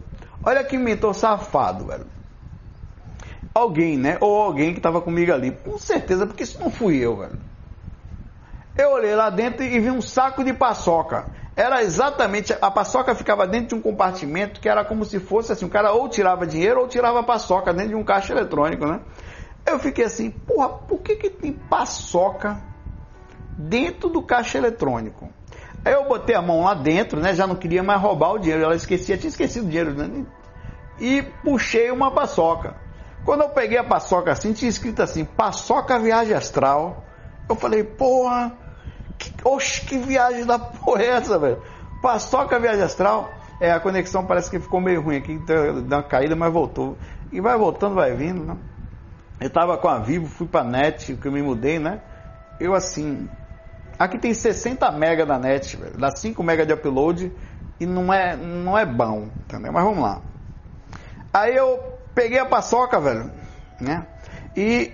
Olha 0.44 0.64
que 0.64 0.80
mentor 0.80 1.14
safado, 1.14 1.86
velho. 1.86 2.08
Alguém, 3.54 3.98
né? 3.98 4.18
Ou 4.20 4.42
alguém 4.42 4.74
que 4.74 4.82
tava 4.82 5.00
comigo 5.00 5.32
ali. 5.32 5.52
Com 5.52 5.78
certeza, 5.78 6.26
porque 6.26 6.42
isso 6.42 6.60
não 6.60 6.72
fui 6.72 6.98
eu, 6.98 7.18
velho. 7.18 7.38
Eu 8.76 8.94
olhei 8.94 9.14
lá 9.14 9.30
dentro 9.30 9.64
e 9.64 9.80
vi 9.80 9.92
um 9.92 10.02
saco 10.02 10.44
de 10.44 10.54
paçoca. 10.54 11.28
Era 11.62 11.84
exatamente, 11.84 12.58
a 12.60 12.72
paçoca 12.72 13.14
ficava 13.14 13.46
dentro 13.46 13.68
de 13.68 13.76
um 13.76 13.82
compartimento 13.82 14.60
que 14.60 14.68
era 14.68 14.84
como 14.84 15.06
se 15.06 15.20
fosse 15.20 15.52
assim, 15.52 15.64
o 15.64 15.70
cara 15.70 15.92
ou 15.92 16.10
tirava 16.10 16.48
dinheiro 16.48 16.82
ou 16.82 16.88
tirava 16.88 17.22
paçoca 17.22 17.72
dentro 17.72 17.90
de 17.90 17.96
um 17.96 18.04
caixa 18.04 18.34
eletrônico, 18.34 18.88
né? 18.88 19.00
Eu 19.64 19.78
fiquei 19.78 20.06
assim, 20.06 20.32
porra, 20.32 20.70
por 20.70 21.02
que 21.02 21.18
que 21.18 21.30
tem 21.30 21.54
paçoca 21.54 22.60
dentro 23.56 24.10
do 24.10 24.24
caixa 24.24 24.58
eletrônico? 24.58 25.30
Aí 25.86 25.94
eu 25.94 26.08
botei 26.08 26.36
a 26.36 26.42
mão 26.42 26.64
lá 26.64 26.74
dentro, 26.74 27.20
né? 27.20 27.32
Já 27.36 27.46
não 27.46 27.56
queria 27.56 27.84
mais 27.84 28.02
roubar 28.02 28.32
o 28.32 28.40
dinheiro, 28.40 28.64
ela 28.64 28.76
esquecia, 28.76 29.16
tinha 29.16 29.30
esquecido 29.30 29.68
o 29.68 29.70
dinheiro, 29.70 29.94
né? 29.94 30.26
E 31.00 31.22
puxei 31.44 31.92
uma 31.92 32.10
paçoca. 32.10 32.74
Quando 33.24 33.42
eu 33.42 33.50
peguei 33.50 33.78
a 33.78 33.84
paçoca 33.84 34.32
assim, 34.32 34.52
tinha 34.52 34.68
escrito 34.68 35.04
assim, 35.04 35.24
paçoca 35.24 36.00
viagem 36.00 36.34
astral. 36.34 37.04
Eu 37.48 37.56
falei, 37.56 37.84
porra, 37.84 38.52
oxe, 39.44 39.82
que 39.82 39.98
viagem 39.98 40.46
da 40.46 40.58
porra 40.58 41.02
é 41.04 41.08
essa, 41.10 41.38
velho? 41.38 41.62
Paçoca 42.02 42.60
viagem 42.60 42.84
astral. 42.84 43.32
É, 43.60 43.72
a 43.72 43.80
conexão 43.80 44.26
parece 44.26 44.50
que 44.50 44.60
ficou 44.60 44.82
meio 44.82 45.02
ruim 45.02 45.18
aqui, 45.18 45.34
então 45.34 45.82
deu 45.84 45.98
uma 45.98 46.04
caída, 46.04 46.36
mas 46.36 46.52
voltou. 46.52 46.98
E 47.32 47.40
vai 47.40 47.58
voltando, 47.58 47.96
vai 47.96 48.14
vindo, 48.14 48.44
né? 48.44 48.58
Eu 49.40 49.50
tava 49.50 49.78
com 49.78 49.88
a 49.88 50.00
Vivo, 50.00 50.28
fui 50.28 50.48
pra 50.48 50.64
net, 50.64 51.16
que 51.16 51.28
eu 51.28 51.32
me 51.32 51.42
mudei, 51.42 51.80
né? 51.80 52.02
Eu 52.60 52.74
assim. 52.74 53.30
Aqui 53.98 54.18
tem 54.18 54.34
60 54.34 54.92
mega 54.92 55.26
da 55.26 55.38
net, 55.38 55.78
velho. 55.78 55.98
Dá 55.98 56.10
5 56.16 56.44
mega 56.44 56.66
de 56.66 56.74
upload 56.74 57.32
e 57.80 57.86
não 57.86 58.14
é, 58.14 58.36
não 58.36 58.78
é 58.78 58.86
bom, 58.86 59.30
entendeu? 59.46 59.72
Mas 59.72 59.84
vamos 59.84 60.04
lá. 60.04 60.22
Aí 61.34 61.56
eu 61.56 61.80
peguei 62.14 62.40
a 62.40 62.46
paçoca, 62.46 63.00
velho, 63.00 63.32
né? 63.80 64.06
E 64.56 64.92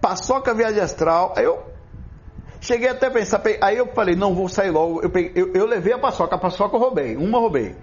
paçoca 0.00 0.54
viagem 0.54 0.80
astral. 0.80 1.34
Aí 1.36 1.44
eu 1.44 1.73
Cheguei 2.64 2.88
até 2.88 3.08
a 3.08 3.10
pensar, 3.10 3.42
aí 3.60 3.76
eu 3.76 3.88
falei, 3.88 4.16
não, 4.16 4.34
vou 4.34 4.48
sair 4.48 4.70
logo. 4.70 5.02
Eu, 5.02 5.10
peguei, 5.10 5.32
eu, 5.34 5.52
eu 5.52 5.66
levei 5.66 5.92
a 5.92 5.98
paçoca, 5.98 6.34
a 6.34 6.38
paçoca 6.38 6.74
eu 6.74 6.80
roubei, 6.80 7.14
uma 7.14 7.38
roubei. 7.38 7.76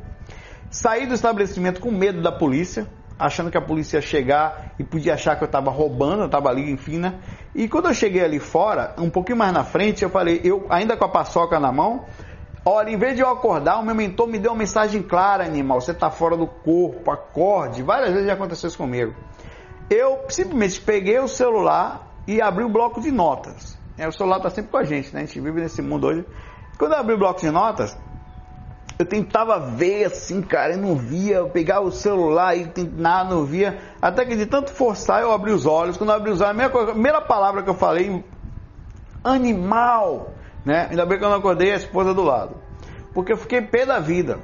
Saí 0.72 1.06
do 1.06 1.14
estabelecimento 1.14 1.80
com 1.80 1.92
medo 1.92 2.20
da 2.20 2.32
polícia, 2.32 2.88
achando 3.20 3.52
que 3.52 3.58
a 3.60 3.62
polícia 3.62 3.98
ia 3.98 4.02
chegar 4.02 4.74
e 4.80 4.84
podia 4.84 5.14
achar 5.14 5.36
que 5.36 5.44
eu 5.44 5.46
estava 5.46 5.70
roubando, 5.70 6.22
eu 6.22 6.26
estava 6.26 6.50
ali, 6.50 6.72
enfim, 6.72 6.98
né? 6.98 7.20
E 7.54 7.68
quando 7.68 7.90
eu 7.90 7.94
cheguei 7.94 8.24
ali 8.24 8.40
fora, 8.40 8.96
um 8.98 9.08
pouquinho 9.08 9.38
mais 9.38 9.54
na 9.54 9.64
frente, 9.64 10.02
eu 10.02 10.10
falei, 10.10 10.42
eu 10.44 10.66
ainda 10.68 10.98
com 10.98 11.06
a 11.06 11.10
paçoca 11.10 11.60
na 11.60 11.72
mão, 11.72 12.04
olha, 12.66 12.90
em 12.90 12.98
vez 12.98 13.16
de 13.16 13.22
eu 13.22 13.30
acordar, 13.30 13.78
o 13.78 13.86
meu 13.86 13.94
mentor 13.94 14.26
me 14.26 14.40
deu 14.40 14.52
uma 14.52 14.58
mensagem 14.58 15.04
clara, 15.04 15.46
animal, 15.46 15.80
você 15.80 15.92
está 15.92 16.10
fora 16.10 16.36
do 16.36 16.48
corpo, 16.48 17.12
acorde. 17.12 17.84
Várias 17.84 18.14
vezes 18.14 18.26
já 18.26 18.34
aconteceu 18.34 18.68
isso 18.68 18.80
comigo. 18.80 19.14
Eu 19.92 20.26
simplesmente 20.28 20.82
peguei 20.82 21.20
o 21.20 21.28
celular 21.28 22.16
e 22.26 22.42
abri 22.42 22.64
o 22.64 22.70
bloco 22.70 23.00
de 23.00 23.12
notas. 23.12 23.80
É, 23.98 24.08
o 24.08 24.12
celular 24.12 24.38
está 24.38 24.50
sempre 24.50 24.72
com 24.72 24.78
a 24.78 24.84
gente, 24.84 25.14
né? 25.14 25.22
A 25.22 25.26
gente 25.26 25.40
vive 25.40 25.62
nesse 25.62 25.82
mundo 25.82 26.08
hoje. 26.08 26.26
Quando 26.78 26.94
eu 26.94 27.00
abri 27.00 27.14
o 27.14 27.18
bloco 27.18 27.40
de 27.40 27.52
notas, 27.52 27.98
eu 28.98 29.06
tentava 29.06 29.60
ver 29.60 30.06
assim, 30.06 30.42
cara, 30.42 30.74
eu 30.74 30.78
não 30.78 30.96
via, 30.96 31.38
eu 31.38 31.50
pegava 31.50 31.86
o 31.86 31.92
celular 31.92 32.56
e 32.56 32.72
nada, 32.96 33.34
não 33.34 33.46
via. 33.46 33.80
Até 34.02 34.26
que 34.26 34.36
de 34.36 34.46
tanto 34.46 34.72
forçar 34.72 35.22
eu 35.22 35.32
abri 35.32 35.52
os 35.52 35.66
olhos. 35.66 35.98
Quando 35.98 36.12
eu 36.12 36.16
abri 36.16 36.32
os 36.32 36.42
olhos, 36.42 36.52
a 36.52 36.54
primeira, 36.54 36.92
a 36.92 36.94
primeira 36.94 37.22
palavra 37.22 37.64
que 37.64 37.70
eu 37.70 37.74
falei, 37.74 38.24
animal, 39.24 40.34
né? 40.66 40.88
Ainda 40.90 41.06
bem 41.06 41.18
que 41.18 41.26
eu 41.26 41.30
não 41.30 41.38
acordei 41.38 41.72
a 41.72 41.76
esposa 41.76 42.14
do 42.14 42.24
lado. 42.24 42.56
Porque 43.14 43.34
eu 43.34 43.38
fiquei 43.38 43.62
pé 43.62 43.86
da 43.86 44.00
vida. 44.00 44.40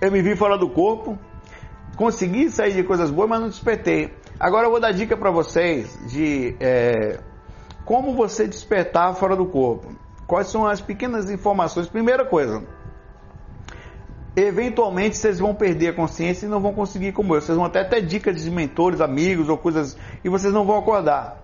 Eu 0.00 0.10
me 0.10 0.22
vi 0.22 0.34
fora 0.34 0.56
do 0.56 0.68
corpo, 0.70 1.18
consegui 1.96 2.50
sair 2.50 2.72
de 2.72 2.82
coisas 2.82 3.10
boas, 3.10 3.28
mas 3.28 3.40
não 3.40 3.48
despertei. 3.48 4.14
Agora 4.38 4.66
eu 4.66 4.70
vou 4.70 4.80
dar 4.80 4.92
dica 4.92 5.16
para 5.16 5.30
vocês 5.30 5.98
de 6.10 6.56
é, 6.58 7.20
como 7.90 8.14
você 8.14 8.46
despertar 8.46 9.12
fora 9.16 9.34
do 9.34 9.44
corpo? 9.44 9.90
Quais 10.24 10.46
são 10.46 10.64
as 10.64 10.80
pequenas 10.80 11.28
informações? 11.28 11.88
Primeira 11.88 12.24
coisa, 12.24 12.62
eventualmente 14.36 15.16
vocês 15.16 15.40
vão 15.40 15.52
perder 15.52 15.88
a 15.88 15.92
consciência 15.92 16.46
e 16.46 16.48
não 16.48 16.60
vão 16.60 16.72
conseguir 16.72 17.10
como 17.10 17.34
eu. 17.34 17.40
Vocês 17.40 17.56
vão 17.56 17.66
até 17.66 17.82
ter 17.82 18.02
dicas 18.02 18.40
de 18.40 18.48
mentores, 18.48 19.00
amigos 19.00 19.48
ou 19.48 19.58
coisas 19.58 19.98
e 20.22 20.28
vocês 20.28 20.54
não 20.54 20.64
vão 20.64 20.78
acordar. 20.78 21.42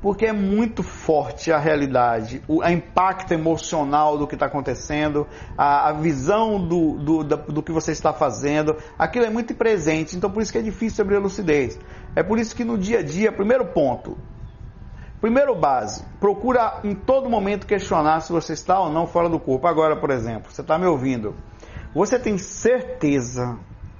Porque 0.00 0.24
é 0.26 0.32
muito 0.32 0.84
forte 0.84 1.50
a 1.50 1.58
realidade, 1.58 2.44
o 2.46 2.62
a 2.62 2.70
impacto 2.70 3.34
emocional 3.34 4.16
do 4.16 4.24
que 4.28 4.36
está 4.36 4.46
acontecendo, 4.46 5.26
a, 5.56 5.88
a 5.88 5.92
visão 5.94 6.64
do, 6.64 6.92
do, 6.92 7.24
do, 7.24 7.36
do, 7.54 7.60
que 7.60 7.72
você 7.72 7.90
está 7.90 8.12
fazendo, 8.12 8.76
aquilo 8.96 9.24
é 9.24 9.30
muito 9.30 9.52
presente, 9.52 10.16
então 10.16 10.30
por 10.30 10.44
isso 10.44 10.52
que 10.52 10.58
é 10.58 10.62
difícil 10.62 11.02
abrir 11.02 11.16
a 11.16 11.18
lucidez. 11.18 11.76
É 12.14 12.22
por 12.22 12.38
isso 12.38 12.54
que 12.54 12.62
no 12.62 12.78
dia 12.78 13.00
a 13.00 13.02
dia, 13.02 13.32
primeiro 13.32 13.64
ponto, 13.64 14.16
Primeiro 15.20 15.54
base, 15.54 16.04
procura 16.20 16.80
em 16.84 16.94
todo 16.94 17.28
momento 17.28 17.66
questionar 17.66 18.20
se 18.20 18.32
você 18.32 18.52
está 18.52 18.78
ou 18.78 18.90
não 18.90 19.06
fora 19.06 19.28
do 19.28 19.40
corpo. 19.40 19.66
Agora, 19.66 19.96
por 19.96 20.10
exemplo, 20.10 20.52
você 20.52 20.60
está 20.60 20.78
me 20.78 20.86
ouvindo. 20.86 21.34
Você 21.92 22.18
tem 22.18 22.38
certeza 22.38 23.58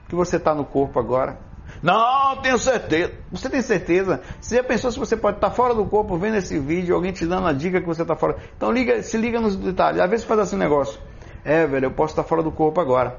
que 0.09 0.15
você 0.15 0.37
está 0.37 0.55
no 0.55 0.65
corpo 0.65 1.01
agora? 1.01 1.39
Não, 1.83 2.37
tenho 2.37 2.57
certeza. 2.57 3.13
Você 3.33 3.51
tem 3.51 3.63
certeza? 3.63 4.21
Você 4.41 4.57
já 4.57 4.65
pensou 4.65 4.93
se 4.93 4.99
você 4.99 5.17
pode 5.17 5.39
estar 5.39 5.51
fora 5.51 5.75
do 5.75 5.85
corpo 5.87 6.17
vendo 6.17 6.37
esse 6.37 6.59
vídeo, 6.59 6.95
alguém 6.95 7.13
te 7.13 7.27
dando 7.27 7.49
a 7.49 7.53
dica 7.53 7.81
que 7.81 7.87
você 7.87 8.03
está 8.03 8.15
fora? 8.15 8.37
Então 8.57 8.71
liga, 8.71 9.03
se 9.03 9.17
liga 9.17 9.41
nos 9.41 9.57
detalhes. 9.57 10.01
Às 10.01 10.11
vezes 10.11 10.25
faz 10.25 10.41
assim 10.41 10.57
um 10.57 10.61
negócio. 10.61 11.01
É, 11.45 11.67
velho, 11.67 11.87
eu 11.87 11.91
posso 11.91 12.13
estar 12.13 12.23
fora 12.23 12.43
do 12.43 12.53
corpo 12.53 12.81
agora. 12.81 13.19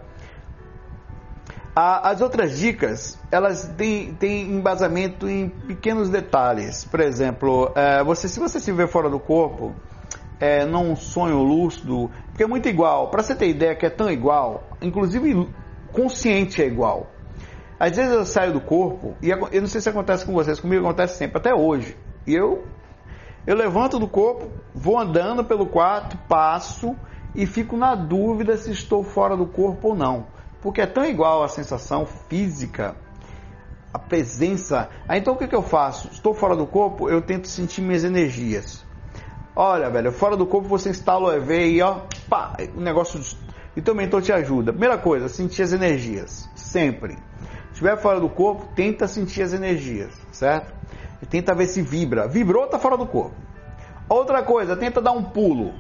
As 1.82 2.20
outras 2.20 2.60
dicas, 2.60 3.18
elas 3.32 3.64
têm, 3.78 4.14
têm 4.14 4.42
embasamento 4.52 5.30
em 5.30 5.48
pequenos 5.48 6.10
detalhes. 6.10 6.84
Por 6.84 7.00
exemplo, 7.00 7.72
é, 7.74 8.04
você, 8.04 8.28
se 8.28 8.38
você 8.38 8.60
se 8.60 8.70
vê 8.74 8.86
fora 8.86 9.10
do 9.10 9.18
corpo, 9.18 9.74
é, 10.42 10.66
num 10.66 10.94
sonho 10.98 11.38
lúcido, 11.38 12.12
porque 12.28 12.44
é 12.44 12.48
muito 12.48 12.68
igual. 12.68 13.10
Para 13.10 13.24
você 13.24 13.34
ter 13.34 13.48
ideia 13.48 13.74
que 13.78 13.86
é 13.86 13.90
tão 13.90 14.12
igual, 14.12 14.68
inclusive 14.82 15.48
consciente 15.94 16.62
é 16.62 16.68
igual. 16.68 17.08
Às 17.80 17.96
vezes 17.96 18.12
eu 18.12 18.26
saio 18.26 18.52
do 18.52 18.60
corpo, 18.60 19.16
e 19.22 19.30
eu 19.30 19.62
não 19.62 19.68
sei 19.70 19.80
se 19.80 19.88
acontece 19.88 20.26
com 20.26 20.34
vocês, 20.34 20.60
comigo 20.60 20.86
acontece 20.86 21.18
sempre, 21.18 21.38
até 21.38 21.56
hoje. 21.56 21.96
E 22.28 22.36
eu, 22.36 22.66
eu 23.48 23.56
levanto 23.56 23.98
do 23.98 24.08
corpo, 24.08 24.52
vou 24.76 25.00
andando 25.00 25.46
pelo 25.46 25.66
quarto, 25.66 26.18
passo 26.28 26.94
e 27.34 27.46
fico 27.46 27.78
na 27.78 27.96
dúvida 27.96 28.58
se 28.58 28.70
estou 28.70 29.02
fora 29.02 29.38
do 29.38 29.46
corpo 29.46 29.88
ou 29.88 29.96
não 29.96 30.39
porque 30.62 30.82
é 30.82 30.86
tão 30.86 31.06
igual 31.06 31.44
a 31.44 31.48
sensação 31.48 32.06
física, 32.06 32.96
a 33.94 34.00
presença. 34.00 34.90
Aí 35.08 35.20
então 35.20 35.34
o 35.34 35.38
que, 35.38 35.48
que 35.48 35.56
eu 35.56 35.62
faço? 35.62 36.10
Estou 36.12 36.34
fora 36.34 36.56
do 36.56 36.68
corpo, 36.68 37.10
eu 37.10 37.22
tento 37.22 37.48
sentir 37.48 37.82
minhas 37.82 38.04
energias. 38.04 38.86
Olha, 39.56 39.90
velho, 39.90 40.12
fora 40.12 40.38
do 40.38 40.46
corpo 40.46 40.68
você 40.68 40.90
instala 40.90 41.28
o 41.28 41.34
EV 41.34 41.72
e 41.72 41.82
ó, 41.82 42.02
pá, 42.30 42.56
o 42.76 42.80
negócio. 42.80 43.20
E 43.76 43.82
teu 43.82 43.94
mentor 43.94 44.22
te 44.22 44.32
ajuda. 44.32 44.72
Primeira 44.72 44.98
coisa, 44.98 45.28
sentir 45.28 45.64
as 45.64 45.74
energias. 45.74 46.50
Sempre. 46.56 47.14
Se 47.14 47.74
estiver 47.74 47.98
fora 47.98 48.20
do 48.20 48.30
corpo, 48.30 48.68
tenta 48.76 49.08
sentir 49.08 49.42
as 49.42 49.54
energias, 49.54 50.14
certo? 50.32 50.74
E 51.22 51.26
tenta 51.26 51.54
ver 51.54 51.68
se 51.68 51.82
vibra. 51.82 52.28
Vibrou, 52.28 52.68
tá 52.68 52.80
fora 52.80 52.98
do 52.98 53.06
corpo. 53.06 53.36
Outra 54.08 54.42
coisa, 54.42 54.76
tenta 54.76 55.02
dar 55.02 55.12
um 55.12 55.24
pulo. 55.24 55.74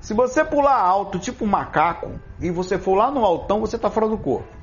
Se 0.00 0.14
você 0.14 0.44
pular 0.44 0.80
alto, 0.80 1.18
tipo 1.18 1.44
um 1.44 1.48
macaco, 1.48 2.12
e 2.40 2.50
você 2.50 2.78
for 2.78 2.94
lá 2.94 3.10
no 3.10 3.24
altão, 3.24 3.60
você 3.60 3.76
está 3.76 3.90
fora 3.90 4.08
do 4.08 4.16
corpo. 4.16 4.58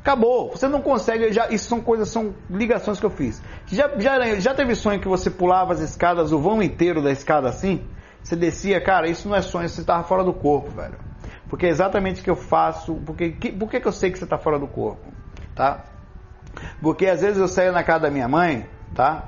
Acabou. 0.00 0.50
Você 0.50 0.68
não 0.68 0.80
consegue. 0.80 1.32
Já, 1.32 1.48
isso 1.48 1.68
são 1.68 1.80
coisas, 1.80 2.08
são 2.08 2.32
ligações 2.48 3.00
que 3.00 3.06
eu 3.06 3.10
fiz. 3.10 3.42
Já, 3.66 3.90
já, 3.98 4.38
já 4.38 4.54
teve 4.54 4.76
sonho 4.76 5.00
que 5.00 5.08
você 5.08 5.28
pulava 5.28 5.72
as 5.72 5.80
escadas, 5.80 6.30
o 6.30 6.38
vão 6.38 6.62
inteiro 6.62 7.02
da 7.02 7.10
escada 7.10 7.48
assim? 7.48 7.84
Você 8.22 8.36
descia, 8.36 8.80
cara, 8.80 9.08
isso 9.08 9.28
não 9.28 9.34
é 9.34 9.42
sonho, 9.42 9.68
você 9.68 9.80
estava 9.80 10.04
fora 10.04 10.22
do 10.22 10.32
corpo, 10.32 10.70
velho. 10.70 10.98
Porque 11.48 11.66
é 11.66 11.68
exatamente 11.68 12.20
o 12.20 12.24
que 12.24 12.30
eu 12.30 12.36
faço. 12.36 12.94
Porque, 13.04 13.32
que, 13.32 13.50
por 13.50 13.68
que, 13.68 13.80
que 13.80 13.88
eu 13.88 13.92
sei 13.92 14.12
que 14.12 14.18
você 14.18 14.24
está 14.24 14.38
fora 14.38 14.60
do 14.60 14.68
corpo? 14.68 15.12
Tá? 15.56 15.84
Porque 16.80 17.06
às 17.06 17.20
vezes 17.20 17.38
eu 17.38 17.48
saio 17.48 17.72
na 17.72 17.82
casa 17.82 18.00
da 18.02 18.10
minha 18.10 18.28
mãe, 18.28 18.68
tá? 18.94 19.24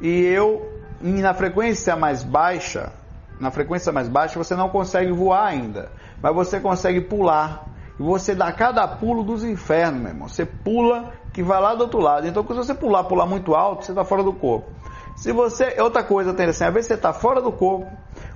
E 0.00 0.24
eu, 0.24 0.68
na 1.00 1.34
frequência 1.34 1.94
mais 1.94 2.24
baixa, 2.24 2.92
na 3.38 3.50
frequência 3.50 3.92
mais 3.92 4.08
baixa, 4.08 4.38
você 4.38 4.54
não 4.54 4.68
consegue 4.68 5.12
voar 5.12 5.46
ainda. 5.46 5.90
Mas 6.22 6.34
você 6.34 6.60
consegue 6.60 7.00
pular. 7.00 7.66
E 7.98 8.02
você 8.02 8.34
dá 8.34 8.52
cada 8.52 8.86
pulo 8.86 9.22
dos 9.22 9.44
infernos, 9.44 10.00
meu 10.00 10.10
irmão. 10.10 10.28
Você 10.28 10.44
pula 10.44 11.12
que 11.32 11.42
vai 11.42 11.60
lá 11.60 11.74
do 11.74 11.82
outro 11.82 12.00
lado. 12.00 12.26
Então, 12.26 12.46
se 12.46 12.54
você 12.54 12.74
pular, 12.74 13.04
pular 13.04 13.26
muito 13.26 13.54
alto, 13.54 13.84
você 13.84 13.92
está 13.92 14.04
fora 14.04 14.22
do 14.22 14.32
corpo. 14.32 14.70
Se 15.16 15.32
você. 15.32 15.76
Outra 15.80 16.02
coisa 16.02 16.30
interessante, 16.30 16.68
às 16.68 16.74
vezes 16.74 16.88
você 16.88 16.94
está 16.94 17.12
fora 17.12 17.40
do 17.40 17.52
corpo, 17.52 17.90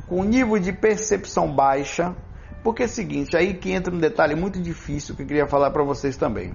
com 0.06 0.24
nível 0.24 0.58
de 0.58 0.72
percepção 0.72 1.50
baixa, 1.52 2.14
porque 2.62 2.82
é 2.82 2.86
o 2.86 2.88
seguinte, 2.88 3.36
aí 3.36 3.54
que 3.54 3.70
entra 3.70 3.94
um 3.94 3.98
detalhe 3.98 4.34
muito 4.34 4.60
difícil 4.60 5.14
que 5.14 5.22
eu 5.22 5.26
queria 5.26 5.46
falar 5.46 5.70
para 5.70 5.82
vocês 5.82 6.16
também. 6.16 6.54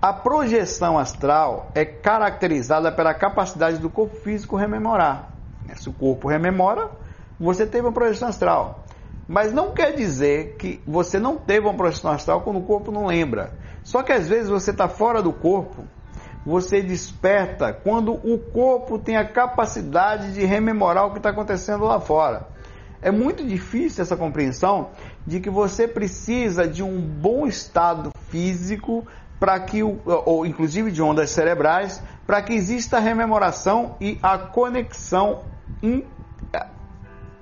A 0.00 0.12
projeção 0.12 0.96
astral 0.96 1.72
é 1.74 1.84
caracterizada 1.84 2.92
pela 2.92 3.12
capacidade 3.14 3.78
do 3.78 3.90
corpo 3.90 4.14
físico 4.16 4.56
rememorar. 4.56 5.30
Se 5.74 5.88
o 5.88 5.92
corpo 5.92 6.28
rememora, 6.28 6.90
você 7.38 7.66
teve 7.66 7.86
uma 7.86 7.92
projeção 7.92 8.28
astral. 8.28 8.84
Mas 9.26 9.52
não 9.52 9.72
quer 9.72 9.92
dizer 9.94 10.56
que 10.58 10.80
você 10.86 11.18
não 11.18 11.36
teve 11.36 11.66
uma 11.66 11.74
projeção 11.74 12.10
astral 12.10 12.40
quando 12.40 12.58
o 12.58 12.62
corpo 12.62 12.90
não 12.90 13.06
lembra. 13.06 13.52
Só 13.84 14.02
que 14.02 14.12
às 14.12 14.26
vezes 14.26 14.48
você 14.48 14.70
está 14.70 14.88
fora 14.88 15.22
do 15.22 15.32
corpo, 15.32 15.84
você 16.44 16.80
desperta 16.80 17.72
quando 17.72 18.12
o 18.12 18.38
corpo 18.38 18.98
tem 18.98 19.16
a 19.16 19.28
capacidade 19.28 20.32
de 20.32 20.44
rememorar 20.44 21.06
o 21.06 21.10
que 21.10 21.18
está 21.18 21.30
acontecendo 21.30 21.84
lá 21.84 22.00
fora. 22.00 22.48
É 23.00 23.10
muito 23.10 23.46
difícil 23.46 24.02
essa 24.02 24.16
compreensão 24.16 24.88
de 25.26 25.40
que 25.40 25.50
você 25.50 25.86
precisa 25.86 26.66
de 26.66 26.82
um 26.82 27.00
bom 27.00 27.46
estado 27.46 28.10
físico 28.30 29.06
para 29.38 29.60
que 29.60 29.82
ou 29.82 30.44
inclusive 30.44 30.90
de 30.90 31.00
ondas 31.00 31.30
cerebrais, 31.30 32.02
para 32.26 32.42
que 32.42 32.52
exista 32.52 32.96
a 32.96 33.00
rememoração 33.00 33.94
e 34.00 34.18
a 34.22 34.36
conexão 34.36 35.44
in, 35.82 36.04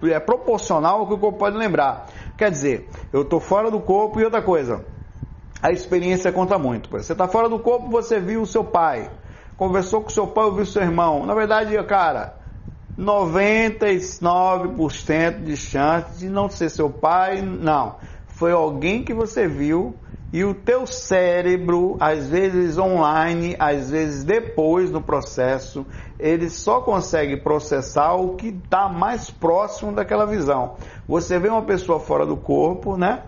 é, 0.03 0.21
proporcional 0.21 1.01
ao 1.01 1.07
que 1.07 1.15
o 1.15 1.19
corpo 1.19 1.39
pode 1.39 1.57
lembrar. 1.57 2.07
Quer 2.37 2.51
dizer, 2.51 2.91
eu 3.13 3.23
estou 3.23 3.41
fora 3.41 3.71
do 3.71 3.81
corpo 3.81 4.21
e 4.21 4.25
outra 4.25 4.43
coisa, 4.43 4.85
a 5.63 5.73
experiência 5.73 6.31
conta 6.33 6.59
muito. 6.59 6.91
Você 6.91 7.13
está 7.13 7.27
fora 7.27 7.49
do 7.49 7.59
corpo, 7.59 7.89
você 7.89 8.21
viu 8.21 8.43
o 8.43 8.47
seu 8.47 8.63
pai, 8.63 9.11
conversou 9.57 10.03
com 10.03 10.11
seu 10.11 10.27
pai, 10.27 10.45
ouviu 10.45 10.67
seu 10.67 10.83
irmão. 10.83 11.25
Na 11.25 11.35
verdade, 11.35 11.83
cara, 11.85 12.37
99% 12.99 15.43
de 15.43 15.57
chance 15.57 16.19
de 16.19 16.29
não 16.29 16.49
ser 16.49 16.71
seu 16.71 16.91
pai, 16.91 17.43
não. 17.43 17.97
Foi 18.27 18.53
alguém 18.53 19.03
que 19.03 19.15
você 19.15 19.49
viu 19.49 19.97
e 20.33 20.45
o 20.45 20.55
teu 20.55 20.87
cérebro, 20.87 21.97
às 22.01 22.27
vezes 22.29 22.77
online, 22.79 23.57
às 23.59 23.91
vezes 23.91 24.25
depois 24.25 24.91
no 24.91 25.01
processo, 25.01 25.87
ele 26.19 26.51
só 26.51 26.81
consegue 26.81 27.37
processar 27.37 28.15
o 28.15 28.35
que 28.35 28.49
está 28.49 28.89
mais 28.89 29.31
próximo 29.31 29.93
daquela 29.93 30.27
visão. 30.27 30.77
Você 31.07 31.39
vê 31.39 31.49
uma 31.49 31.63
pessoa 31.63 32.01
fora 32.01 32.27
do 32.27 32.37
corpo, 32.37 32.97
né? 32.97 33.23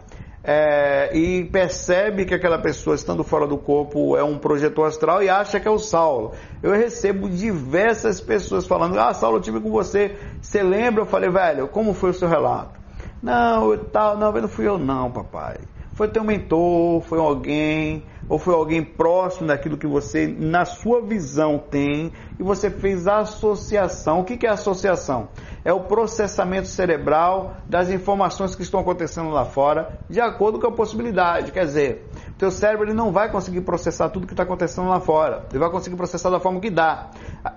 é, 0.50 1.10
e 1.14 1.44
percebe 1.44 2.24
que 2.24 2.32
aquela 2.32 2.58
pessoa 2.58 2.96
estando 2.96 3.22
fora 3.22 3.46
do 3.46 3.58
corpo 3.58 4.16
é 4.16 4.24
um 4.24 4.38
projetor 4.38 4.86
astral 4.86 5.22
e 5.22 5.28
acha 5.28 5.60
que 5.60 5.68
é 5.68 5.70
o 5.70 5.78
Saulo. 5.78 6.32
Eu 6.62 6.72
recebo 6.72 7.28
diversas 7.28 8.18
pessoas 8.18 8.66
falando: 8.66 8.98
Ah, 8.98 9.12
Saulo, 9.12 9.36
eu 9.36 9.42
tive 9.42 9.60
com 9.60 9.70
você. 9.70 10.16
Você 10.40 10.62
lembra? 10.62 11.02
Eu 11.02 11.06
falei, 11.06 11.28
velho, 11.28 11.68
como 11.68 11.92
foi 11.92 12.10
o 12.10 12.14
seu 12.14 12.28
relato? 12.28 12.78
Não, 13.22 13.72
eu 13.72 13.84
tal, 13.84 14.16
não, 14.16 14.32
não 14.32 14.48
fui 14.48 14.66
eu, 14.66 14.78
não, 14.78 15.10
papai. 15.10 15.56
Foi 15.98 16.06
teu 16.06 16.22
mentor, 16.22 17.00
foi 17.00 17.18
alguém, 17.18 18.04
ou 18.28 18.38
foi 18.38 18.54
alguém 18.54 18.84
próximo 18.84 19.48
daquilo 19.48 19.76
que 19.76 19.84
você, 19.84 20.28
na 20.28 20.64
sua 20.64 21.02
visão, 21.02 21.58
tem, 21.58 22.12
e 22.38 22.42
você 22.44 22.70
fez 22.70 23.08
associação. 23.08 24.20
O 24.20 24.24
que 24.24 24.46
é 24.46 24.48
associação? 24.48 25.28
é 25.64 25.72
o 25.72 25.80
processamento 25.80 26.68
cerebral 26.68 27.56
das 27.68 27.90
informações 27.90 28.54
que 28.54 28.62
estão 28.62 28.78
acontecendo 28.78 29.28
lá 29.30 29.44
fora, 29.44 29.98
de 30.08 30.20
acordo 30.20 30.60
com 30.60 30.68
a 30.68 30.72
possibilidade. 30.72 31.50
Quer 31.50 31.64
dizer, 31.64 32.08
teu 32.38 32.52
cérebro 32.52 32.86
ele 32.86 32.94
não 32.94 33.10
vai 33.10 33.30
conseguir 33.30 33.62
processar 33.62 34.08
tudo 34.08 34.26
que 34.26 34.32
está 34.32 34.44
acontecendo 34.44 34.88
lá 34.88 35.00
fora. 35.00 35.46
Ele 35.50 35.58
vai 35.58 35.68
conseguir 35.68 35.96
processar 35.96 36.30
da 36.30 36.38
forma 36.38 36.60
que 36.60 36.70
dá, 36.70 37.10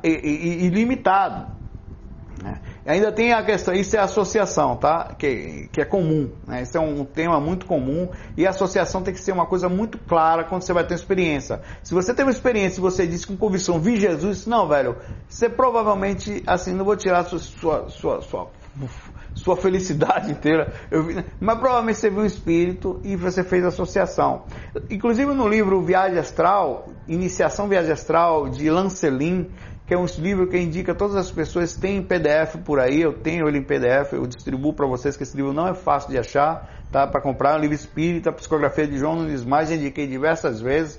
e, 0.04 0.10
e, 0.10 0.66
e 0.66 0.70
limitado. 0.70 1.48
Né? 2.44 2.60
Ainda 2.86 3.12
tem 3.12 3.32
a 3.32 3.44
questão, 3.44 3.74
isso 3.74 3.96
é 3.96 4.00
associação, 4.00 4.76
tá? 4.76 5.14
Que, 5.18 5.70
que 5.72 5.82
é 5.82 5.86
comum, 5.86 6.32
né? 6.48 6.64
Isso 6.64 6.76
é 6.76 6.80
um 6.80 7.06
tema 7.06 7.40
muito 7.40 7.66
comum 7.66 8.10
e 8.36 8.48
a 8.48 8.50
associação 8.50 9.04
tem 9.04 9.14
que 9.14 9.20
ser 9.20 9.32
uma 9.32 9.46
coisa 9.46 9.70
muito 9.70 10.00
clara 10.00 10.44
quando 10.44 10.64
você 10.64 10.74
vai 10.74 10.84
ter 10.84 10.96
experiência. 10.96 11.62
Se 11.84 11.94
você 11.94 12.14
tem 12.14 12.26
uma 12.26 12.32
experiência 12.32 12.80
e 12.80 12.82
você 12.82 13.06
disse 13.06 13.28
com 13.28 13.38
convicção, 13.38 13.80
vi 13.80 13.98
Jesus, 13.98 14.48
não, 14.48 14.68
velho, 14.68 14.98
você 15.30 15.48
provavelmente, 15.48 16.42
assim, 16.48 16.74
não 16.74 16.84
vou 16.84 16.96
tirar 16.96 17.24
sua, 17.26 17.38
sua, 17.40 17.90
sua, 17.90 18.22
sua, 18.22 18.48
sua 19.36 19.56
felicidade 19.56 20.32
inteira, 20.34 20.74
vi, 20.90 21.24
mas 21.40 21.60
provavelmente 21.60 22.00
você 22.00 22.10
viu 22.10 22.22
o 22.22 22.26
espírito 22.26 23.00
e 23.04 23.16
você 23.16 23.44
fez 23.44 23.64
associação. 23.64 24.46
Inclusive 24.90 25.34
no 25.34 25.48
livro 25.48 25.82
Viagem 25.84 26.18
Astral, 26.18 26.88
Iniciação 27.08 27.68
Viagem 27.68 27.92
Astral, 27.92 28.50
de 28.50 28.70
Lancelin, 28.72 29.52
que 29.92 29.96
é 29.96 29.98
um 29.98 30.06
livro 30.20 30.48
que 30.48 30.58
indica 30.58 30.96
todas 30.96 31.18
as 31.18 31.30
pessoas, 31.30 31.76
tem 31.76 32.02
PDF 32.02 32.56
por 32.64 32.80
aí, 32.80 33.02
eu 33.02 33.12
tenho 33.12 33.46
ele 33.46 33.58
em 33.58 33.62
PDF, 33.62 34.14
eu 34.14 34.26
distribuo 34.26 34.72
para 34.72 34.88
vocês 34.88 35.18
que 35.18 35.24
esse 35.24 35.36
livro 35.36 35.52
não 35.52 35.68
é 35.68 35.74
fácil 35.74 36.12
de 36.12 36.18
achar, 36.18 36.66
tá? 36.90 37.06
Para 37.06 37.20
comprar, 37.20 37.56
é 37.56 37.58
um 37.58 37.60
livro 37.60 37.76
espírita, 37.76 38.32
psicografia 38.32 38.88
de 38.88 38.98
João 38.98 39.18
Nunes 39.18 39.44
Mais, 39.44 39.68
já 39.68 39.76
indiquei 39.76 40.08
diversas 40.08 40.62
vezes. 40.62 40.98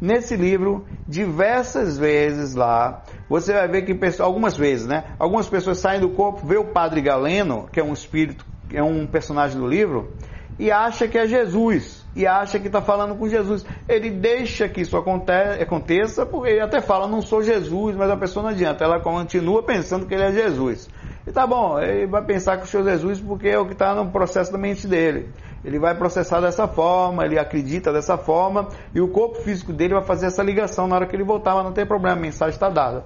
Nesse 0.00 0.34
livro, 0.34 0.84
diversas 1.06 1.96
vezes 1.96 2.56
lá, 2.56 3.04
você 3.28 3.52
vai 3.52 3.68
ver 3.68 3.82
que 3.82 4.20
algumas 4.20 4.56
vezes, 4.56 4.88
né? 4.88 5.14
Algumas 5.20 5.48
pessoas 5.48 5.78
saem 5.78 6.00
do 6.00 6.10
corpo, 6.10 6.44
vê 6.44 6.56
o 6.56 6.64
Padre 6.64 7.00
Galeno, 7.00 7.68
que 7.72 7.78
é 7.78 7.84
um 7.84 7.92
espírito, 7.92 8.44
é 8.72 8.82
um 8.82 9.06
personagem 9.06 9.56
do 9.56 9.68
livro, 9.68 10.14
e 10.62 10.70
acha 10.70 11.08
que 11.08 11.18
é 11.18 11.26
Jesus 11.26 12.06
e 12.14 12.24
acha 12.24 12.56
que 12.60 12.68
está 12.68 12.80
falando 12.80 13.16
com 13.16 13.28
Jesus. 13.28 13.66
Ele 13.88 14.10
deixa 14.10 14.68
que 14.68 14.82
isso 14.82 14.96
aconteça, 14.96 16.24
porque 16.24 16.50
ele 16.50 16.60
até 16.60 16.80
fala, 16.80 17.08
não 17.08 17.20
sou 17.20 17.42
Jesus, 17.42 17.96
mas 17.96 18.08
a 18.08 18.16
pessoa 18.16 18.44
não 18.44 18.50
adianta, 18.50 18.84
ela 18.84 19.00
continua 19.00 19.64
pensando 19.64 20.06
que 20.06 20.14
ele 20.14 20.22
é 20.22 20.30
Jesus. 20.30 20.88
E 21.26 21.32
tá 21.32 21.48
bom, 21.48 21.80
ele 21.80 22.06
vai 22.06 22.22
pensar 22.24 22.58
que 22.58 22.62
o 22.62 22.66
seu 22.68 22.84
Jesus 22.84 23.20
porque 23.20 23.48
é 23.48 23.58
o 23.58 23.66
que 23.66 23.72
está 23.72 23.92
no 23.92 24.12
processo 24.12 24.52
da 24.52 24.58
mente 24.58 24.86
dele. 24.86 25.30
Ele 25.64 25.80
vai 25.80 25.96
processar 25.96 26.40
dessa 26.40 26.68
forma, 26.68 27.24
ele 27.24 27.40
acredita 27.40 27.92
dessa 27.92 28.16
forma, 28.16 28.68
e 28.94 29.00
o 29.00 29.08
corpo 29.08 29.40
físico 29.42 29.72
dele 29.72 29.94
vai 29.94 30.04
fazer 30.04 30.26
essa 30.26 30.44
ligação 30.44 30.86
na 30.86 30.94
hora 30.94 31.06
que 31.06 31.16
ele 31.16 31.24
voltar, 31.24 31.56
mas 31.56 31.64
não 31.64 31.72
tem 31.72 31.84
problema, 31.84 32.16
a 32.16 32.20
mensagem 32.20 32.54
está 32.54 32.68
dada. 32.68 33.04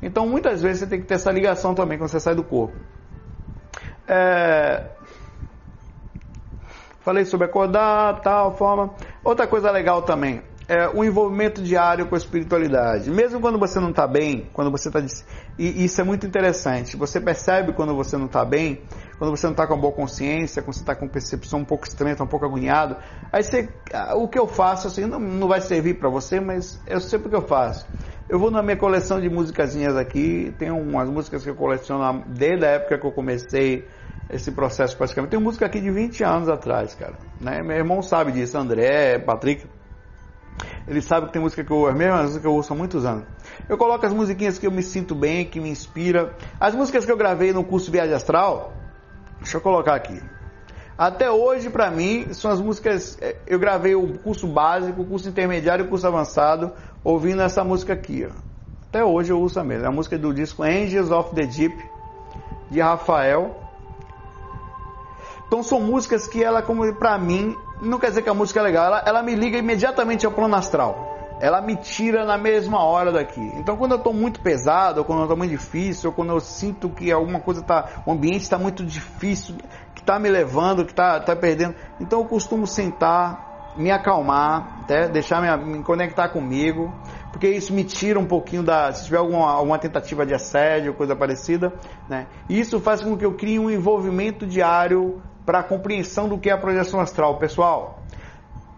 Então 0.00 0.24
muitas 0.24 0.62
vezes 0.62 0.78
você 0.78 0.86
tem 0.86 1.00
que 1.00 1.06
ter 1.08 1.14
essa 1.14 1.32
ligação 1.32 1.74
também 1.74 1.98
quando 1.98 2.10
você 2.10 2.20
sai 2.20 2.36
do 2.36 2.44
corpo. 2.44 2.76
É, 4.06 4.84
Falei 7.04 7.24
sobre 7.24 7.46
acordar, 7.46 8.20
tal 8.20 8.56
forma. 8.56 8.94
Outra 9.24 9.46
coisa 9.46 9.70
legal 9.70 10.02
também 10.02 10.42
é 10.68 10.88
o 10.88 11.04
envolvimento 11.04 11.60
diário 11.60 12.06
com 12.06 12.14
a 12.14 12.18
espiritualidade. 12.18 13.10
Mesmo 13.10 13.40
quando 13.40 13.58
você 13.58 13.80
não 13.80 13.90
está 13.90 14.06
bem, 14.06 14.48
quando 14.52 14.70
você 14.70 14.88
está 14.88 15.00
e 15.58 15.84
isso 15.84 16.00
é 16.00 16.04
muito 16.04 16.26
interessante. 16.26 16.96
Você 16.96 17.20
percebe 17.20 17.72
quando 17.72 17.94
você 17.94 18.16
não 18.16 18.26
está 18.26 18.44
bem, 18.44 18.82
quando 19.18 19.36
você 19.36 19.46
não 19.46 19.52
está 19.52 19.66
com 19.66 19.78
boa 19.78 19.92
consciência, 19.92 20.62
quando 20.62 20.74
você 20.74 20.82
está 20.82 20.94
com 20.94 21.08
percepção 21.08 21.60
um 21.60 21.64
pouco 21.64 21.86
estranha, 21.86 22.16
tá 22.16 22.24
um 22.24 22.28
pouco 22.28 22.46
agoniado. 22.46 22.96
Aí 23.30 23.42
você, 23.42 23.68
o 24.14 24.28
que 24.28 24.38
eu 24.38 24.46
faço 24.46 24.86
assim 24.86 25.04
não, 25.04 25.18
não 25.18 25.48
vai 25.48 25.60
servir 25.60 25.98
para 25.98 26.08
você, 26.08 26.40
mas 26.40 26.80
eu 26.86 27.00
sei 27.00 27.18
o 27.18 27.22
que 27.22 27.34
eu 27.34 27.42
faço. 27.42 27.86
Eu 28.28 28.38
vou 28.38 28.50
na 28.50 28.62
minha 28.62 28.76
coleção 28.76 29.20
de 29.20 29.28
musicazinhas 29.28 29.96
aqui, 29.96 30.54
tem 30.58 30.70
umas 30.70 31.10
músicas 31.10 31.42
que 31.42 31.50
eu 31.50 31.56
coleciono 31.56 32.24
desde 32.28 32.64
a 32.64 32.70
época 32.70 32.98
que 32.98 33.06
eu 33.06 33.12
comecei 33.12 33.86
esse 34.32 34.50
processo 34.50 34.96
praticamente. 34.96 35.30
Tem 35.30 35.40
música 35.40 35.66
aqui 35.66 35.80
de 35.80 35.90
20 35.90 36.24
anos 36.24 36.48
atrás, 36.48 36.94
cara. 36.94 37.14
Né? 37.40 37.62
Meu 37.62 37.76
irmão 37.76 38.02
sabe 38.02 38.32
disso, 38.32 38.56
André, 38.56 39.18
Patrick. 39.18 39.66
Ele 40.86 41.00
sabe 41.00 41.26
que 41.26 41.32
tem 41.32 41.42
música 41.42 41.62
que 41.62 41.70
eu 41.70 41.76
ouço, 41.76 41.96
mesmo 41.96 42.16
música 42.16 42.40
que 42.40 42.46
eu 42.46 42.54
ouço 42.54 42.72
há 42.72 42.76
muitos 42.76 43.04
anos. 43.04 43.24
Eu 43.68 43.78
coloco 43.78 44.04
as 44.04 44.12
musiquinhas 44.12 44.58
que 44.58 44.66
eu 44.66 44.70
me 44.70 44.82
sinto 44.82 45.14
bem, 45.14 45.44
que 45.44 45.60
me 45.60 45.68
inspira. 45.68 46.34
As 46.58 46.74
músicas 46.74 47.04
que 47.04 47.12
eu 47.12 47.16
gravei 47.16 47.52
no 47.52 47.62
curso 47.62 47.90
Viagem 47.90 48.14
Astral, 48.14 48.72
deixa 49.38 49.56
eu 49.56 49.60
colocar 49.60 49.94
aqui. 49.94 50.20
Até 50.96 51.30
hoje, 51.30 51.70
para 51.70 51.90
mim, 51.90 52.32
são 52.32 52.50
as 52.50 52.60
músicas. 52.60 53.18
É, 53.20 53.36
eu 53.46 53.58
gravei 53.58 53.94
o 53.94 54.18
curso 54.18 54.46
básico, 54.46 55.02
o 55.02 55.04
curso 55.04 55.28
intermediário 55.28 55.84
e 55.84 55.86
o 55.86 55.88
curso 55.88 56.06
avançado, 56.06 56.72
ouvindo 57.02 57.42
essa 57.42 57.64
música 57.64 57.92
aqui. 57.92 58.26
Ó. 58.28 58.32
Até 58.88 59.04
hoje 59.04 59.32
eu 59.32 59.40
uso 59.40 59.58
a 59.58 59.64
mesma. 59.64 59.86
É 59.86 59.88
a 59.88 59.92
música 59.92 60.18
do 60.18 60.34
disco 60.34 60.62
Angels 60.62 61.10
of 61.10 61.34
the 61.34 61.46
Deep, 61.46 61.74
de 62.70 62.80
Rafael. 62.80 63.61
Então 65.52 65.62
são 65.62 65.78
músicas 65.78 66.26
que 66.26 66.42
ela, 66.42 66.62
como 66.62 66.90
para 66.94 67.18
mim, 67.18 67.54
não 67.82 67.98
quer 67.98 68.06
dizer 68.08 68.22
que 68.22 68.30
a 68.30 68.32
música 68.32 68.60
é 68.60 68.62
legal, 68.62 68.86
ela, 68.86 69.02
ela 69.04 69.22
me 69.22 69.34
liga 69.34 69.58
imediatamente 69.58 70.24
ao 70.24 70.32
plano 70.32 70.56
astral. 70.56 71.36
ela 71.42 71.60
me 71.60 71.76
tira 71.76 72.24
na 72.24 72.38
mesma 72.38 72.82
hora 72.82 73.12
daqui. 73.12 73.52
Então, 73.56 73.76
quando 73.76 73.92
eu 73.92 73.98
estou 73.98 74.14
muito 74.14 74.40
pesado, 74.40 75.00
ou 75.00 75.04
quando 75.04 75.18
eu 75.18 75.24
estou 75.24 75.36
muito 75.36 75.50
difícil, 75.50 76.08
ou 76.08 76.16
quando 76.16 76.30
eu 76.30 76.40
sinto 76.40 76.88
que 76.88 77.12
alguma 77.12 77.38
coisa 77.38 77.60
está, 77.60 78.02
o 78.06 78.12
ambiente 78.12 78.40
está 78.40 78.58
muito 78.58 78.82
difícil, 78.82 79.56
que 79.94 80.00
está 80.00 80.18
me 80.18 80.30
levando, 80.30 80.86
que 80.86 80.92
está 80.92 81.20
tá 81.20 81.36
perdendo, 81.36 81.74
então 82.00 82.20
eu 82.20 82.24
costumo 82.24 82.66
sentar, 82.66 83.74
me 83.76 83.90
acalmar, 83.90 84.78
até 84.84 85.06
deixar 85.06 85.42
me, 85.42 85.78
me 85.78 85.84
conectar 85.84 86.30
comigo, 86.30 86.90
porque 87.30 87.48
isso 87.48 87.74
me 87.74 87.84
tira 87.84 88.18
um 88.18 88.26
pouquinho 88.26 88.62
da, 88.62 88.90
se 88.90 89.04
tiver 89.04 89.18
alguma, 89.18 89.52
alguma 89.52 89.78
tentativa 89.78 90.24
de 90.24 90.32
assédio, 90.32 90.94
coisa 90.94 91.14
parecida, 91.14 91.74
né? 92.08 92.26
Isso 92.48 92.80
faz 92.80 93.02
com 93.02 93.18
que 93.18 93.26
eu 93.26 93.34
crie 93.34 93.58
um 93.58 93.70
envolvimento 93.70 94.46
diário 94.46 95.20
para 95.44 95.60
a 95.60 95.62
compreensão 95.62 96.28
do 96.28 96.38
que 96.38 96.50
é 96.50 96.52
a 96.52 96.58
projeção 96.58 97.00
astral, 97.00 97.38
pessoal 97.38 98.02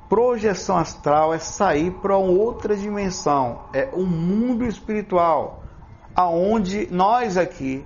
projeção 0.09 0.77
astral 0.77 1.35
é 1.35 1.39
sair 1.39 1.91
para 1.91 2.17
outra 2.17 2.77
dimensão, 2.77 3.65
é 3.73 3.89
um 3.93 4.07
mundo 4.07 4.65
espiritual, 4.65 5.65
aonde 6.15 6.87
nós 6.91 7.37
aqui 7.37 7.85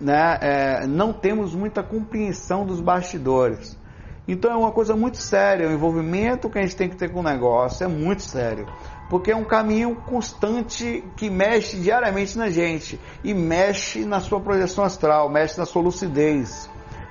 né, 0.00 0.38
é, 0.40 0.86
não 0.86 1.12
temos 1.12 1.54
muita 1.54 1.82
compreensão 1.82 2.64
dos 2.64 2.80
bastidores. 2.80 3.76
Então 4.28 4.52
é 4.52 4.56
uma 4.56 4.72
coisa 4.72 4.94
muito 4.94 5.18
séria, 5.18 5.68
o 5.68 5.72
envolvimento 5.72 6.50
que 6.50 6.58
a 6.58 6.62
gente 6.62 6.76
tem 6.76 6.88
que 6.88 6.96
ter 6.96 7.10
com 7.10 7.20
o 7.20 7.22
negócio 7.22 7.84
é 7.84 7.88
muito 7.88 8.22
sério, 8.22 8.66
porque 9.08 9.30
é 9.30 9.36
um 9.36 9.44
caminho 9.44 9.96
constante 10.06 11.02
que 11.16 11.30
mexe 11.30 11.78
diariamente 11.78 12.36
na 12.36 12.50
gente 12.50 13.00
e 13.24 13.32
mexe 13.32 14.04
na 14.04 14.20
sua 14.20 14.40
projeção 14.40 14.84
astral, 14.84 15.28
mexe 15.28 15.58
na 15.58 15.64
sua 15.64 15.82
lucidez. 15.82 16.68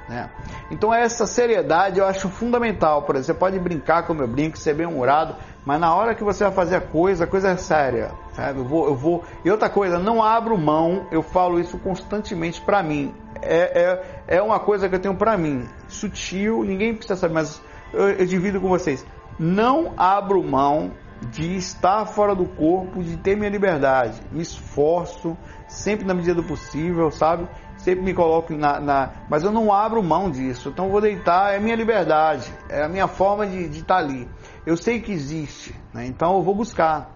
Né? 0.08 0.30
Então 0.70 0.94
essa 0.94 1.26
seriedade 1.26 2.00
eu 2.00 2.06
acho 2.06 2.30
fundamental. 2.30 3.04
Por 3.04 3.16
exemplo, 3.16 3.26
você 3.26 3.34
pode 3.34 3.60
brincar 3.60 4.04
como 4.04 4.22
eu 4.22 4.28
brinco, 4.28 4.58
ser 4.58 4.76
bem 4.76 4.86
humorado, 4.86 5.36
mas 5.66 5.80
na 5.80 5.94
hora 5.94 6.14
que 6.14 6.24
você 6.24 6.44
vai 6.44 6.54
fazer 6.54 6.76
a 6.76 6.82
coisa, 6.82 7.24
a 7.24 7.28
coisa 7.28 7.50
é 7.50 7.58
séria. 7.58 8.12
Sabe? 8.34 8.60
Eu 8.60 8.66
vou, 8.66 8.86
eu 8.88 8.96
vou. 8.96 9.24
E 9.44 9.50
outra 9.50 9.70
coisa, 9.70 9.98
não 9.98 10.24
abro 10.24 10.58
mão. 10.58 11.08
Eu 11.12 11.24
falo 11.24 11.60
isso 11.60 11.78
constantemente 11.80 12.62
para 12.62 12.84
mim. 12.84 13.14
É, 13.42 14.02
é, 14.28 14.38
é 14.38 14.42
uma 14.42 14.60
coisa 14.60 14.88
que 14.88 14.96
eu 14.96 15.00
tenho 15.00 15.16
para 15.16 15.38
mim, 15.38 15.68
sutil. 15.88 16.64
Ninguém 16.64 16.94
precisa 16.94 17.20
saber, 17.20 17.34
mas 17.34 17.62
eu, 17.94 18.10
eu 18.10 18.26
divido 18.26 18.62
com 18.62 18.70
vocês. 18.70 19.06
Não 19.40 19.94
abro 19.98 20.42
mão 20.44 20.92
de 21.32 21.56
estar 21.56 22.06
fora 22.06 22.36
do 22.36 22.46
corpo, 22.46 23.04
de 23.04 23.18
ter 23.18 23.36
minha 23.36 23.50
liberdade. 23.50 24.22
Me 24.32 24.42
esforço 24.42 25.36
sempre 25.68 26.06
na 26.06 26.14
medida 26.14 26.36
do 26.36 26.44
possível, 26.44 27.10
sabe? 27.10 27.48
Sempre 27.86 28.04
me 28.04 28.16
coloco 28.16 28.52
na, 28.54 28.80
na, 28.80 29.12
Mas 29.30 29.44
eu 29.44 29.52
não 29.52 29.72
abro 29.72 30.02
mão 30.02 30.32
disso. 30.32 30.70
Então 30.70 30.86
eu 30.86 30.92
vou 30.92 31.00
deitar, 31.00 31.54
é 31.54 31.60
minha 31.60 31.76
liberdade, 31.76 32.52
é 32.68 32.84
a 32.84 32.90
minha 32.90 33.08
forma 33.08 33.46
de, 33.46 33.70
de 33.70 33.82
estar 33.82 33.98
ali. 33.98 34.28
Eu 34.66 34.76
sei 34.76 35.00
que 35.00 35.12
existe, 35.12 35.76
né? 35.94 36.08
então 36.08 36.36
eu 36.36 36.42
vou 36.42 36.56
buscar. 36.56 37.12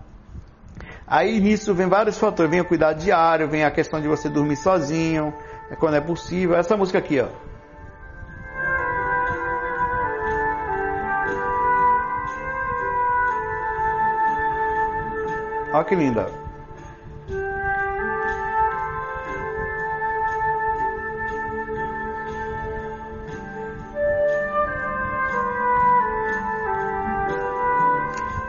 Aí 1.07 1.39
nisso 1.39 1.73
vem 1.73 1.89
vários 1.89 2.19
fatores, 2.19 2.51
vem 2.51 2.61
o 2.61 2.65
cuidado 2.65 2.99
diário, 2.99 3.49
vem 3.49 3.63
a 3.63 3.71
questão 3.71 3.99
de 3.99 4.07
você 4.07 4.29
dormir 4.29 4.57
sozinho, 4.57 5.33
né, 5.69 5.75
quando 5.75 5.95
é 5.95 6.01
possível. 6.01 6.55
Essa 6.55 6.77
música 6.77 6.99
aqui, 6.99 7.19
ó. 7.19 7.27
Olha 15.73 15.83
que 15.83 15.95
linda. 15.95 16.38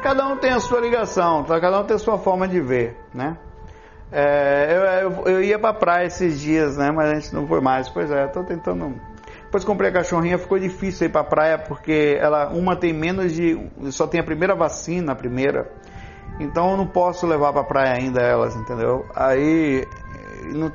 Cada 0.00 0.26
um 0.26 0.36
tem 0.36 0.50
a 0.50 0.60
sua 0.60 0.80
ligação, 0.80 1.44
tá? 1.44 1.60
cada 1.60 1.80
um 1.80 1.84
tem 1.84 1.96
a 1.96 1.98
sua 1.98 2.18
forma 2.18 2.48
de 2.48 2.60
ver, 2.60 2.96
né? 3.14 3.36
É, 4.12 4.66
eu, 4.70 5.10
eu, 5.10 5.26
eu, 5.26 5.44
ia 5.44 5.58
pra 5.58 5.72
praia 5.72 6.06
esses 6.06 6.40
dias, 6.40 6.76
né? 6.76 6.90
Mas 6.90 7.10
a 7.10 7.14
gente 7.14 7.32
não 7.32 7.46
foi 7.46 7.60
mais. 7.60 7.88
Pois 7.88 8.10
é, 8.10 8.26
tô 8.26 8.42
tentando. 8.42 9.00
Depois 9.44 9.64
comprei 9.64 9.90
a 9.90 9.92
cachorrinha, 9.92 10.38
ficou 10.38 10.58
difícil 10.58 11.06
ir 11.06 11.10
pra 11.10 11.22
praia 11.22 11.58
porque 11.58 12.18
ela 12.20 12.48
uma 12.48 12.74
tem 12.74 12.92
menos 12.92 13.32
de. 13.32 13.56
só 13.90 14.06
tem 14.06 14.20
a 14.20 14.24
primeira 14.24 14.54
vacina, 14.54 15.12
a 15.12 15.14
primeira. 15.14 15.70
Então 16.40 16.72
eu 16.72 16.76
não 16.76 16.86
posso 16.86 17.26
levar 17.26 17.52
pra 17.52 17.62
praia 17.62 17.94
ainda 17.94 18.20
elas, 18.20 18.56
entendeu? 18.56 19.06
Aí. 19.14 19.86
Não, 20.46 20.72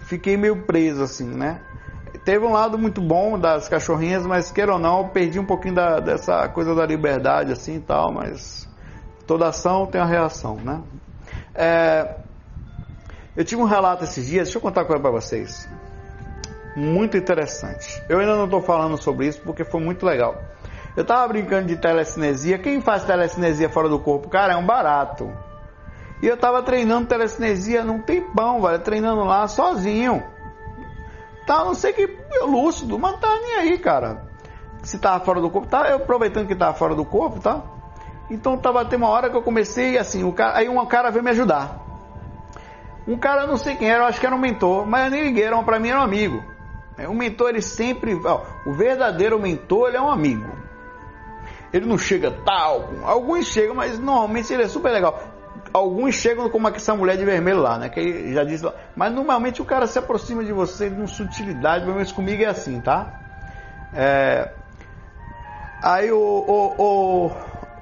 fiquei 0.00 0.36
meio 0.36 0.62
preso 0.64 1.02
assim, 1.02 1.26
né? 1.26 1.60
Teve 2.18 2.44
um 2.44 2.52
lado 2.52 2.78
muito 2.78 3.00
bom 3.00 3.38
das 3.38 3.68
cachorrinhas, 3.68 4.26
mas 4.26 4.50
queira 4.50 4.72
ou 4.72 4.78
não, 4.78 5.08
perdi 5.08 5.38
um 5.38 5.44
pouquinho 5.44 5.74
da, 5.74 6.00
dessa 6.00 6.48
coisa 6.48 6.74
da 6.74 6.84
liberdade 6.84 7.52
assim 7.52 7.76
e 7.76 7.80
tal, 7.80 8.12
mas 8.12 8.68
toda 9.26 9.48
ação 9.48 9.86
tem 9.86 10.00
a 10.00 10.04
reação, 10.04 10.56
né? 10.56 10.82
É, 11.54 12.16
eu 13.36 13.44
tive 13.44 13.62
um 13.62 13.66
relato 13.66 14.04
esses 14.04 14.26
dias, 14.26 14.48
deixa 14.48 14.58
eu 14.58 14.62
contar 14.62 14.84
coisa 14.84 15.00
para 15.00 15.10
vocês. 15.10 15.68
Muito 16.76 17.16
interessante. 17.16 18.02
Eu 18.08 18.18
ainda 18.18 18.36
não 18.36 18.44
estou 18.44 18.62
falando 18.62 18.96
sobre 18.96 19.26
isso 19.26 19.40
porque 19.42 19.64
foi 19.64 19.80
muito 19.80 20.04
legal. 20.04 20.36
Eu 20.96 21.02
estava 21.02 21.26
brincando 21.28 21.68
de 21.68 21.76
telecinesia. 21.76 22.58
Quem 22.58 22.80
faz 22.80 23.04
telecinesia 23.04 23.68
fora 23.68 23.88
do 23.88 23.98
corpo? 23.98 24.28
Cara, 24.28 24.54
é 24.54 24.56
um 24.56 24.66
barato. 24.66 25.32
E 26.22 26.26
eu 26.26 26.34
estava 26.34 26.62
treinando 26.62 27.06
telecinesia 27.06 27.84
num 27.84 28.00
tempão, 28.00 28.60
velho, 28.60 28.78
treinando 28.80 29.24
lá 29.24 29.46
sozinho 29.48 30.22
tal, 31.50 31.64
não 31.64 31.74
sei 31.74 31.92
que 31.92 32.08
eu 32.32 32.46
lúcido, 32.46 32.96
mas 32.96 33.18
tá 33.18 33.28
nem 33.28 33.56
aí, 33.56 33.76
cara. 33.76 34.22
Se 34.84 35.00
tava 35.00 35.24
fora 35.24 35.40
do 35.40 35.50
corpo, 35.50 35.66
tá? 35.66 35.90
Eu 35.90 35.96
aproveitando 35.96 36.46
que 36.46 36.54
tava 36.54 36.74
fora 36.74 36.94
do 36.94 37.04
corpo, 37.04 37.40
tá? 37.40 37.60
Então 38.30 38.56
tava 38.56 38.82
até 38.82 38.96
uma 38.96 39.08
hora 39.08 39.28
que 39.28 39.36
eu 39.36 39.42
comecei 39.42 39.98
assim, 39.98 40.22
o 40.22 40.32
cara, 40.32 40.56
aí 40.56 40.68
um 40.68 40.86
cara 40.86 41.10
veio 41.10 41.24
me 41.24 41.30
ajudar. 41.30 41.84
Um 43.04 43.18
cara, 43.18 43.48
não 43.48 43.56
sei 43.56 43.74
quem 43.74 43.90
era, 43.90 44.04
eu 44.04 44.06
acho 44.06 44.20
que 44.20 44.26
era 44.26 44.36
um 44.36 44.38
mentor, 44.38 44.86
mas 44.86 45.06
eu 45.06 45.10
nem 45.10 45.24
liguei, 45.24 45.42
era, 45.42 45.60
pra 45.64 45.80
mim 45.80 45.88
era 45.88 45.98
um 45.98 46.04
amigo. 46.04 46.40
É, 46.96 47.08
o 47.08 47.14
mentor, 47.14 47.48
ele 47.48 47.62
sempre, 47.62 48.14
ó, 48.24 48.42
o 48.64 48.72
verdadeiro 48.72 49.40
mentor, 49.40 49.88
ele 49.88 49.96
é 49.96 50.00
um 50.00 50.08
amigo. 50.08 50.52
Ele 51.72 51.84
não 51.84 51.98
chega 51.98 52.30
tal, 52.30 52.90
alguns 53.02 53.46
chegam, 53.46 53.74
mas 53.74 53.98
normalmente 53.98 54.52
ele 54.52 54.62
é 54.62 54.68
super 54.68 54.92
legal 54.92 55.20
alguns 55.72 56.14
chegam 56.14 56.48
como 56.48 56.68
essa 56.68 56.94
mulher 56.94 57.16
de 57.16 57.24
vermelho 57.24 57.60
lá, 57.60 57.78
né? 57.78 57.88
Que 57.88 58.32
já 58.32 58.44
disse 58.44 58.64
lá. 58.64 58.74
Mas 58.94 59.12
normalmente 59.12 59.62
o 59.62 59.64
cara 59.64 59.86
se 59.86 59.98
aproxima 59.98 60.44
de 60.44 60.52
você 60.52 60.90
com 60.90 61.06
sutilidade, 61.06 61.84
pelo 61.84 61.96
menos 61.96 62.12
comigo 62.12 62.42
é 62.42 62.46
assim, 62.46 62.80
tá? 62.80 63.20
É... 63.94 64.50
Aí 65.82 66.12
o, 66.12 66.18
o, 66.18 66.74
o, 66.78 67.32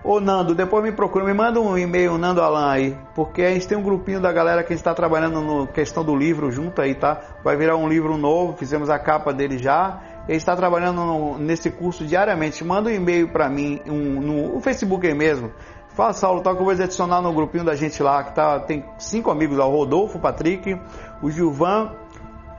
o, 0.05 0.21
Nando, 0.21 0.55
depois 0.55 0.85
me 0.85 0.93
procura, 0.93 1.25
me 1.25 1.35
manda 1.35 1.61
um 1.61 1.77
e-mail, 1.77 2.17
Nando 2.17 2.41
Alan 2.41 2.71
aí, 2.71 2.97
porque 3.15 3.43
a 3.43 3.51
gente 3.53 3.67
tem 3.67 3.77
um 3.77 3.83
grupinho 3.83 4.21
da 4.21 4.31
galera 4.31 4.63
que 4.63 4.73
está 4.73 4.95
trabalhando 4.95 5.41
no 5.41 5.67
questão 5.67 6.05
do 6.05 6.15
livro 6.15 6.51
junto 6.53 6.81
aí, 6.81 6.95
tá? 6.95 7.21
Vai 7.43 7.57
virar 7.57 7.77
um 7.77 7.89
livro 7.89 8.17
novo, 8.17 8.57
fizemos 8.57 8.89
a 8.89 8.99
capa 8.99 9.33
dele 9.33 9.59
já. 9.59 10.01
Ele 10.29 10.37
está 10.37 10.55
trabalhando 10.55 11.05
no, 11.05 11.39
nesse 11.39 11.71
curso 11.71 12.05
diariamente. 12.05 12.63
Manda 12.63 12.91
um 12.91 12.93
e-mail 12.93 13.29
para 13.29 13.49
mim, 13.49 13.81
um, 13.87 14.21
no, 14.21 14.55
no 14.55 14.61
Facebook 14.61 15.07
aí 15.07 15.15
mesmo. 15.15 15.51
Fala, 15.99 16.13
Saulo, 16.13 16.43
tá 16.43 16.55
que 16.55 16.61
eu 16.61 16.65
vou 16.65 16.73
adicionar 16.73 17.21
no 17.21 17.33
grupinho 17.33 17.65
da 17.65 17.75
gente 17.75 18.01
lá, 18.05 18.23
que 18.23 18.33
tá, 18.33 18.61
tem 18.61 18.85
cinco 18.99 19.33
amigos, 19.33 19.59
o 19.59 19.69
Rodolfo, 19.69 20.17
o 20.17 20.21
Patrick, 20.21 20.81
o 21.21 21.29
Gilvan, 21.29 21.91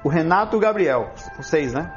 o 0.03 0.09
Renato 0.09 0.57
e 0.57 0.57
o 0.57 0.59
Gabriel. 0.59 1.13
Os 1.39 1.47
seis, 1.47 1.71
né? 1.71 1.89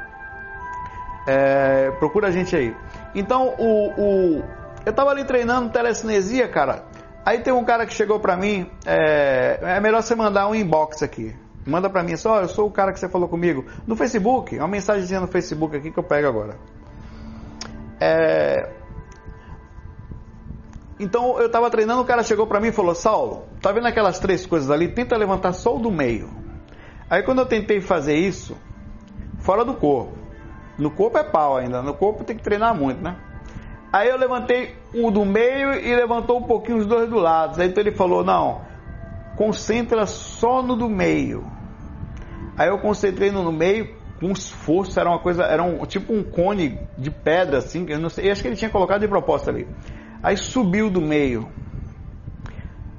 É, 1.27 1.91
procura 1.99 2.29
a 2.29 2.31
gente 2.31 2.55
aí. 2.55 2.77
Então, 3.13 3.57
o, 3.59 3.89
o, 3.89 4.45
eu 4.87 4.93
tava 4.93 5.11
ali 5.11 5.25
treinando 5.25 5.71
telecinesia, 5.71 6.47
cara. 6.47 6.85
Aí 7.27 7.41
tem 7.41 7.53
um 7.53 7.65
cara 7.65 7.87
que 7.87 7.93
chegou 7.93 8.21
pra 8.21 8.37
mim, 8.37 8.71
é, 8.87 9.59
é 9.63 9.81
melhor 9.81 10.01
você 10.01 10.15
mandar 10.15 10.47
um 10.47 10.55
inbox 10.55 11.03
aqui. 11.03 11.35
Manda 11.67 11.91
pra 11.91 12.05
mim 12.05 12.17
só, 12.17 12.41
eu 12.41 12.49
sou 12.49 12.69
o 12.69 12.71
cara 12.71 12.93
que 12.93 13.01
você 13.01 13.09
falou 13.09 13.29
comigo. 13.29 13.65
No 13.85 13.97
Facebook, 13.97 14.57
uma 14.57 14.69
mensagem 14.69 15.19
no 15.19 15.27
Facebook 15.27 15.77
aqui 15.77 15.91
que 15.91 15.99
eu 15.99 16.05
pego 16.05 16.29
agora. 16.29 16.57
É, 18.01 18.69
então 21.03 21.39
eu 21.41 21.47
estava 21.47 21.69
treinando, 21.71 22.01
o 22.01 22.05
cara 22.05 22.23
chegou 22.23 22.47
para 22.47 22.61
mim 22.61 22.69
e 22.69 22.73
falou: 22.73 22.95
Saulo, 22.95 23.45
tá 23.61 23.73
vendo 23.73 23.87
aquelas 23.87 24.19
três 24.19 24.47
coisas 24.47 24.71
ali? 24.71 24.89
Tenta 24.89 25.17
levantar 25.17 25.53
só 25.53 25.77
o 25.77 25.79
do 25.79 25.91
meio. 25.91 26.31
Aí 27.11 27.23
quando 27.23 27.41
eu 27.41 27.47
tentei 27.47 27.81
fazer 27.81 28.15
isso, 28.15 28.57
fora 29.39 29.65
do 29.65 29.75
corpo, 29.75 30.17
no 30.79 30.91
corpo 30.91 31.19
é 31.19 31.25
pau 31.25 31.57
ainda, 31.57 31.83
no 31.83 31.95
corpo 31.95 32.25
tem 32.25 32.37
que 32.37 32.43
treinar 32.43 32.75
muito, 32.75 33.03
né? 33.03 33.17
Aí 33.93 34.09
eu 34.09 34.17
levantei 34.17 34.75
o 34.95 35.11
do 35.11 35.25
meio 35.25 35.75
e 35.75 35.95
levantou 35.95 36.39
um 36.39 36.45
pouquinho 36.45 36.79
os 36.79 36.87
dois 36.87 37.11
do 37.11 37.19
lado. 37.19 37.61
Aí 37.61 37.69
então 37.69 37.83
ele 37.83 37.93
falou: 37.93 38.25
Não, 38.25 38.63
concentra 39.37 40.07
só 40.07 40.63
no 40.63 40.77
do 40.77 40.89
meio. 40.89 41.45
Aí 42.57 42.69
eu 42.69 42.79
concentrei 42.79 43.31
no, 43.31 43.43
no 43.43 43.53
meio 43.53 43.95
com 44.19 44.31
esforço, 44.31 45.01
era 45.01 45.11
uma 45.11 45.19
coisa, 45.19 45.43
era 45.43 45.63
um 45.63 45.85
tipo 45.85 46.13
um 46.13 46.23
cone 46.23 46.79
de 46.97 47.11
pedra 47.11 47.59
assim, 47.59 47.85
eu 47.89 47.99
não 47.99 48.09
sei, 48.09 48.29
eu 48.29 48.33
acho 48.33 48.41
que 48.41 48.47
ele 48.47 48.57
tinha 48.57 48.71
colocado 48.71 49.01
de 49.01 49.09
proposta 49.09 49.51
ali. 49.51 49.67
Aí 50.23 50.37
subiu 50.37 50.89
do 50.89 51.01
meio. 51.01 51.49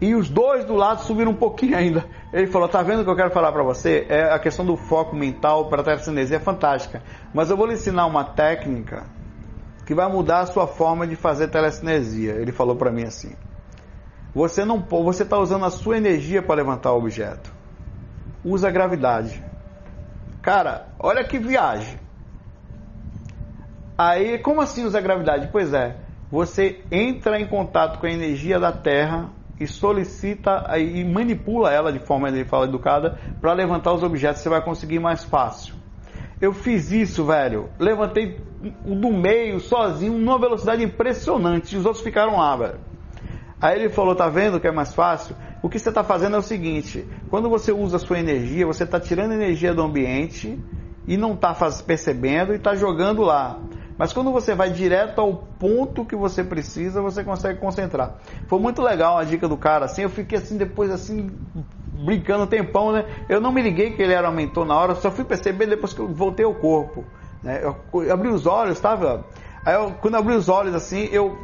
E 0.02 0.14
os 0.16 0.30
dois 0.30 0.66
do 0.66 0.76
lado 0.76 1.02
subiram 1.02 1.32
um 1.32 1.36
pouquinho 1.36 1.78
ainda. 1.78 2.06
Ele 2.34 2.48
falou: 2.48 2.68
Tá 2.68 2.84
vendo 2.84 3.02
o 3.02 3.04
que 3.06 3.10
eu 3.10 3.16
quero 3.16 3.32
falar 3.32 3.54
para 3.54 3.64
você? 3.64 4.06
É 4.10 4.34
a 4.34 4.38
questão 4.38 4.66
do 4.66 4.76
foco 4.76 5.16
mental 5.16 5.70
para 5.70 5.82
a 5.82 5.96
é 5.96 6.40
fantástica. 6.40 7.02
Mas 7.34 7.50
eu 7.50 7.56
vou 7.56 7.66
lhe 7.66 7.76
ensinar 7.76 8.06
uma 8.06 8.26
técnica 8.26 9.06
que 9.86 9.96
vai 9.96 10.12
mudar 10.12 10.42
a 10.42 10.46
sua 10.46 10.68
forma 10.68 11.08
de 11.08 11.16
fazer 11.16 11.48
telecinesia. 11.48 12.34
Ele 12.34 12.52
falou 12.52 12.76
para 12.76 12.92
mim 12.92 13.04
assim. 13.04 13.34
Você 14.36 14.66
não 14.66 14.80
você 14.80 15.24
está 15.24 15.38
usando 15.38 15.64
a 15.64 15.70
sua 15.70 15.96
energia 15.96 16.42
para 16.42 16.56
levantar 16.56 16.92
o 16.92 16.98
objeto. 16.98 17.54
Usa 18.44 18.68
a 18.68 18.72
gravidade. 18.72 19.42
Cara, 20.42 20.90
olha 21.00 21.24
que 21.24 21.40
viagem. 21.40 21.98
Aí, 23.98 24.38
como 24.40 24.60
assim 24.60 24.84
usa 24.84 24.98
a 24.98 25.02
gravidade? 25.02 25.48
Pois 25.52 25.74
é, 25.74 25.96
você 26.34 26.80
entra 26.92 27.40
em 27.40 27.46
contato 27.46 28.00
com 28.00 28.08
a 28.08 28.12
energia 28.12 28.60
da 28.60 28.72
Terra 28.72 29.30
e 29.60 29.68
solicita 29.68 30.66
e 30.80 31.06
manipula 31.06 31.72
ela 31.72 31.94
de 31.94 32.00
forma, 32.00 32.28
ele 32.28 32.44
fala, 32.44 32.66
educada 32.66 33.20
para 33.40 33.54
levantar 33.54 33.94
os 33.94 34.02
objetos, 34.02 34.42
você 34.42 34.50
vai 34.50 34.60
conseguir 34.60 34.98
mais 34.98 35.24
fácil. 35.24 35.76
Eu 36.42 36.52
fiz 36.52 36.92
isso, 36.92 37.24
velho. 37.24 37.70
Levantei 37.78 38.42
do 38.84 39.14
meio 39.14 39.60
sozinho 39.60 40.18
numa 40.18 40.40
velocidade 40.40 40.84
impressionante. 40.84 41.78
Os 41.78 41.86
outros 41.86 42.04
ficaram 42.04 42.38
lá, 42.38 42.58
velho. 42.58 42.80
Aí 43.62 43.80
ele 43.80 43.90
falou: 43.90 44.16
tá 44.16 44.28
vendo 44.28 44.60
que 44.60 44.68
é 44.68 44.72
mais 44.72 44.92
fácil? 44.92 45.36
O 45.62 45.70
que 45.70 45.78
você 45.78 45.90
está 45.90 46.04
fazendo 46.04 46.36
é 46.36 46.40
o 46.40 46.42
seguinte: 46.42 47.08
quando 47.30 47.48
você 47.48 47.72
usa 47.72 47.98
a 47.98 48.00
sua 48.00 48.18
energia, 48.18 48.66
você 48.66 48.86
está 48.86 49.00
tirando 49.00 49.34
energia 49.34 49.72
do 49.72 49.84
ambiente 49.84 50.60
e 51.08 51.16
não 51.16 51.34
está 51.34 51.56
percebendo 51.86 52.54
e 52.54 52.56
está 52.56 52.74
jogando 52.74 53.22
lá. 53.22 53.60
Mas 53.98 54.12
quando 54.12 54.32
você 54.32 54.56
vai 54.56 54.72
direto 54.72 55.20
ao 55.20 55.34
ponto 55.36 56.06
que 56.06 56.16
você 56.16 56.44
precisa, 56.44 57.02
você 57.02 57.24
consegue 57.24 57.60
concentrar. 57.60 58.16
Foi 58.48 58.60
muito 58.60 58.82
legal 58.82 59.18
a 59.18 59.24
dica 59.24 59.48
do 59.48 59.58
cara, 59.58 59.86
assim, 59.86 60.04
eu 60.04 60.10
fiquei 60.10 60.38
assim 60.38 60.58
depois 60.58 60.89
assim 60.91 61.32
brincando 61.94 62.44
um 62.44 62.48
tempão, 62.48 62.91
né? 62.91 63.06
Eu 63.30 63.39
não 63.39 63.52
me 63.52 63.62
liguei 63.62 63.91
que 63.91 64.02
ele 64.02 64.14
era 64.14 64.28
aumentou 64.28 64.66
na 64.66 64.76
hora, 64.76 64.96
só 64.96 65.12
fui 65.12 65.24
perceber 65.24 65.68
depois 65.68 65.94
que 65.94 66.00
eu 66.00 66.08
voltei 66.08 66.46
ao 66.46 66.56
corpo. 66.56 67.06
Né? 67.44 67.62
Eu, 67.64 67.78
eu 68.02 68.14
abri 68.14 68.30
os 68.30 68.48
olhos, 68.48 68.80
tava. 68.80 69.26
Aí 69.66 69.76
eu, 69.76 69.91
quando 70.02 70.16
eu 70.16 70.20
abri 70.20 70.34
os 70.34 70.50
olhos 70.50 70.74
assim, 70.74 71.08
eu 71.12 71.38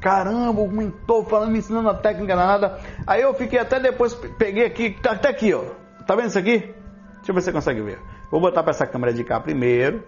caramba, 0.00 0.60
o 0.60 0.68
mentor 0.68 1.24
falando, 1.26 1.52
me 1.52 1.58
ensinando 1.58 1.88
a 1.88 1.94
técnica 1.94 2.34
nada. 2.34 2.78
Aí 3.06 3.22
eu 3.22 3.32
fiquei 3.34 3.58
até 3.58 3.78
depois, 3.78 4.14
peguei 4.14 4.64
aqui, 4.64 4.90
tá 4.90 5.12
até 5.12 5.28
aqui, 5.28 5.54
ó. 5.54 5.62
Tá 6.06 6.16
vendo 6.16 6.28
isso 6.28 6.38
aqui? 6.38 6.58
Deixa 6.58 7.30
eu 7.30 7.34
ver 7.34 7.40
se 7.40 7.44
você 7.46 7.52
consegue 7.52 7.80
ver. 7.82 8.00
Vou 8.30 8.40
botar 8.40 8.62
para 8.62 8.70
essa 8.70 8.86
câmera 8.86 9.12
de 9.12 9.22
cá 9.22 9.38
primeiro. 9.38 10.02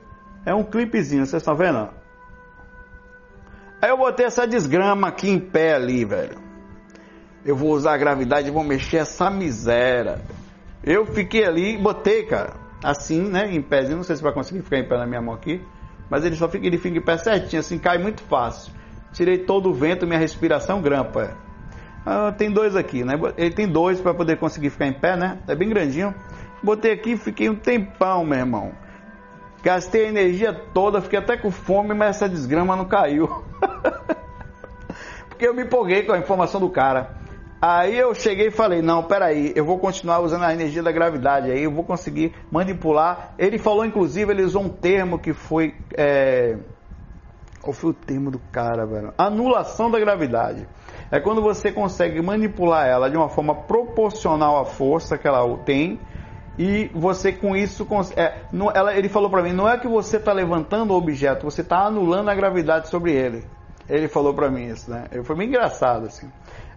É 0.47 0.55
um 0.55 0.63
clipezinho, 0.63 1.25
vocês 1.25 1.43
estão 1.43 1.57
vendo? 1.57 1.89
Aí 3.81 3.91
eu 3.91 3.97
botei 3.97 4.27
essa 4.27 4.47
desgrama 4.47 5.09
aqui 5.09 5.29
em 5.29 5.39
pé 5.39 5.75
ali, 5.75 6.05
velho. 6.05 6.39
Eu 7.45 7.57
vou 7.57 7.73
usar 7.73 7.95
a 7.95 7.97
gravidade 7.97 8.49
e 8.49 8.51
vou 8.51 8.65
mexer 8.65 8.99
essa 8.99 9.31
miséria. 9.31 10.21
Eu 10.83 11.07
fiquei 11.07 11.45
ali, 11.45 11.77
botei, 11.77 12.25
cara, 12.25 12.55
assim, 12.83 13.23
né, 13.23 13.51
em 13.51 13.61
pézinho. 13.61 13.97
Não 13.97 14.05
sei 14.05 14.17
se 14.17 14.23
vai 14.23 14.33
conseguir 14.33 14.63
ficar 14.63 14.79
em 14.79 14.89
pé 14.89 14.97
na 14.97 15.07
minha 15.07 15.21
mão 15.21 15.35
aqui. 15.35 15.63
Mas 16.11 16.25
ele 16.25 16.37
só 16.37 16.49
fica, 16.49 16.67
ele 16.67 16.79
fica 16.79 16.99
em 16.99 17.03
pé 17.03 17.17
certinho, 17.17 17.61
assim, 17.61 17.79
cai 17.79 17.99
muito 17.99 18.23
fácil. 18.23 18.73
Tirei 19.13 19.39
todo 19.39 19.71
o 19.71 19.75
vento, 19.75 20.07
minha 20.07 20.19
respiração 20.19 20.83
grampa. 20.83 21.37
Ah, 22.05 22.33
tem 22.33 22.51
dois 22.51 22.77
aqui, 22.77 23.03
né? 23.03 23.15
Ele 23.37 23.55
tem 23.55 23.67
dois 23.67 24.01
para 24.01 24.13
poder 24.13 24.37
conseguir 24.39 24.71
ficar 24.71 24.87
em 24.87 24.93
pé, 24.93 25.17
né? 25.17 25.39
É 25.49 25.55
bem 25.55 25.69
grandinho. 25.69 26.15
Botei 26.63 26.93
aqui, 26.93 27.17
fiquei 27.17 27.49
um 27.49 27.55
tempão, 27.55 28.25
meu 28.25 28.39
irmão. 28.39 28.73
Gastei 29.65 30.05
a 30.05 30.09
energia 30.09 30.53
toda, 30.53 31.01
fiquei 31.01 31.19
até 31.19 31.39
com 31.39 31.51
fome, 31.51 31.95
mas 31.95 32.17
essa 32.17 32.29
desgrama 32.29 32.77
não 32.77 32.85
caiu. 32.85 33.27
Porque 35.27 35.49
eu 35.49 35.55
me 35.55 35.63
empolguei 35.63 36.03
com 36.03 36.13
a 36.13 36.19
informação 36.19 36.61
do 36.61 36.69
cara. 36.69 37.17
Aí 37.63 37.99
eu 37.99 38.15
cheguei 38.15 38.49
e 38.49 38.51
falei, 38.51 38.83
não, 38.83 39.03
peraí, 39.03 39.55
eu 39.57 39.65
vou 39.65 39.79
continuar 39.79 40.21
usando 40.21 40.45
a 40.45 40.53
energia 40.53 40.83
da 40.83 40.93
gravidade, 40.93 41.51
aí 41.51 41.63
eu 41.63 41.71
vou 41.71 41.83
conseguir 41.83 42.35
manipular. 42.51 43.33
Ele 43.39 43.57
falou, 43.57 43.87
inclusive, 43.87 44.31
ele 44.31 44.43
usou 44.43 44.63
um 44.63 44.69
termo 44.69 45.19
que 45.19 45.33
foi 45.33 45.75
é, 45.97 46.59
qual 47.65 47.73
foi 47.73 47.91
o 47.91 47.95
termo 47.95 48.31
do 48.31 48.39
cara, 48.53 48.85
velho? 48.85 49.15
Anulação 49.17 49.91
da 49.91 49.99
gravidade. 49.99 50.69
É 51.11 51.19
quando 51.19 51.41
você 51.41 51.73
consegue 51.73 52.21
manipular 52.21 52.87
ela 52.87 53.09
de 53.09 53.17
uma 53.17 53.31
forma 53.31 53.55
proporcional 53.55 54.61
à 54.61 54.67
força 54.67 55.17
que 55.17 55.27
ela 55.27 55.57
tem 55.65 55.99
e 56.59 56.91
você 56.95 57.33
com 57.33 57.57
isso 57.57 57.87
é, 58.17 58.43
não, 58.53 58.71
ela, 58.71 58.95
ele 58.95 59.09
falou 59.09 59.31
para 59.31 59.43
mim 59.43 59.53
não 59.53 59.69
é 59.69 59.77
que 59.79 59.89
você 59.89 60.17
está 60.17 60.33
levantando 60.33 60.93
o 60.93 60.97
objeto 60.97 61.45
você 61.45 61.63
está 61.63 61.85
anulando 61.85 62.29
a 62.29 62.35
gravidade 62.35 62.89
sobre 62.89 63.13
ele 63.13 63.45
ele 63.89 64.09
falou 64.09 64.33
para 64.33 64.51
mim 64.51 64.67
isso 64.67 64.91
né 64.91 65.05
foi 65.25 65.37
bem 65.37 65.49
engraçado 65.49 66.07
assim 66.07 66.31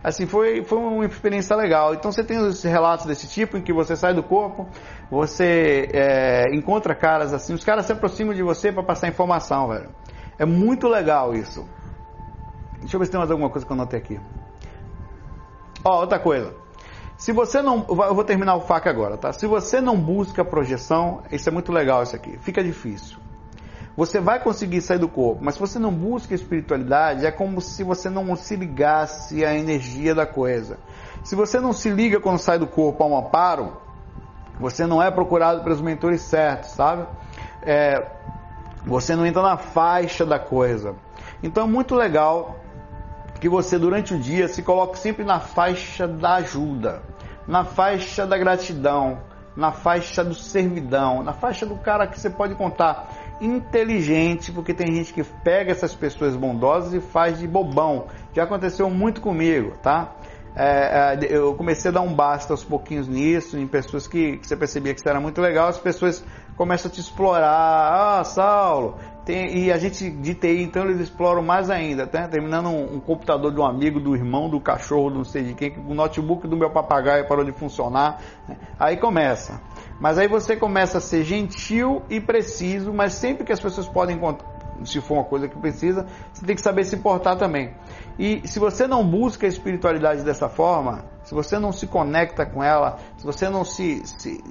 assim 0.04 0.26
foi 0.26 0.64
foi 0.64 0.80
uma 0.80 1.06
experiência 1.06 1.56
legal 1.56 1.94
então 1.94 2.12
você 2.12 2.24
tem 2.24 2.38
os 2.38 2.64
relatos 2.64 3.06
desse 3.06 3.28
tipo 3.28 3.58
em 3.58 3.62
que 3.62 3.72
você 3.72 3.96
sai 3.96 4.14
do 4.14 4.24
corpo 4.24 4.68
você 5.12 5.90
é, 5.94 6.44
encontra 6.54 6.96
caras 6.96 7.34
assim 7.34 7.54
os 7.54 7.64
caras 7.64 7.86
se 7.86 7.94
aproximam 7.94 8.34
de 8.34 8.42
você 8.42 8.72
para 8.72 8.84
passar 8.84 9.08
informação 9.08 9.68
velho 9.68 9.90
é 10.40 10.46
muito 10.46 10.88
legal 10.88 11.34
isso. 11.34 11.68
Deixa 12.80 12.96
eu 12.96 13.00
ver 13.00 13.06
se 13.08 13.12
tem 13.12 13.20
mais 13.20 13.32
alguma 13.32 13.50
coisa 13.50 13.66
que 13.66 13.72
eu 13.72 13.76
anotei 13.76 14.00
aqui. 14.00 14.20
Ó, 15.84 16.02
outra 16.02 16.20
coisa. 16.20 16.54
Se 17.18 17.32
você 17.32 17.62
não. 17.62 17.84
Eu 17.88 18.14
vou 18.14 18.24
terminar 18.24 18.56
o 18.56 18.62
FAQ 18.62 18.88
agora, 18.88 19.18
tá? 19.18 19.34
Se 19.34 19.48
você 19.48 19.82
não 19.82 19.98
busca 20.00 20.46
projeção, 20.46 21.24
isso 21.32 21.50
é 21.50 21.52
muito 21.52 21.72
legal 21.72 22.04
isso 22.04 22.16
aqui. 22.16 22.38
Fica 22.38 22.64
difícil. 22.64 23.18
Você 23.98 24.20
vai 24.20 24.40
conseguir 24.40 24.80
sair 24.82 25.00
do 25.00 25.10
corpo, 25.10 25.44
mas 25.44 25.56
se 25.56 25.60
você 25.60 25.80
não 25.80 25.92
busca 25.92 26.36
espiritualidade, 26.36 27.26
é 27.26 27.32
como 27.32 27.60
se 27.60 27.84
você 27.84 28.12
não 28.12 28.36
se 28.36 28.56
ligasse 28.56 29.44
à 29.44 29.58
energia 29.58 30.14
da 30.14 30.28
coisa. 30.28 30.78
Se 31.24 31.36
você 31.36 31.60
não 31.60 31.74
se 31.74 31.90
liga 31.90 32.20
quando 32.20 32.38
sai 32.38 32.60
do 32.60 32.68
corpo 32.68 33.04
a 33.04 33.08
um 33.08 33.18
amparo, 33.18 33.76
você 34.60 34.86
não 34.86 35.02
é 35.02 35.10
procurado 35.10 35.64
pelos 35.64 35.82
mentores 35.82 36.22
certos, 36.22 36.70
sabe? 36.70 37.08
É, 37.64 38.06
você 38.86 39.16
não 39.16 39.26
entra 39.26 39.42
na 39.42 39.58
faixa 39.58 40.24
da 40.24 40.38
coisa. 40.38 40.94
Então 41.42 41.64
é 41.64 41.68
muito 41.68 41.96
legal 41.96 42.56
que 43.40 43.50
você 43.50 43.78
durante 43.78 44.14
o 44.14 44.20
dia 44.20 44.48
se 44.48 44.62
coloque 44.62 44.98
sempre 44.98 45.24
na 45.24 45.40
faixa 45.40 46.08
da 46.08 46.36
ajuda, 46.36 47.02
na 47.48 47.64
faixa 47.64 48.26
da 48.26 48.38
gratidão, 48.38 49.20
na 49.56 49.72
faixa 49.72 50.24
do 50.24 50.36
servidão, 50.36 51.24
na 51.24 51.34
faixa 51.34 51.66
do 51.66 51.76
cara 51.76 52.08
que 52.08 52.20
você 52.20 52.30
pode 52.30 52.56
contar 52.56 53.10
inteligente, 53.42 54.52
porque 54.52 54.74
tem 54.74 54.94
gente 54.94 55.14
que 55.14 55.24
pega 55.24 55.72
essas 55.72 55.94
pessoas 55.94 56.36
bondosas 56.36 56.94
e 56.94 57.00
faz 57.00 57.40
de 57.40 57.48
bobão. 57.48 58.08
Já 58.34 58.44
aconteceu 58.44 58.90
muito 58.90 59.22
comigo, 59.22 59.74
tá? 59.82 60.12
É, 60.56 61.18
é, 61.22 61.28
eu 61.30 61.54
comecei 61.54 61.90
a 61.90 61.94
dar 61.94 62.02
um 62.02 62.14
basta 62.14 62.52
aos 62.52 62.64
pouquinhos 62.64 63.08
nisso, 63.08 63.60
em 63.60 63.68
pessoas 63.68 64.08
que, 64.08 64.38
que 64.38 64.48
você 64.48 64.56
percebia 64.56 64.94
que 64.94 65.00
isso 65.00 65.08
era 65.08 65.20
muito 65.20 65.40
legal, 65.40 65.68
as 65.68 65.78
pessoas 65.78 66.24
começam 66.56 66.90
a 66.90 66.94
te 66.94 67.00
explorar. 67.00 68.20
Ah, 68.20 68.24
Saulo, 68.24 68.98
tem, 69.28 69.66
e 69.66 69.72
a 69.74 69.78
gente 69.78 70.10
de 70.10 70.34
TI, 70.34 70.64
então 70.64 70.86
eles 70.86 71.02
exploram 71.02 71.44
mais 71.44 71.70
ainda, 71.70 72.08
tá? 72.08 72.30
terminando 72.30 72.70
um, 72.70 72.96
um, 72.96 73.00
computador 73.02 73.54
de 73.54 73.60
um 73.60 73.66
amigo, 73.66 74.00
do 74.00 74.16
irmão, 74.16 74.50
do 74.50 74.58
cachorro, 74.62 75.10
não 75.10 75.26
sei 75.26 75.44
de 75.44 75.54
quem, 75.54 75.78
o 75.86 75.94
notebook 75.94 76.48
do 76.48 76.56
meu 76.56 76.70
papagaio 76.70 77.28
parou 77.28 77.44
de 77.44 77.52
funcionar. 77.52 78.22
Né? 78.48 78.56
Aí 78.80 78.96
começa. 78.96 79.62
Mas 80.00 80.18
aí 80.18 80.30
você 80.30 80.56
começa 80.56 81.00
a 81.00 81.02
ser 81.02 81.26
gentil 81.26 82.02
e 82.10 82.22
preciso, 82.22 82.94
mas 82.94 83.14
sempre 83.14 83.44
que 83.44 83.52
as 83.52 83.60
pessoas 83.60 83.86
podem 83.86 84.18
se 84.86 85.02
for 85.02 85.16
uma 85.16 85.24
coisa 85.26 85.50
que 85.50 85.58
precisa, 85.58 86.06
você 86.32 86.46
tem 86.46 86.56
que 86.56 86.62
saber 86.62 86.86
se 86.86 86.96
portar 86.98 87.36
também. 87.36 87.74
E 88.18 88.48
se 88.48 88.60
você 88.60 88.88
não 88.88 89.06
busca 89.06 89.46
a 89.46 89.50
espiritualidade 89.50 90.24
dessa 90.24 90.48
forma, 90.48 91.04
se 91.28 91.34
você 91.34 91.60
não 91.60 91.74
se 91.74 91.86
conecta 91.86 92.46
com 92.46 92.64
ela, 92.64 93.00
se 93.18 93.26
você 93.26 93.50
não 93.50 93.66
se, 93.66 94.02
se 94.06 94.42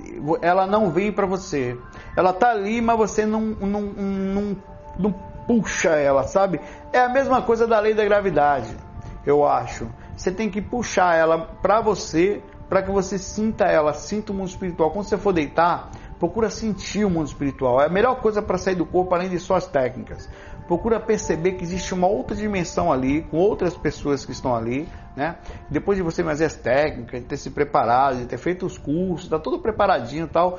ela 0.43 0.67
não 0.67 0.91
vem 0.91 1.11
para 1.11 1.25
você. 1.25 1.75
Ela 2.15 2.35
tá 2.35 2.51
ali, 2.51 2.83
mas 2.83 2.99
você 2.99 3.25
não, 3.25 3.41
não, 3.41 3.81
não, 3.81 4.57
não 4.99 5.13
puxa 5.47 5.93
ela, 5.93 6.25
sabe? 6.25 6.61
É 6.93 6.99
a 6.99 7.09
mesma 7.09 7.41
coisa 7.41 7.67
da 7.67 7.81
lei 7.81 7.95
da 7.95 8.05
gravidade, 8.05 8.77
eu 9.25 9.47
acho. 9.47 9.89
Você 10.15 10.31
tem 10.31 10.51
que 10.51 10.61
puxar 10.61 11.17
ela 11.17 11.39
para 11.63 11.81
você, 11.81 12.43
para 12.69 12.83
que 12.83 12.91
você 12.91 13.17
sinta 13.17 13.65
ela, 13.65 13.95
sinta 13.95 14.31
o 14.31 14.35
mundo 14.35 14.49
espiritual. 14.49 14.91
Quando 14.91 15.07
você 15.07 15.17
for 15.17 15.33
deitar, 15.33 15.91
Procura 16.19 16.49
sentir 16.49 17.05
o 17.05 17.11
mundo 17.11 17.27
espiritual. 17.27 17.81
É 17.81 17.87
a 17.87 17.91
melhor 17.91 18.17
coisa 18.21 18.41
para 18.41 18.57
sair 18.57 18.75
do 18.75 18.87
corpo, 18.87 19.15
além 19.15 19.29
de 19.29 19.39
suas 19.39 19.67
técnicas. 19.67 20.29
Procura 20.67 20.99
perceber 20.99 21.53
que 21.53 21.65
existe 21.65 21.95
uma 21.95 22.09
outra 22.09 22.37
dimensão 22.37 22.93
ali, 22.93 23.23
com 23.23 23.37
outras 23.37 23.77
pessoas 23.77 24.25
que 24.25 24.33
estão 24.33 24.55
ali, 24.55 24.89
né? 25.15 25.37
Depois 25.71 25.97
de 25.97 26.03
você 26.03 26.25
fazer 26.25 26.47
as 26.47 26.55
técnicas, 26.55 27.21
de 27.21 27.27
ter 27.27 27.37
se 27.37 27.51
preparado, 27.51 28.19
de 28.19 28.27
ter 28.27 28.39
feito 28.39 28.67
os 28.67 28.77
cursos, 28.77 29.29
tá 29.29 29.39
tudo 29.39 29.61
preparadinho 29.61 30.27
e 30.27 30.29
tal. 30.29 30.59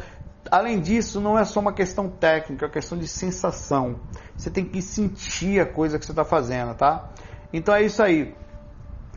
Além 0.49 0.80
disso, 0.80 1.20
não 1.20 1.38
é 1.38 1.43
só 1.43 1.60
uma 1.60 1.74
questão 1.74 2.10
técnica, 2.10 2.66
é 2.66 2.68
uma 2.68 2.74
questão 2.74 2.97
de 2.97 3.08
sensação. 3.08 3.99
Você 4.36 4.49
tem 4.49 4.64
que 4.64 4.82
sentir 4.82 5.60
a 5.60 5.66
coisa 5.66 5.99
que 5.99 6.05
você 6.05 6.14
está 6.14 6.24
fazendo, 6.24 6.74
tá? 6.74 7.10
Então 7.51 7.76
é 7.76 7.84
isso 7.84 8.01
aí. 8.01 8.34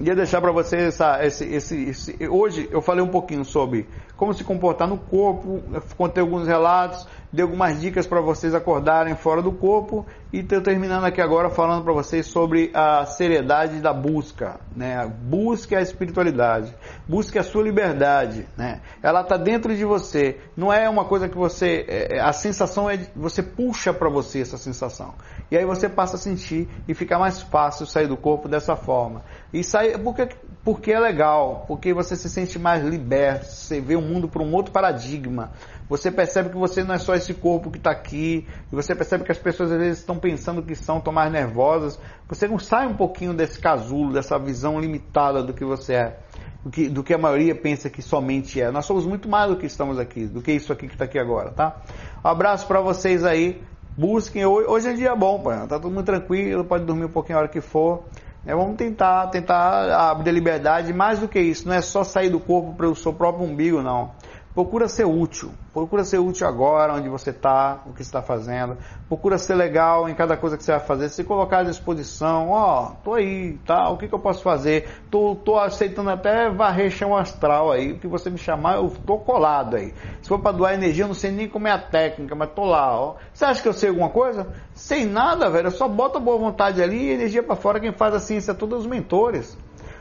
Ia 0.01 0.17
deixar 0.17 0.41
para 0.41 0.51
vocês 0.51 0.83
essa, 0.83 1.23
esse, 1.25 1.45
esse, 1.45 1.83
esse, 1.85 2.29
Hoje 2.29 2.69
eu 2.73 2.81
falei 2.81 3.05
um 3.05 3.11
pouquinho 3.11 3.45
sobre 3.45 3.87
como 4.17 4.33
se 4.33 4.43
comportar 4.43 4.89
no 4.89 4.97
corpo, 4.97 5.63
contei 5.97 6.23
alguns 6.23 6.47
relatos, 6.47 7.07
dei 7.33 7.43
algumas 7.43 7.81
dicas 7.81 8.07
para 8.07 8.21
vocês 8.21 8.55
acordarem 8.55 9.15
fora 9.15 9.41
do 9.41 9.53
corpo 9.53 10.05
e 10.33 10.41
estou 10.41 10.61
terminando 10.61 11.05
aqui 11.05 11.21
agora 11.21 11.49
falando 11.49 11.85
para 11.85 11.93
vocês 11.93 12.27
sobre 12.27 12.71
a 12.75 13.07
seriedade 13.07 13.81
da 13.81 13.93
busca, 13.93 14.61
né? 14.75 15.07
Busque 15.23 15.75
a 15.77 15.81
espiritualidade, 15.81 16.75
busque 17.09 17.39
a 17.39 17.43
sua 17.43 17.63
liberdade, 17.63 18.47
né? 18.57 18.81
Ela 19.03 19.21
está 19.21 19.37
dentro 19.37 19.75
de 19.75 19.85
você, 19.85 20.39
não 20.57 20.73
é 20.73 20.89
uma 20.89 21.05
coisa 21.05 21.29
que 21.29 21.37
você, 21.37 21.85
é, 21.89 22.17
é, 22.17 22.21
a 22.21 22.33
sensação 22.33 22.91
é, 22.91 22.99
você 23.15 23.43
puxa 23.43 23.93
para 23.93 24.09
você 24.09 24.41
essa 24.41 24.59
sensação 24.59 25.15
e 25.51 25.57
aí 25.57 25.65
você 25.65 25.89
passa 25.89 26.17
a 26.17 26.19
sentir 26.19 26.69
e 26.89 26.95
fica 26.95 27.19
mais 27.19 27.41
fácil 27.43 27.87
sair 27.87 28.07
do 28.07 28.17
corpo 28.17 28.49
dessa 28.49 28.77
forma. 28.77 29.23
E 29.53 29.65
sair, 29.65 29.99
porque 29.99 30.29
porque 30.63 30.93
é 30.93 31.01
legal, 31.01 31.65
porque 31.67 31.95
você 31.95 32.15
se 32.15 32.29
sente 32.29 32.59
mais 32.59 32.85
liberto, 32.85 33.47
você 33.47 33.81
vê 33.81 33.97
o 33.97 34.03
mundo 34.03 34.29
por 34.29 34.43
um 34.43 34.53
outro 34.55 34.73
paradigma. 34.73 35.53
Você 35.89 36.11
percebe 36.11 36.51
que 36.51 36.57
você 36.57 36.85
não 36.85 36.95
é 36.95 36.99
só 36.99 37.15
esse 37.15 37.35
corpo 37.35 37.71
que 37.71 37.79
está 37.79 37.91
aqui, 37.91 38.47
e 38.71 38.77
você 38.77 38.95
percebe 38.95 39.25
que 39.25 39.33
as 39.33 39.39
pessoas 39.39 39.73
às 39.73 39.79
vezes 39.79 39.99
estão 39.99 40.19
pensando 40.19 40.63
que 40.63 40.75
são, 40.75 40.99
estão 40.99 41.13
mais 41.13 41.33
nervosas. 41.33 41.99
Você 42.29 42.47
não 42.47 42.59
sai 42.59 42.87
um 42.87 42.95
pouquinho 42.95 43.33
desse 43.33 43.59
casulo, 43.59 44.13
dessa 44.13 44.39
visão 44.39 44.79
limitada 44.79 45.43
do 45.43 45.53
que 45.55 45.65
você 45.65 45.95
é, 45.95 46.19
do 46.63 46.71
que, 46.71 46.89
do 46.89 47.03
que 47.03 47.15
a 47.15 47.19
maioria 47.19 47.55
pensa 47.55 47.89
que 47.89 48.03
somente 48.03 48.61
é. 48.61 48.71
Nós 48.71 48.85
somos 48.85 49.07
muito 49.07 49.29
mais 49.29 49.51
do 49.51 49.57
que 49.57 49.67
estamos 49.67 49.99
aqui, 49.99 50.27
do 50.27 50.43
que 50.43 50.53
isso 50.53 50.73
aqui 50.73 50.87
que 50.87 50.95
está 50.95 51.07
aqui 51.07 51.19
agora, 51.19 51.51
tá? 51.51 51.81
Um 52.25 52.29
abraço 52.29 52.67
para 52.67 52.81
vocês 52.81 53.25
aí. 53.25 53.61
Busquem, 53.97 54.47
hoje 54.47 54.89
é 54.89 54.93
dia 54.93 55.17
bom, 55.17 55.41
pai. 55.41 55.67
tá 55.67 55.81
todo 55.81 55.91
mundo 55.91 56.05
tranquilo, 56.05 56.65
pode 56.65 56.85
dormir 56.85 57.07
um 57.07 57.11
pouquinho 57.11 57.39
a 57.39 57.41
hora 57.41 57.49
que 57.49 57.61
for. 57.61 58.05
É, 58.47 58.55
vamos 58.55 58.77
tentar, 58.77 59.27
tentar 59.29 60.11
abrir 60.11 60.31
a 60.31 60.33
liberdade. 60.33 60.93
Mais 60.93 61.19
do 61.19 61.29
que 61.29 61.39
isso, 61.39 61.69
não 61.69 61.75
é 61.75 61.83
só 61.83 62.03
sair 62.03 62.31
do 62.31 62.41
corpo 62.41 62.73
para 62.75 62.89
o 62.89 62.97
seu 62.97 63.13
próprio 63.13 63.47
umbigo, 63.47 63.83
não. 63.83 64.11
Procura 64.53 64.89
ser 64.89 65.05
útil. 65.05 65.53
Procura 65.73 66.03
ser 66.03 66.19
útil 66.19 66.45
agora, 66.45 66.95
onde 66.95 67.09
você 67.09 67.31
está, 67.31 67.83
o 67.87 67.93
que 67.93 68.03
está 68.03 68.21
fazendo. 68.21 68.77
Procura 69.09 69.39
ser 69.39 69.55
legal 69.55 70.09
em 70.09 70.15
cada 70.15 70.37
coisa 70.37 70.57
que 70.57 70.65
você 70.65 70.73
vai 70.73 70.81
fazer. 70.81 71.09
Se 71.09 71.23
colocar 71.23 71.59
à 71.59 71.63
disposição, 71.63 72.51
ó, 72.51 72.89
oh, 72.89 72.95
tô 73.05 73.15
aí, 73.15 73.57
tá? 73.65 73.89
O 73.89 73.97
que, 73.97 74.09
que 74.09 74.15
eu 74.15 74.19
posso 74.19 74.43
fazer? 74.43 74.89
Tô, 75.09 75.37
tô 75.37 75.57
aceitando 75.57 76.11
até 76.11 76.51
varrer 76.51 76.91
chão 76.91 77.17
astral 77.17 77.71
aí. 77.71 77.93
O 77.93 77.99
que 78.01 78.09
você 78.09 78.29
me 78.29 78.39
chamar, 78.39 78.77
eu 78.77 78.91
tô 79.07 79.19
colado 79.19 79.77
aí. 79.77 79.95
Se 80.21 80.29
for 80.29 80.41
para 80.41 80.57
doar 80.57 80.75
energia, 80.75 81.05
eu 81.05 81.09
não 81.09 81.15
sei 81.15 81.31
nem 81.31 81.49
como 81.49 81.69
é 81.69 81.71
a 81.71 81.79
técnica, 81.79 82.35
mas 82.35 82.51
tô 82.51 82.65
lá, 82.65 83.01
ó. 83.01 83.15
Você 83.33 83.45
acha 83.45 83.63
que 83.63 83.69
eu 83.69 83.73
sei 83.73 83.91
alguma 83.91 84.11
coisa? 84.11 84.49
Sem 84.75 85.07
nada, 85.07 85.49
velho. 85.49 85.69
Eu 85.69 85.73
só 85.73 85.87
bota 85.87 86.19
boa 86.19 86.37
vontade 86.37 86.83
ali 86.83 87.05
e 87.05 87.11
energia 87.13 87.43
para 87.45 87.55
fora. 87.55 87.79
Quem 87.79 87.93
faz 87.93 88.15
a 88.15 88.19
ciência 88.19 88.51
é 88.51 88.55
todos 88.55 88.81
os 88.81 88.87
mentores. 88.87 89.57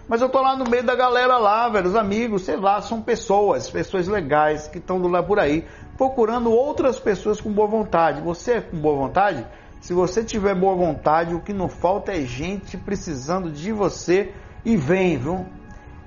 Mas 0.09 0.21
eu 0.21 0.27
tô 0.27 0.41
lá 0.41 0.57
no 0.57 0.67
meio 0.67 0.83
da 0.83 0.95
galera 0.95 1.37
lá, 1.37 1.69
velho, 1.69 1.87
os 1.87 1.95
amigos, 1.95 2.41
sei 2.41 2.55
lá, 2.55 2.81
são 2.81 2.99
pessoas, 2.99 3.69
pessoas 3.69 4.07
legais 4.07 4.67
que 4.67 4.79
estão 4.79 4.97
lá 5.07 5.21
por 5.21 5.37
aí, 5.37 5.63
procurando 5.95 6.51
outras 6.51 6.99
pessoas 6.99 7.39
com 7.39 7.51
boa 7.51 7.67
vontade. 7.67 8.19
Você 8.21 8.53
é 8.53 8.61
com 8.61 8.75
boa 8.75 8.95
vontade? 8.95 9.45
Se 9.79 9.93
você 9.93 10.23
tiver 10.23 10.55
boa 10.55 10.73
vontade, 10.73 11.35
o 11.35 11.39
que 11.39 11.53
não 11.53 11.69
falta 11.69 12.11
é 12.11 12.21
gente 12.21 12.75
precisando 12.75 13.51
de 13.51 13.71
você 13.71 14.33
e 14.65 14.75
vem, 14.75 15.15
viu? 15.15 15.45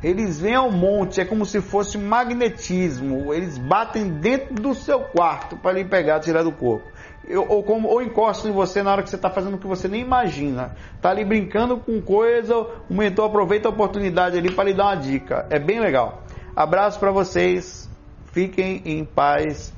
Eles 0.02 0.40
vêm 0.40 0.56
ao 0.56 0.72
monte, 0.72 1.20
é 1.20 1.24
como 1.24 1.46
se 1.46 1.60
fosse 1.60 1.96
magnetismo. 1.96 3.32
Eles 3.32 3.56
batem 3.56 4.08
dentro 4.08 4.54
do 4.54 4.74
seu 4.74 4.98
quarto 4.98 5.56
para 5.56 5.74
lhe 5.74 5.84
pegar, 5.84 6.18
tirar 6.18 6.42
do 6.42 6.50
corpo 6.50 6.91
ou, 7.30 7.62
como, 7.62 7.88
ou 7.88 8.02
encosta 8.02 8.48
em 8.48 8.52
você 8.52 8.82
na 8.82 8.92
hora 8.92 9.02
que 9.02 9.10
você 9.10 9.16
está 9.16 9.30
fazendo 9.30 9.54
o 9.54 9.58
que 9.58 9.66
você 9.66 9.86
nem 9.88 10.00
imagina. 10.00 10.74
Está 10.96 11.10
ali 11.10 11.24
brincando 11.24 11.76
com 11.76 12.00
coisa, 12.00 12.56
o 12.56 12.94
mentor 12.94 13.26
aproveita 13.26 13.68
a 13.68 13.70
oportunidade 13.70 14.36
ali 14.36 14.52
para 14.52 14.64
lhe 14.64 14.74
dar 14.74 14.86
uma 14.86 14.96
dica. 14.96 15.46
É 15.50 15.58
bem 15.58 15.80
legal. 15.80 16.22
Abraço 16.54 16.98
para 16.98 17.10
vocês. 17.10 17.88
Fiquem 18.32 18.82
em 18.84 19.04
paz. 19.04 19.72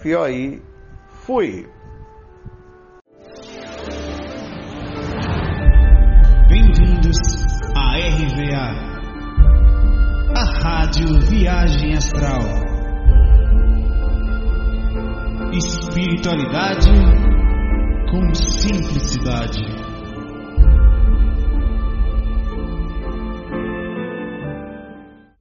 FOI. 0.00 0.62
Fui. 1.24 1.68
Bem-vindos 6.48 7.18
à 7.76 7.96
RVA. 7.98 8.88
A 10.36 10.44
Rádio 10.62 11.20
Viagem 11.20 11.94
Astral 11.94 12.77
espiritualidade 15.52 16.90
com 18.10 18.34
simplicidade. 18.34 19.77